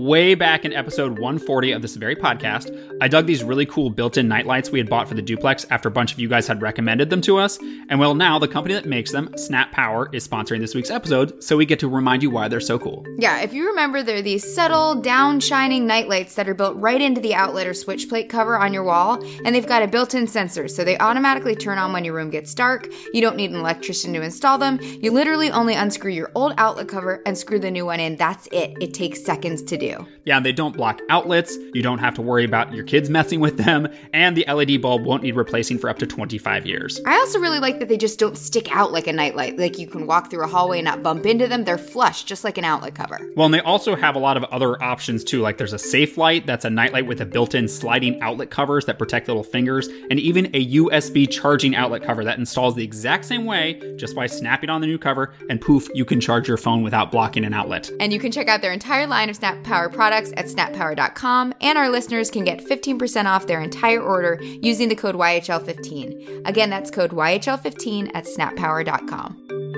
way 0.07 0.35
back 0.35 0.63
in 0.63 0.71
episode 0.71 1.19
140 1.19 1.73
of 1.73 1.81
this 1.81 1.97
very 1.97 2.15
podcast, 2.15 2.71
I 3.01 3.09
dug 3.09 3.25
these 3.25 3.43
really 3.43 3.65
cool 3.65 3.89
built 3.89 4.15
in 4.15 4.29
nightlights 4.29 4.71
we 4.71 4.79
had 4.79 4.89
bought 4.89 5.09
for 5.09 5.15
the 5.15 5.21
duplex 5.21 5.65
after 5.69 5.89
a 5.89 5.91
bunch 5.91 6.13
of 6.13 6.19
you 6.19 6.29
guys 6.29 6.47
had 6.47 6.61
recommended 6.61 7.09
them 7.09 7.19
to 7.21 7.37
us. 7.37 7.59
And 7.89 7.99
well, 7.99 8.15
now 8.15 8.39
the 8.39 8.47
company 8.47 8.73
that 8.73 8.85
makes 8.85 9.11
them, 9.11 9.29
Snap 9.35 9.73
Power, 9.73 10.09
is 10.13 10.25
sponsoring 10.25 10.61
this 10.61 10.73
week's 10.73 10.89
episode, 10.89 11.43
so 11.43 11.57
we 11.57 11.65
get 11.65 11.79
to 11.79 11.89
remind 11.89 12.23
you 12.23 12.29
why 12.29 12.47
they're 12.47 12.61
so 12.61 12.79
cool. 12.79 13.05
Yeah, 13.19 13.41
if 13.41 13.51
you 13.51 13.67
remember, 13.67 14.01
they're 14.01 14.21
these 14.21 14.55
subtle, 14.55 14.95
down 14.95 15.41
shining 15.41 15.85
nightlights 15.85 16.35
that 16.35 16.47
are 16.47 16.53
built 16.53 16.77
right 16.77 17.01
into 17.01 17.19
the 17.19 17.35
outlet 17.35 17.67
or 17.67 17.73
switch 17.73 18.07
plate 18.07 18.29
cover 18.29 18.57
on 18.57 18.73
your 18.73 18.85
wall, 18.85 19.21
and 19.43 19.53
they've 19.53 19.67
got 19.67 19.83
a 19.83 19.87
built 19.87 20.15
in 20.15 20.25
sensor, 20.25 20.69
so 20.69 20.85
they 20.85 20.97
automatically 20.99 21.55
turn 21.55 21.77
on 21.77 21.91
when 21.91 22.05
your 22.05 22.13
room 22.13 22.29
gets 22.29 22.53
dark. 22.53 22.87
You 23.13 23.19
don't 23.19 23.35
need 23.35 23.51
an 23.51 23.57
electrician 23.57 24.13
to 24.13 24.21
install 24.21 24.57
them. 24.57 24.79
You 24.81 25.11
literally 25.11 25.51
only 25.51 25.75
unscrew 25.75 26.13
your 26.13 26.31
old 26.33 26.53
outlet 26.57 26.87
cover 26.87 27.21
and 27.25 27.37
screw 27.37 27.59
the 27.59 27.69
new 27.69 27.85
one 27.85 27.99
in. 27.99 28.15
That's 28.15 28.47
it. 28.53 28.77
It 28.79 28.93
takes 28.93 29.21
seconds 29.25 29.63
to 29.63 29.77
do. 29.77 29.96
Yeah, 30.25 30.39
they 30.39 30.51
don't 30.51 30.75
block 30.75 30.99
outlets, 31.09 31.55
you 31.73 31.81
don't 31.81 31.99
have 31.99 32.13
to 32.15 32.21
worry 32.21 32.43
about 32.43 32.73
your 32.73 32.83
kids 32.83 33.09
messing 33.09 33.39
with 33.39 33.57
them, 33.57 33.87
and 34.13 34.35
the 34.35 34.45
LED 34.51 34.81
bulb 34.81 35.05
won't 35.05 35.23
need 35.23 35.35
replacing 35.35 35.79
for 35.79 35.89
up 35.89 35.99
to 35.99 36.07
25 36.07 36.65
years. 36.65 36.99
I 37.05 37.13
also 37.15 37.39
really 37.39 37.59
like 37.59 37.79
that 37.79 37.87
they 37.87 37.97
just 37.97 38.19
don't 38.19 38.37
stick 38.37 38.75
out 38.75 38.91
like 38.91 39.07
a 39.07 39.13
nightlight. 39.13 39.57
Like 39.57 39.77
you 39.79 39.87
can 39.87 40.07
walk 40.07 40.29
through 40.29 40.43
a 40.43 40.47
hallway 40.47 40.79
and 40.79 40.85
not 40.85 41.03
bump 41.03 41.25
into 41.25 41.47
them. 41.47 41.63
They're 41.63 41.77
flush, 41.77 42.23
just 42.23 42.43
like 42.43 42.57
an 42.57 42.65
outlet 42.65 42.95
cover. 42.95 43.19
Well, 43.35 43.45
and 43.45 43.53
they 43.53 43.61
also 43.61 43.95
have 43.95 44.15
a 44.15 44.19
lot 44.19 44.37
of 44.37 44.43
other 44.45 44.81
options 44.83 45.23
too. 45.23 45.41
Like 45.41 45.57
there's 45.57 45.73
a 45.73 45.79
safe 45.79 46.17
light 46.17 46.45
that's 46.45 46.65
a 46.65 46.69
nightlight 46.69 47.07
with 47.07 47.21
a 47.21 47.25
built 47.25 47.55
in 47.55 47.67
sliding 47.67 48.21
outlet 48.21 48.49
covers 48.49 48.85
that 48.85 48.99
protect 48.99 49.27
little 49.27 49.43
fingers, 49.43 49.87
and 49.87 50.19
even 50.19 50.47
a 50.47 50.65
USB 50.73 51.29
charging 51.29 51.75
outlet 51.75 52.03
cover 52.03 52.23
that 52.23 52.37
installs 52.37 52.75
the 52.75 52.83
exact 52.83 53.25
same 53.25 53.45
way 53.45 53.95
just 53.97 54.15
by 54.15 54.27
snapping 54.27 54.69
on 54.69 54.81
the 54.81 54.87
new 54.87 54.97
cover, 54.97 55.33
and 55.49 55.61
poof, 55.61 55.87
you 55.93 56.05
can 56.05 56.19
charge 56.19 56.47
your 56.47 56.57
phone 56.57 56.83
without 56.83 57.11
blocking 57.11 57.45
an 57.45 57.53
outlet. 57.53 57.89
And 57.99 58.11
you 58.13 58.19
can 58.19 58.31
check 58.31 58.47
out 58.47 58.61
their 58.61 58.73
entire 58.73 59.07
line 59.07 59.29
of 59.29 59.39
SnapPower 59.39 59.86
products 59.89 60.31
at 60.37 60.45
snappower.com, 60.45 61.53
and 61.61 61.77
our 61.77 61.89
listeners 61.89 62.29
can 62.29 62.43
get 62.43 62.59
15% 62.59 63.25
off 63.25 63.47
their 63.47 63.61
entire 63.61 64.01
order 64.01 64.39
using 64.41 64.89
the 64.89 64.95
code 64.95 65.15
YHL15. 65.15 66.47
Again, 66.47 66.69
that's 66.69 66.91
code 66.91 67.11
YHL15 67.11 68.11
at 68.13 68.25
snappower.com. 68.25 69.76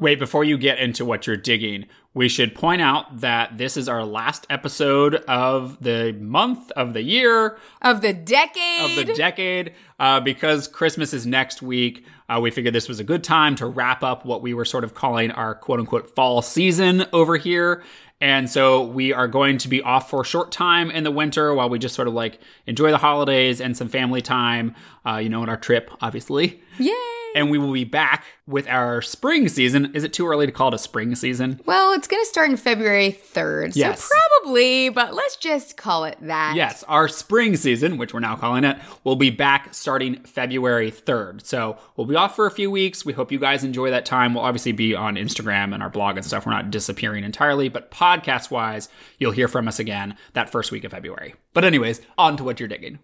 Wait, 0.00 0.18
before 0.20 0.44
you 0.44 0.56
get 0.56 0.78
into 0.78 1.04
what 1.04 1.26
you're 1.26 1.36
digging, 1.36 1.84
we 2.14 2.28
should 2.28 2.54
point 2.54 2.80
out 2.80 3.20
that 3.20 3.58
this 3.58 3.76
is 3.76 3.88
our 3.88 4.04
last 4.04 4.46
episode 4.48 5.16
of 5.26 5.82
the 5.82 6.16
month, 6.20 6.70
of 6.72 6.92
the 6.92 7.02
year, 7.02 7.58
of 7.82 8.00
the 8.00 8.12
decade. 8.12 8.98
Of 9.00 9.06
the 9.06 9.12
decade. 9.14 9.74
Uh, 9.98 10.20
because 10.20 10.68
Christmas 10.68 11.12
is 11.12 11.26
next 11.26 11.62
week, 11.62 12.06
uh, 12.28 12.38
we 12.40 12.52
figured 12.52 12.74
this 12.74 12.88
was 12.88 13.00
a 13.00 13.04
good 13.04 13.24
time 13.24 13.56
to 13.56 13.66
wrap 13.66 14.04
up 14.04 14.24
what 14.24 14.40
we 14.40 14.54
were 14.54 14.64
sort 14.64 14.84
of 14.84 14.94
calling 14.94 15.32
our 15.32 15.56
quote 15.56 15.80
unquote 15.80 16.14
fall 16.14 16.42
season 16.42 17.04
over 17.12 17.36
here. 17.36 17.82
And 18.20 18.48
so 18.48 18.84
we 18.84 19.12
are 19.12 19.26
going 19.26 19.58
to 19.58 19.68
be 19.68 19.82
off 19.82 20.10
for 20.10 20.22
a 20.22 20.24
short 20.24 20.52
time 20.52 20.92
in 20.92 21.02
the 21.02 21.10
winter 21.10 21.52
while 21.54 21.68
we 21.68 21.80
just 21.80 21.96
sort 21.96 22.06
of 22.06 22.14
like 22.14 22.40
enjoy 22.66 22.92
the 22.92 22.98
holidays 22.98 23.60
and 23.60 23.76
some 23.76 23.88
family 23.88 24.22
time, 24.22 24.76
uh, 25.04 25.16
you 25.16 25.28
know, 25.28 25.42
in 25.42 25.48
our 25.48 25.56
trip, 25.56 25.90
obviously. 26.00 26.60
Yay! 26.78 27.17
And 27.38 27.50
we 27.50 27.58
will 27.58 27.72
be 27.72 27.84
back 27.84 28.24
with 28.48 28.66
our 28.66 29.00
spring 29.00 29.48
season. 29.48 29.92
Is 29.94 30.02
it 30.02 30.12
too 30.12 30.26
early 30.26 30.44
to 30.44 30.50
call 30.50 30.68
it 30.68 30.74
a 30.74 30.78
spring 30.78 31.14
season? 31.14 31.60
Well, 31.66 31.92
it's 31.92 32.08
going 32.08 32.20
to 32.20 32.26
start 32.26 32.50
in 32.50 32.56
February 32.56 33.12
3rd. 33.12 33.76
Yes. 33.76 34.02
So 34.02 34.08
probably, 34.40 34.88
but 34.88 35.14
let's 35.14 35.36
just 35.36 35.76
call 35.76 36.04
it 36.04 36.18
that. 36.20 36.56
Yes, 36.56 36.82
our 36.88 37.06
spring 37.06 37.54
season, 37.54 37.96
which 37.96 38.12
we're 38.12 38.18
now 38.18 38.34
calling 38.34 38.64
it, 38.64 38.76
will 39.04 39.14
be 39.14 39.30
back 39.30 39.72
starting 39.72 40.20
February 40.24 40.90
3rd. 40.90 41.46
So 41.46 41.78
we'll 41.94 42.08
be 42.08 42.16
off 42.16 42.34
for 42.34 42.46
a 42.46 42.50
few 42.50 42.72
weeks. 42.72 43.04
We 43.04 43.12
hope 43.12 43.30
you 43.30 43.38
guys 43.38 43.62
enjoy 43.62 43.90
that 43.90 44.04
time. 44.04 44.34
We'll 44.34 44.44
obviously 44.44 44.72
be 44.72 44.96
on 44.96 45.14
Instagram 45.14 45.72
and 45.72 45.80
our 45.80 45.90
blog 45.90 46.16
and 46.16 46.26
stuff. 46.26 46.44
We're 46.44 46.52
not 46.52 46.72
disappearing 46.72 47.22
entirely, 47.22 47.68
but 47.68 47.92
podcast 47.92 48.50
wise, 48.50 48.88
you'll 49.18 49.30
hear 49.30 49.46
from 49.46 49.68
us 49.68 49.78
again 49.78 50.16
that 50.32 50.50
first 50.50 50.72
week 50.72 50.82
of 50.82 50.90
February. 50.90 51.36
But, 51.54 51.64
anyways, 51.64 52.00
on 52.16 52.36
to 52.38 52.44
what 52.44 52.58
you're 52.58 52.68
digging. 52.68 52.98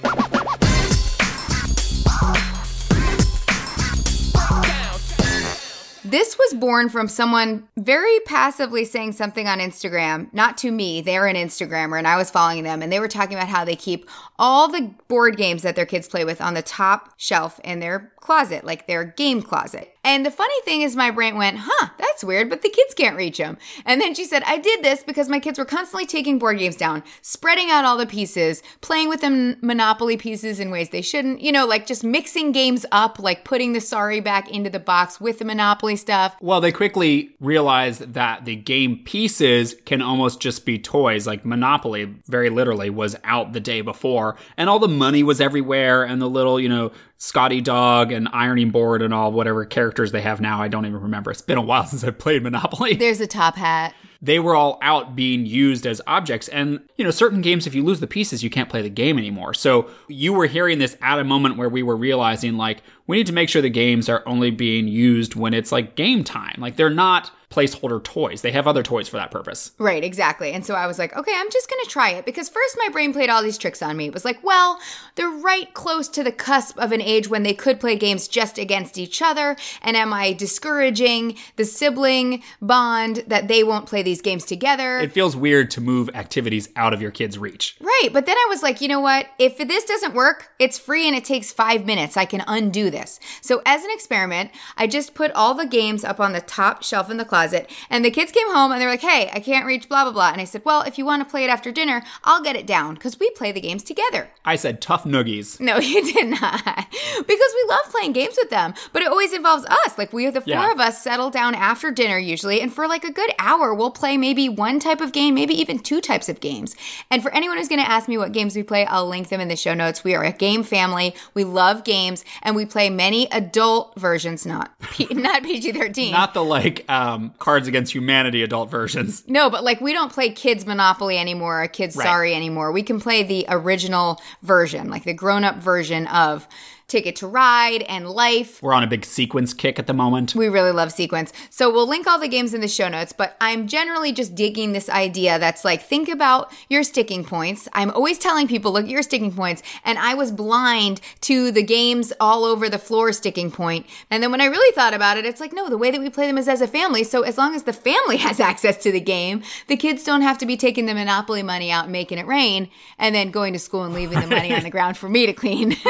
This 6.14 6.38
was 6.38 6.55
born 6.55 6.90
from 6.90 7.09
someone 7.09 7.66
very 7.77 8.20
passively 8.20 8.85
saying 8.85 9.14
something 9.14 9.48
on 9.48 9.59
Instagram, 9.59 10.33
not 10.33 10.57
to 10.59 10.70
me. 10.70 11.00
They're 11.00 11.27
an 11.27 11.35
Instagrammer 11.35 11.98
and 11.98 12.07
I 12.07 12.16
was 12.16 12.31
following 12.31 12.62
them 12.62 12.83
and 12.83 12.92
they 12.92 13.00
were 13.00 13.09
talking 13.09 13.37
about 13.37 13.48
how 13.48 13.64
they 13.64 13.74
keep 13.74 14.09
all 14.38 14.68
the 14.68 14.94
board 15.09 15.37
games 15.37 15.62
that 15.62 15.74
their 15.74 15.85
kids 15.85 16.07
play 16.07 16.24
with 16.24 16.40
on 16.40 16.55
the 16.55 16.62
top 16.62 17.14
shelf 17.16 17.59
in 17.64 17.81
their 17.81 18.12
closet, 18.20 18.62
like 18.64 18.87
their 18.87 19.03
game 19.03 19.42
closet. 19.42 19.94
And 20.05 20.25
the 20.25 20.31
funny 20.31 20.61
thing 20.64 20.83
is, 20.83 20.95
my 20.95 21.11
brain 21.11 21.37
went, 21.37 21.59
huh, 21.61 21.88
that's 21.99 22.23
weird, 22.23 22.51
but 22.51 22.62
the 22.62 22.69
kids 22.69 22.95
can't 22.95 23.17
reach 23.17 23.38
them. 23.38 23.57
And 23.85 24.01
then 24.01 24.14
she 24.14 24.25
said, 24.25 24.43
I 24.45 24.59
did 24.59 24.85
this 24.85 25.03
because 25.03 25.29
my 25.29 25.40
kids 25.40 25.59
were 25.59 25.64
constantly 25.64 26.07
taking 26.07 26.38
board 26.38 26.59
games 26.59 26.77
down, 26.77 27.03
spreading 27.23 27.71
out 27.71 27.85
all 27.85 27.97
the 27.97 28.07
pieces, 28.07 28.62
playing 28.83 29.09
with 29.09 29.23
them 29.23 29.57
Monopoly 29.62 30.17
pieces 30.17 30.61
in 30.61 30.71
ways 30.71 30.90
they 30.90 31.03
shouldn't, 31.03 31.40
you 31.40 31.51
know, 31.51 31.67
like 31.67 31.87
just 31.87 32.05
mixing 32.05 32.53
games 32.53 32.85
up, 32.93 33.19
like 33.19 33.45
putting 33.45 33.73
the 33.73 33.81
sorry 33.81 34.21
back 34.21 34.51
into 34.51 34.71
the 34.71 34.79
box 34.79 35.21
with 35.21 35.38
the 35.38 35.45
Monopoly 35.45 35.97
stuff. 35.97 36.37
Well, 36.40 36.61
they 36.61 36.73
quickly 36.73 37.35
realized 37.40 38.12
that 38.12 38.45
the 38.45 38.57
game 38.57 39.01
pieces 39.05 39.75
can 39.87 40.03
almost 40.03 40.40
just 40.40 40.67
be 40.67 40.79
toys. 40.79 41.27
Like 41.27 41.45
Monopoly, 41.45 42.14
very 42.27 42.51
literally, 42.51 42.90
was 42.90 43.17
out 43.25 43.53
the 43.53 43.61
day 43.61 43.81
before, 43.81 44.37
and 44.57 44.69
all 44.69 44.79
the 44.79 44.88
money 44.88 45.23
was 45.23 45.40
everywhere, 45.40 46.05
and 46.05 46.21
the 46.21 46.29
little, 46.29 46.61
you 46.61 46.69
know, 46.69 46.93
Scotty 47.25 47.63
Dog 47.63 48.13
and 48.13 48.29
Ironing 48.35 48.69
Board 48.71 49.01
and 49.01 49.15
all 49.15 49.33
whatever 49.33 49.65
characters 49.65 50.13
they 50.13 50.21
have 50.21 50.43
now. 50.43 50.61
I 50.61 50.69
don't 50.69 50.85
even 50.85 51.01
remember. 51.01 51.31
It's 51.31 51.41
been 51.41 51.57
a 51.57 51.63
while 51.63 51.87
since 51.87 52.05
I've 52.05 52.19
played 52.19 52.43
Monopoly. 52.43 52.97
There's 52.97 53.21
a 53.21 53.27
top 53.27 53.57
hat. 53.57 53.95
They 54.21 54.39
were 54.39 54.55
all 54.55 54.79
out 54.83 55.17
being 55.17 55.47
used 55.47 55.87
as 55.87 56.03
objects. 56.07 56.49
And, 56.49 56.81
you 56.97 57.05
know, 57.05 57.11
certain 57.11 57.41
games, 57.41 57.67
if 57.67 57.75
you 57.75 57.83
lose 57.83 58.01
the 58.01 58.07
pieces, 58.07 58.43
you 58.43 58.51
can't 58.51 58.69
play 58.69 58.83
the 58.83 58.91
game 58.91 59.17
anymore. 59.17 59.55
So 59.55 59.89
you 60.07 60.35
were 60.35 60.47
hearing 60.47 60.79
this 60.79 60.99
at 61.01 61.19
a 61.19 61.25
moment 61.25 61.57
where 61.57 61.69
we 61.71 61.83
were 61.83 61.97
realizing, 61.97 62.59
like, 62.59 62.83
we 63.07 63.17
need 63.17 63.27
to 63.27 63.33
make 63.33 63.49
sure 63.49 63.63
the 63.63 63.71
games 63.71 64.09
are 64.09 64.23
only 64.27 64.51
being 64.51 64.87
used 64.87 65.35
when 65.35 65.55
it's 65.55 65.73
like 65.73 65.95
game 65.95 66.25
time. 66.25 66.57
Like, 66.59 66.77
they're 66.77 66.91
not 66.91 67.31
placeholder 67.55 68.03
toys. 68.03 68.43
They 68.43 68.51
have 68.51 68.67
other 68.67 68.83
toys 68.83 69.09
for 69.09 69.17
that 69.17 69.31
purpose. 69.31 69.73
Right, 69.79 70.03
exactly. 70.03 70.53
And 70.53 70.67
so 70.67 70.75
I 70.75 70.87
was 70.87 70.99
like, 70.99 71.17
okay, 71.17 71.33
I'm 71.35 71.51
just 71.51 71.71
going 71.71 71.83
to 71.85 71.88
try 71.88 72.11
it 72.11 72.27
because 72.27 72.49
first 72.49 72.77
my 72.79 72.88
brain 72.88 73.12
played 73.12 73.31
all 73.31 73.43
these 73.43 73.59
tricks 73.59 73.81
on 73.81 73.97
me. 73.97 74.07
It 74.07 74.14
was 74.14 74.25
like, 74.25 74.43
well, 74.43 74.81
they're 75.14 75.31
right 75.31 75.73
close 75.73 76.09
to 76.09 76.25
the 76.25 76.33
cusp 76.33 76.77
of 76.79 76.90
an 76.90 77.01
age 77.01 77.29
when 77.29 77.45
they 77.45 77.55
could 77.55 77.79
play 77.79 77.97
games 77.97 78.27
just 78.27 78.59
against 78.59 78.99
each 78.99 79.23
other. 79.23 79.57
And 79.83 79.97
am 79.97 80.12
I 80.12 80.33
discouraging 80.33 81.37
the 81.55 81.64
sibling 81.64 82.43
bond 82.61 83.23
that 83.29 83.47
they 83.47 83.62
won't 83.62 83.87
play 83.87 84.03
these 84.03 84.21
games 84.21 84.45
together? 84.45 84.99
It 84.99 85.12
feels 85.12 85.37
weird 85.37 85.71
to 85.73 85.81
move 85.81 86.11
activities 86.14 86.69
out 86.75 86.93
of 86.93 87.01
your 87.01 87.12
kid's 87.12 87.38
reach. 87.38 87.77
Right. 87.81 88.09
But 88.12 88.27
then 88.27 88.37
I 88.37 88.47
was 88.49 88.64
like, 88.64 88.81
you 88.81 88.88
know 88.88 89.01
what? 89.01 89.29
If 89.38 89.59
this 89.59 89.85
doesn't 89.85 90.14
work, 90.14 90.51
it's 90.59 90.79
free 90.79 91.07
and 91.07 91.17
it 91.17 91.25
takes 91.25 91.53
five 91.53 91.87
minutes. 91.87 92.17
I 92.17 92.25
can 92.25 92.43
undo 92.49 92.90
this. 92.90 93.21
So 93.40 93.62
as 93.64 93.85
an 93.85 93.90
experiment, 93.93 94.51
I 94.77 94.88
just 94.88 95.14
put 95.14 95.31
all 95.33 95.55
the 95.55 95.67
games 95.67 96.03
up 96.03 96.19
on 96.19 96.33
the 96.33 96.40
top 96.40 96.83
shelf 96.83 97.11
in 97.11 97.17
the 97.17 97.25
closet 97.25 97.44
closet. 97.45 97.71
And 97.91 98.05
the 98.05 98.11
kids 98.11 98.33
came 98.33 98.51
home 98.53 98.73
and 98.73 98.81
they 98.81 98.87
were 98.87 98.93
like, 98.93 99.01
hey, 99.01 99.31
I 99.33 99.41
can't 99.41 99.67
reach 99.67 99.89
blah, 99.89 100.05
blah, 100.05 100.13
blah. 100.13 100.31
And 100.31 100.41
I 100.41 100.45
said, 100.45 100.63
well, 100.65 100.83
if 100.83 100.99
you 100.99 101.05
want 101.05 101.23
to 101.23 101.31
play 101.31 101.45
it 101.45 101.51
after 101.51 101.71
dinner, 101.71 102.03
I'll 102.25 102.43
get 102.43 102.57
it 102.57 102.67
down 102.67 102.95
because 102.95 103.19
we 103.19 103.31
play 103.31 103.53
the 103.53 103.61
games 103.61 103.83
together. 103.83 104.31
I 104.45 104.57
said 104.57 104.81
tough 104.81 105.05
noogies. 105.05 105.61
No, 105.61 105.77
you 105.79 106.13
did 106.13 106.29
not. 106.29 106.65
because 106.65 107.27
we 107.27 107.65
love 107.69 107.91
playing 107.91 108.13
games 108.13 108.37
with 108.39 108.51
them, 108.51 108.75
but 108.93 109.03
it 109.03 109.09
always 109.09 109.33
involves 109.33 109.65
us. 109.67 109.99
Like 109.99 110.13
we, 110.13 110.29
the 110.31 110.41
four 110.41 110.53
yeah. 110.53 110.73
of 110.73 110.81
us, 110.81 111.03
settle 111.03 111.31
down 111.31 111.55
after 111.55 111.91
dinner 111.91 112.19
usually. 112.19 112.61
And 112.61 112.73
for 112.73 112.87
like 112.89 113.05
a 113.05 113.13
good 113.13 113.31
hour, 113.39 113.75
we'll 113.75 113.91
play 113.91 114.17
maybe 114.17 114.49
one 114.49 114.81
type 114.81 115.01
of 115.01 115.13
game, 115.13 115.35
maybe 115.35 115.55
even 115.55 115.79
two 115.79 116.01
types 116.01 116.29
of 116.29 116.41
games. 116.41 116.75
And 117.11 117.23
for 117.23 117.33
anyone 117.35 117.59
who's 117.59 117.69
going 117.69 117.83
to 117.83 117.91
ask 117.91 118.09
me 118.09 118.19
what 118.19 118.33
games 118.33 118.57
we 118.57 118.63
play, 118.63 118.87
I'll 118.87 119.09
link 119.09 119.29
them 119.29 119.41
in 119.41 119.49
the 119.49 119.57
show 119.57 119.75
notes. 119.75 120.05
We 120.05 120.15
are 120.15 120.25
a 120.25 120.33
game 120.33 120.63
family. 120.63 121.15
We 121.35 121.45
love 121.45 121.85
games 121.85 122.25
and 122.43 122.57
we 122.57 122.67
play 122.67 122.91
many 122.91 123.27
adult 123.31 123.95
versions, 123.97 124.47
not, 124.47 124.73
P- 124.93 125.09
not 125.11 125.43
PG 125.43 125.73
13. 125.73 126.13
Not 126.13 126.35
the 126.35 126.45
like 126.45 126.89
um, 126.89 127.34
Cards 127.38 127.68
Against 127.68 127.94
Humanity 127.94 128.42
adult 128.42 128.70
versions. 128.70 129.23
No, 129.27 129.51
but 129.51 129.64
like 129.64 129.81
we 129.81 129.92
don't 129.92 130.12
play 130.12 130.31
Kids 130.31 130.66
Monopoly 130.66 131.18
anymore, 131.18 131.63
or 131.63 131.69
Kids 131.69 131.96
right. 131.96 132.04
Sorry 132.04 132.35
anymore. 132.35 132.73
We 132.73 132.83
can 132.83 133.00
play 133.00 133.23
the 133.23 133.46
original 133.48 134.21
version, 134.42 134.88
like 134.90 135.04
the 135.04 135.15
grown 135.15 135.44
up 135.44 135.56
version 135.56 136.06
of 136.06 136.46
Ticket 136.89 137.17
to 137.17 137.27
Ride 137.27 137.83
and 137.83 138.09
Life. 138.09 138.63
We're 138.63 138.73
on 138.73 138.83
a 138.83 138.87
big 138.87 139.05
sequence 139.05 139.55
kick 139.55 139.79
at 139.79 139.87
the 139.87 139.95
moment. 139.95 140.35
We 140.35 140.49
really 140.49 140.71
love 140.71 140.93
Sequence. 140.93 141.33
So 141.51 141.71
we'll 141.71 141.89
link 141.89 142.07
all 142.07 142.19
the 142.19 142.29
games 142.29 142.55
in 142.55 142.61
the 142.61 142.69
show 142.69 142.89
notes, 142.89 143.13
but 143.13 143.37
I'm 143.41 143.67
generally 143.67 144.13
just 144.13 144.35
digging 144.35 144.73
this 144.73 144.89
idea 144.89 145.39
that's 145.39 145.65
like, 145.65 145.83
think 145.83 146.09
about 146.09 146.53
your 146.69 146.83
sticking 146.83 147.25
points. 147.25 147.69
I'm 147.73 147.91
always 147.91 148.19
telling 148.19 148.49
people, 148.49 148.73
look 148.73 148.85
at 148.85 148.91
your 148.91 149.03
sticking 149.03 149.33
points. 149.33 149.63
And 149.85 149.99
I 149.99 150.15
was 150.15 150.31
blind 150.31 151.01
to 151.23 151.51
the 151.51 151.63
games 151.63 152.13
all 152.21 152.45
over 152.45 152.69
the 152.69 152.79
floor 152.79 153.13
sticking 153.13 153.51
point. 153.51 153.87
And 154.11 154.23
then 154.23 154.31
when 154.31 154.41
I 154.41 154.47
really 154.47 154.75
thought 154.75 154.95
about 154.95 155.17
it, 155.17 155.25
it's 155.25 155.41
like, 155.41 155.53
no, 155.53 155.69
the 155.69 155.79
way 155.79 155.91
that 155.91 156.01
we 156.01 156.11
play 156.11 156.27
them 156.27 156.39
is 156.39 156.49
as 156.49 156.61
a 156.61 156.69
family. 156.69 157.05
So 157.05 157.23
as 157.23 157.39
long 157.39 157.55
as 157.55 157.65
the 157.65 157.73
family 157.73 158.17
has 158.19 158.41
access 158.41 158.77
to 158.83 158.93
the 158.93 159.01
game, 159.01 159.43
the 159.69 159.77
kids 159.77 160.05
don't 160.05 160.23
have 160.23 160.39
to 160.39 160.47
be 160.47 160.57
taking 160.57 160.87
the 160.87 160.95
Monopoly 160.95 161.43
money 161.43 161.71
out 161.71 161.85
and 161.85 161.93
making 161.93 162.19
it 162.19 162.27
rain 162.27 162.69
and 162.99 163.15
then 163.15 163.31
going 163.31 163.53
to 163.53 163.59
school 163.59 163.85
and 163.85 163.95
leaving 163.95 164.21
the 164.21 164.27
money 164.27 164.55
on 164.55 164.63
the 164.63 164.71
ground 164.75 164.97
for 164.97 165.09
me 165.09 165.27
to 165.27 165.33
clean. 165.33 165.77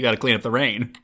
You 0.00 0.02
got 0.04 0.12
to 0.12 0.16
clean 0.16 0.34
up 0.34 0.40
the 0.40 0.50
rain. 0.50 0.94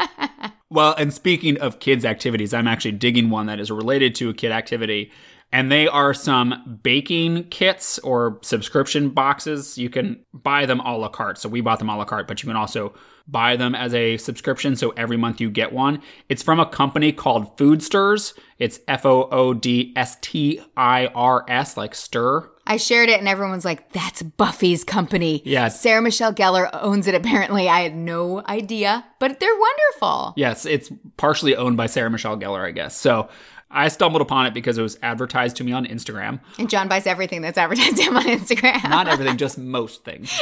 well, 0.70 0.92
and 0.98 1.14
speaking 1.14 1.56
of 1.60 1.78
kids' 1.78 2.04
activities, 2.04 2.52
I'm 2.52 2.66
actually 2.66 2.90
digging 2.90 3.30
one 3.30 3.46
that 3.46 3.60
is 3.60 3.70
related 3.70 4.16
to 4.16 4.28
a 4.28 4.34
kid 4.34 4.50
activity. 4.50 5.12
And 5.52 5.70
they 5.70 5.86
are 5.86 6.12
some 6.12 6.80
baking 6.82 7.44
kits 7.44 8.00
or 8.00 8.40
subscription 8.42 9.10
boxes. 9.10 9.78
You 9.78 9.88
can 9.88 10.24
buy 10.32 10.66
them 10.66 10.80
a 10.80 10.96
la 10.96 11.06
carte. 11.06 11.38
So 11.38 11.48
we 11.48 11.60
bought 11.60 11.78
them 11.78 11.88
a 11.88 11.96
la 11.96 12.04
carte, 12.04 12.26
but 12.26 12.42
you 12.42 12.48
can 12.48 12.56
also 12.56 12.92
buy 13.28 13.54
them 13.54 13.76
as 13.76 13.94
a 13.94 14.16
subscription. 14.16 14.74
So 14.74 14.90
every 14.96 15.16
month 15.16 15.40
you 15.40 15.48
get 15.48 15.72
one. 15.72 16.02
It's 16.28 16.42
from 16.42 16.58
a 16.58 16.66
company 16.66 17.12
called 17.12 17.56
Foodstirs. 17.56 18.36
It's 18.58 18.80
F 18.88 19.06
O 19.06 19.28
O 19.30 19.54
D 19.54 19.92
S 19.94 20.18
T 20.20 20.60
I 20.76 21.06
R 21.06 21.44
S, 21.46 21.76
like 21.76 21.94
stir. 21.94 22.50
I 22.66 22.76
shared 22.78 23.08
it 23.08 23.18
and 23.18 23.28
everyone's 23.28 23.64
like, 23.64 23.92
that's 23.92 24.22
Buffy's 24.22 24.84
company. 24.84 25.42
Yes. 25.44 25.80
Sarah 25.80 26.00
Michelle 26.02 26.32
Gellar 26.32 26.70
owns 26.72 27.06
it 27.06 27.14
apparently. 27.14 27.68
I 27.68 27.80
had 27.80 27.94
no 27.94 28.42
idea, 28.46 29.04
but 29.18 29.38
they're 29.40 29.58
wonderful. 29.58 30.32
Yes, 30.36 30.64
it's 30.64 30.90
partially 31.16 31.54
owned 31.56 31.76
by 31.76 31.86
Sarah 31.86 32.10
Michelle 32.10 32.38
Gellar, 32.38 32.64
I 32.64 32.70
guess. 32.70 32.96
So 32.96 33.28
I 33.70 33.88
stumbled 33.88 34.22
upon 34.22 34.46
it 34.46 34.54
because 34.54 34.78
it 34.78 34.82
was 34.82 34.98
advertised 35.02 35.56
to 35.56 35.64
me 35.64 35.72
on 35.72 35.84
Instagram. 35.84 36.40
And 36.58 36.70
John 36.70 36.88
buys 36.88 37.06
everything 37.06 37.42
that's 37.42 37.58
advertised 37.58 37.96
to 37.98 38.02
him 38.04 38.16
on 38.16 38.24
Instagram. 38.24 38.88
Not 38.88 39.08
everything, 39.08 39.36
just 39.36 39.58
most 39.58 40.04
things. 40.04 40.40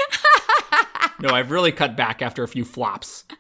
no, 1.21 1.31
I've 1.31 1.51
really 1.51 1.73
cut 1.73 1.97
back 1.97 2.23
after 2.23 2.43
a 2.43 2.49
few 2.49 2.65
flops. 2.65 3.25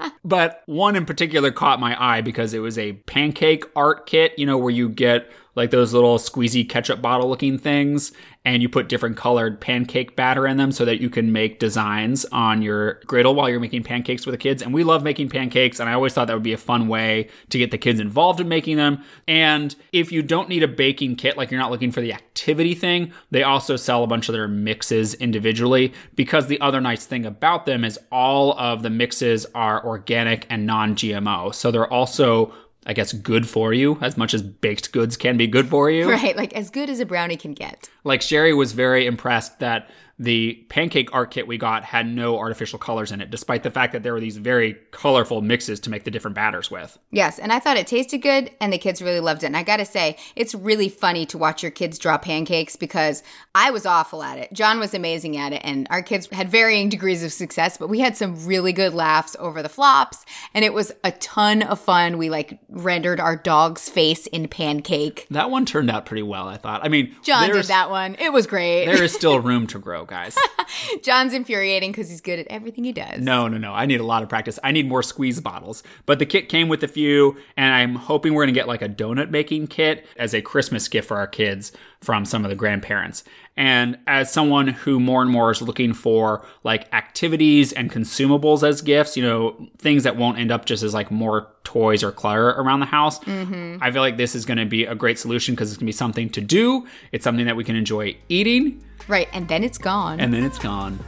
but 0.24 0.62
one 0.66 0.96
in 0.96 1.04
particular 1.04 1.50
caught 1.50 1.80
my 1.80 2.00
eye 2.02 2.20
because 2.20 2.54
it 2.54 2.60
was 2.60 2.78
a 2.78 2.92
pancake 2.92 3.64
art 3.76 4.06
kit, 4.06 4.38
you 4.38 4.46
know, 4.46 4.58
where 4.58 4.72
you 4.72 4.88
get 4.88 5.30
like 5.56 5.70
those 5.70 5.92
little 5.92 6.18
squeezy 6.18 6.68
ketchup 6.68 7.02
bottle 7.02 7.28
looking 7.28 7.58
things 7.58 8.12
and 8.44 8.62
you 8.62 8.68
put 8.68 8.88
different 8.88 9.16
colored 9.16 9.60
pancake 9.60 10.16
batter 10.16 10.46
in 10.46 10.56
them 10.56 10.72
so 10.72 10.84
that 10.86 11.00
you 11.00 11.10
can 11.10 11.30
make 11.30 11.58
designs 11.58 12.24
on 12.26 12.62
your 12.62 12.94
griddle 13.06 13.34
while 13.34 13.50
you're 13.50 13.60
making 13.60 13.82
pancakes 13.82 14.24
with 14.24 14.32
the 14.32 14.38
kids. 14.38 14.62
And 14.62 14.72
we 14.72 14.82
love 14.82 15.02
making 15.02 15.28
pancakes, 15.28 15.78
and 15.78 15.90
I 15.90 15.92
always 15.92 16.14
thought 16.14 16.26
that 16.28 16.34
would 16.34 16.42
be 16.42 16.54
a 16.54 16.58
fun 16.58 16.88
way 16.88 17.28
to 17.50 17.58
get 17.58 17.70
the 17.70 17.78
kids 17.78 18.00
involved 18.00 18.40
in 18.40 18.48
making 18.48 18.78
them. 18.78 19.04
And 19.28 19.74
if 19.92 20.10
you 20.10 20.22
don't 20.22 20.48
need 20.48 20.62
a 20.62 20.68
baking 20.68 21.16
kit, 21.16 21.36
like 21.36 21.50
you're 21.50 21.60
not 21.60 21.70
looking 21.70 21.92
for 21.92 22.00
the 22.00 22.14
activity 22.14 22.74
thing, 22.74 23.12
they 23.30 23.42
also 23.42 23.76
sell 23.76 24.02
a 24.02 24.06
bunch 24.06 24.28
of 24.28 24.32
their 24.32 24.48
mixes 24.48 25.14
individually 25.14 25.92
because 26.14 26.46
the 26.46 26.60
other 26.60 26.80
nice 26.80 27.04
thing 27.04 27.26
about 27.26 27.66
them 27.66 27.84
is 27.84 27.98
all 28.10 28.58
of 28.58 28.82
the 28.82 28.90
mixes 28.90 29.46
are 29.54 29.84
organic 29.84 30.46
and 30.48 30.66
non 30.66 30.94
GMO. 30.94 31.54
So 31.54 31.70
they're 31.70 31.92
also 31.92 32.54
I 32.86 32.92
guess 32.94 33.12
good 33.12 33.48
for 33.48 33.72
you 33.72 33.98
as 34.00 34.16
much 34.16 34.32
as 34.32 34.42
baked 34.42 34.92
goods 34.92 35.16
can 35.16 35.36
be 35.36 35.46
good 35.46 35.68
for 35.68 35.90
you. 35.90 36.08
Right, 36.20 36.36
like 36.36 36.52
as 36.54 36.70
good 36.70 36.90
as 36.90 36.98
a 37.00 37.06
brownie 37.06 37.36
can 37.36 37.52
get. 37.52 37.88
Like 38.04 38.22
Sherry 38.22 38.52
was 38.52 38.72
very 38.72 39.06
impressed 39.06 39.58
that 39.60 39.88
the 40.20 40.52
pancake 40.68 41.08
art 41.14 41.30
kit 41.30 41.46
we 41.46 41.56
got 41.56 41.82
had 41.82 42.06
no 42.06 42.38
artificial 42.38 42.78
colors 42.78 43.10
in 43.10 43.22
it, 43.22 43.30
despite 43.30 43.62
the 43.62 43.70
fact 43.70 43.94
that 43.94 44.02
there 44.02 44.12
were 44.12 44.20
these 44.20 44.36
very 44.36 44.76
colorful 44.90 45.40
mixes 45.40 45.80
to 45.80 45.88
make 45.88 46.04
the 46.04 46.10
different 46.10 46.34
batters 46.34 46.70
with. 46.70 46.98
Yes, 47.10 47.38
and 47.38 47.50
I 47.50 47.58
thought 47.58 47.78
it 47.78 47.86
tasted 47.86 48.18
good, 48.18 48.50
and 48.60 48.70
the 48.70 48.76
kids 48.76 49.00
really 49.00 49.20
loved 49.20 49.44
it. 49.44 49.46
And 49.46 49.56
I 49.56 49.62
gotta 49.62 49.86
say, 49.86 50.18
it's 50.36 50.54
really 50.54 50.90
funny 50.90 51.24
to 51.24 51.38
watch 51.38 51.62
your 51.62 51.72
kids 51.72 51.98
draw 51.98 52.18
pancakes 52.18 52.76
because 52.76 53.22
I 53.54 53.70
was 53.70 53.86
awful 53.86 54.22
at 54.22 54.38
it. 54.38 54.52
John 54.52 54.78
was 54.78 54.92
amazing 54.92 55.38
at 55.38 55.54
it, 55.54 55.62
and 55.64 55.86
our 55.88 56.02
kids 56.02 56.28
had 56.30 56.50
varying 56.50 56.90
degrees 56.90 57.24
of 57.24 57.32
success, 57.32 57.78
but 57.78 57.88
we 57.88 58.00
had 58.00 58.14
some 58.14 58.44
really 58.44 58.74
good 58.74 58.92
laughs 58.92 59.36
over 59.38 59.62
the 59.62 59.70
flops, 59.70 60.26
and 60.52 60.66
it 60.66 60.74
was 60.74 60.92
a 61.02 61.12
ton 61.12 61.62
of 61.62 61.80
fun. 61.80 62.18
We 62.18 62.28
like 62.28 62.58
rendered 62.68 63.20
our 63.20 63.36
dog's 63.36 63.88
face 63.88 64.26
in 64.26 64.48
pancake. 64.48 65.26
That 65.30 65.50
one 65.50 65.64
turned 65.64 65.90
out 65.90 66.04
pretty 66.04 66.24
well, 66.24 66.46
I 66.46 66.58
thought. 66.58 66.84
I 66.84 66.88
mean, 66.88 67.16
John 67.22 67.50
did 67.50 67.64
that 67.64 67.88
one. 67.88 68.16
It 68.16 68.34
was 68.34 68.46
great. 68.46 68.84
There 68.84 69.02
is 69.02 69.14
still 69.14 69.40
room 69.40 69.66
to 69.68 69.78
grow, 69.78 70.04
guys. 70.10 70.36
John's 71.02 71.32
infuriating 71.32 71.92
because 71.92 72.10
he's 72.10 72.20
good 72.20 72.38
at 72.38 72.46
everything 72.48 72.84
he 72.84 72.92
does. 72.92 73.20
No, 73.20 73.48
no, 73.48 73.56
no. 73.56 73.72
I 73.72 73.86
need 73.86 74.00
a 74.00 74.04
lot 74.04 74.22
of 74.22 74.28
practice. 74.28 74.58
I 74.62 74.72
need 74.72 74.88
more 74.88 75.02
squeeze 75.02 75.40
bottles. 75.40 75.82
But 76.04 76.18
the 76.18 76.26
kit 76.26 76.48
came 76.48 76.68
with 76.68 76.82
a 76.82 76.88
few, 76.88 77.36
and 77.56 77.72
I'm 77.72 77.94
hoping 77.94 78.34
we're 78.34 78.44
going 78.44 78.54
to 78.54 78.58
get 78.58 78.68
like 78.68 78.82
a 78.82 78.88
donut 78.88 79.30
making 79.30 79.68
kit 79.68 80.06
as 80.16 80.34
a 80.34 80.42
Christmas 80.42 80.88
gift 80.88 81.08
for 81.08 81.16
our 81.16 81.26
kids 81.26 81.72
from 82.00 82.24
some 82.24 82.44
of 82.44 82.48
the 82.50 82.56
grandparents. 82.56 83.24
And 83.56 83.98
as 84.06 84.32
someone 84.32 84.68
who 84.68 84.98
more 84.98 85.20
and 85.20 85.30
more 85.30 85.50
is 85.50 85.60
looking 85.60 85.92
for 85.92 86.46
like 86.64 86.92
activities 86.94 87.72
and 87.72 87.92
consumables 87.92 88.66
as 88.66 88.80
gifts, 88.80 89.16
you 89.18 89.22
know, 89.22 89.68
things 89.76 90.04
that 90.04 90.16
won't 90.16 90.38
end 90.38 90.50
up 90.50 90.64
just 90.64 90.82
as 90.82 90.94
like 90.94 91.10
more 91.10 91.48
toys 91.64 92.02
or 92.02 92.10
clutter 92.10 92.50
around 92.50 92.80
the 92.80 92.86
house, 92.86 93.18
mm-hmm. 93.20 93.76
I 93.82 93.90
feel 93.90 94.00
like 94.00 94.16
this 94.16 94.34
is 94.34 94.46
going 94.46 94.56
to 94.58 94.64
be 94.64 94.84
a 94.84 94.94
great 94.94 95.18
solution 95.18 95.54
because 95.54 95.70
it's 95.70 95.76
going 95.76 95.86
to 95.86 95.88
be 95.88 95.92
something 95.92 96.30
to 96.30 96.40
do. 96.40 96.86
It's 97.12 97.22
something 97.22 97.44
that 97.44 97.56
we 97.56 97.64
can 97.64 97.76
enjoy 97.76 98.16
eating, 98.30 98.82
Right, 99.08 99.28
and 99.32 99.48
then 99.48 99.62
it's 99.62 99.78
gone. 99.78 100.20
and 100.20 100.32
then 100.32 100.44
it's 100.44 100.58
gone. 100.58 100.98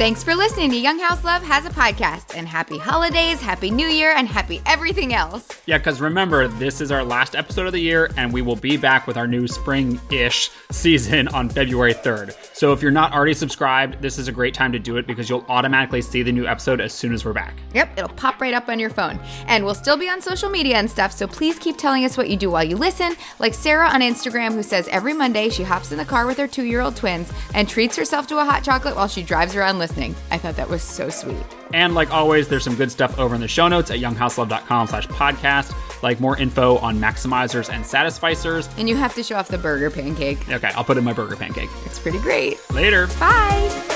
Thanks 0.00 0.24
for 0.24 0.34
listening 0.34 0.70
to 0.70 0.78
Young 0.78 0.98
House 0.98 1.22
Love 1.24 1.42
has 1.42 1.66
a 1.66 1.68
podcast. 1.68 2.34
And 2.34 2.48
happy 2.48 2.78
holidays, 2.78 3.38
happy 3.38 3.70
new 3.70 3.86
year, 3.86 4.14
and 4.16 4.26
happy 4.26 4.62
everything 4.64 5.12
else. 5.12 5.46
Yeah, 5.66 5.76
because 5.76 6.00
remember, 6.00 6.48
this 6.48 6.80
is 6.80 6.90
our 6.90 7.04
last 7.04 7.36
episode 7.36 7.66
of 7.66 7.74
the 7.74 7.82
year, 7.82 8.10
and 8.16 8.32
we 8.32 8.40
will 8.40 8.56
be 8.56 8.78
back 8.78 9.06
with 9.06 9.18
our 9.18 9.26
new 9.26 9.46
spring 9.46 10.00
ish 10.10 10.48
season 10.70 11.28
on 11.28 11.50
February 11.50 11.92
3rd. 11.92 12.34
So 12.54 12.72
if 12.72 12.80
you're 12.80 12.90
not 12.90 13.12
already 13.12 13.34
subscribed, 13.34 14.00
this 14.00 14.18
is 14.18 14.26
a 14.26 14.32
great 14.32 14.54
time 14.54 14.72
to 14.72 14.78
do 14.78 14.96
it 14.96 15.06
because 15.06 15.28
you'll 15.28 15.44
automatically 15.50 16.00
see 16.00 16.22
the 16.22 16.32
new 16.32 16.46
episode 16.46 16.80
as 16.80 16.94
soon 16.94 17.12
as 17.12 17.26
we're 17.26 17.34
back. 17.34 17.54
Yep, 17.74 17.98
it'll 17.98 18.08
pop 18.08 18.40
right 18.40 18.54
up 18.54 18.70
on 18.70 18.78
your 18.78 18.88
phone. 18.88 19.20
And 19.48 19.66
we'll 19.66 19.74
still 19.74 19.98
be 19.98 20.08
on 20.08 20.22
social 20.22 20.48
media 20.48 20.76
and 20.76 20.90
stuff, 20.90 21.12
so 21.12 21.26
please 21.26 21.58
keep 21.58 21.76
telling 21.76 22.06
us 22.06 22.16
what 22.16 22.30
you 22.30 22.38
do 22.38 22.50
while 22.50 22.64
you 22.64 22.76
listen. 22.76 23.16
Like 23.38 23.52
Sarah 23.52 23.90
on 23.90 24.00
Instagram, 24.00 24.54
who 24.54 24.62
says 24.62 24.88
every 24.88 25.12
Monday 25.12 25.50
she 25.50 25.62
hops 25.62 25.92
in 25.92 25.98
the 25.98 26.06
car 26.06 26.26
with 26.26 26.38
her 26.38 26.48
two 26.48 26.64
year 26.64 26.80
old 26.80 26.96
twins 26.96 27.30
and 27.54 27.68
treats 27.68 27.98
herself 27.98 28.26
to 28.28 28.38
a 28.38 28.44
hot 28.46 28.64
chocolate 28.64 28.96
while 28.96 29.06
she 29.06 29.22
drives 29.22 29.54
around 29.54 29.78
listening. 29.90 30.14
I 30.30 30.38
thought 30.38 30.56
that 30.56 30.68
was 30.68 30.82
so 30.82 31.08
sweet. 31.08 31.36
And 31.72 31.94
like 31.94 32.12
always, 32.12 32.48
there's 32.48 32.64
some 32.64 32.76
good 32.76 32.90
stuff 32.90 33.18
over 33.18 33.34
in 33.34 33.40
the 33.40 33.48
show 33.48 33.68
notes 33.68 33.90
at 33.90 33.98
younghouselove.com 33.98 34.86
slash 34.86 35.06
podcast, 35.08 35.74
like 36.02 36.20
more 36.20 36.38
info 36.38 36.78
on 36.78 36.98
maximizers 36.98 37.70
and 37.72 37.84
satisficers. 37.84 38.68
And 38.78 38.88
you 38.88 38.96
have 38.96 39.14
to 39.14 39.22
show 39.22 39.36
off 39.36 39.48
the 39.48 39.58
burger 39.58 39.90
pancake. 39.90 40.48
Okay, 40.48 40.70
I'll 40.74 40.84
put 40.84 40.96
in 40.96 41.04
my 41.04 41.12
burger 41.12 41.36
pancake. 41.36 41.70
It's 41.84 41.98
pretty 41.98 42.18
great. 42.18 42.58
Later. 42.70 43.08
Bye. 43.18 43.90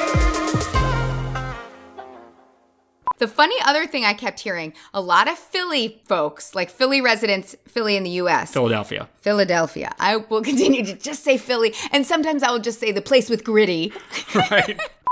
The 3.19 3.29
funny 3.29 3.55
other 3.65 3.87
thing 3.87 4.05
I 4.05 4.13
kept 4.13 4.41
hearing 4.41 4.75
a 4.93 5.01
lot 5.01 5.29
of 5.29 5.39
Philly 5.39 6.03
folks, 6.05 6.55
like 6.55 6.69
Philly 6.69 7.01
residents, 7.01 7.55
Philly 7.67 7.97
in 7.97 8.03
the 8.03 8.11
US, 8.11 8.53
Philadelphia. 8.53 9.09
Philadelphia. 9.17 9.95
I 10.01 10.17
will 10.17 10.43
continue 10.51 10.85
to 10.85 10.95
just 10.95 11.23
say 11.23 11.39
Philly, 11.39 11.75
and 11.93 12.05
sometimes 12.05 12.43
I 12.43 12.51
will 12.51 12.59
just 12.59 12.81
say 12.81 12.91
the 12.91 13.01
place 13.01 13.31
with 13.31 13.45
gritty. 13.45 13.93
right? 14.35 14.79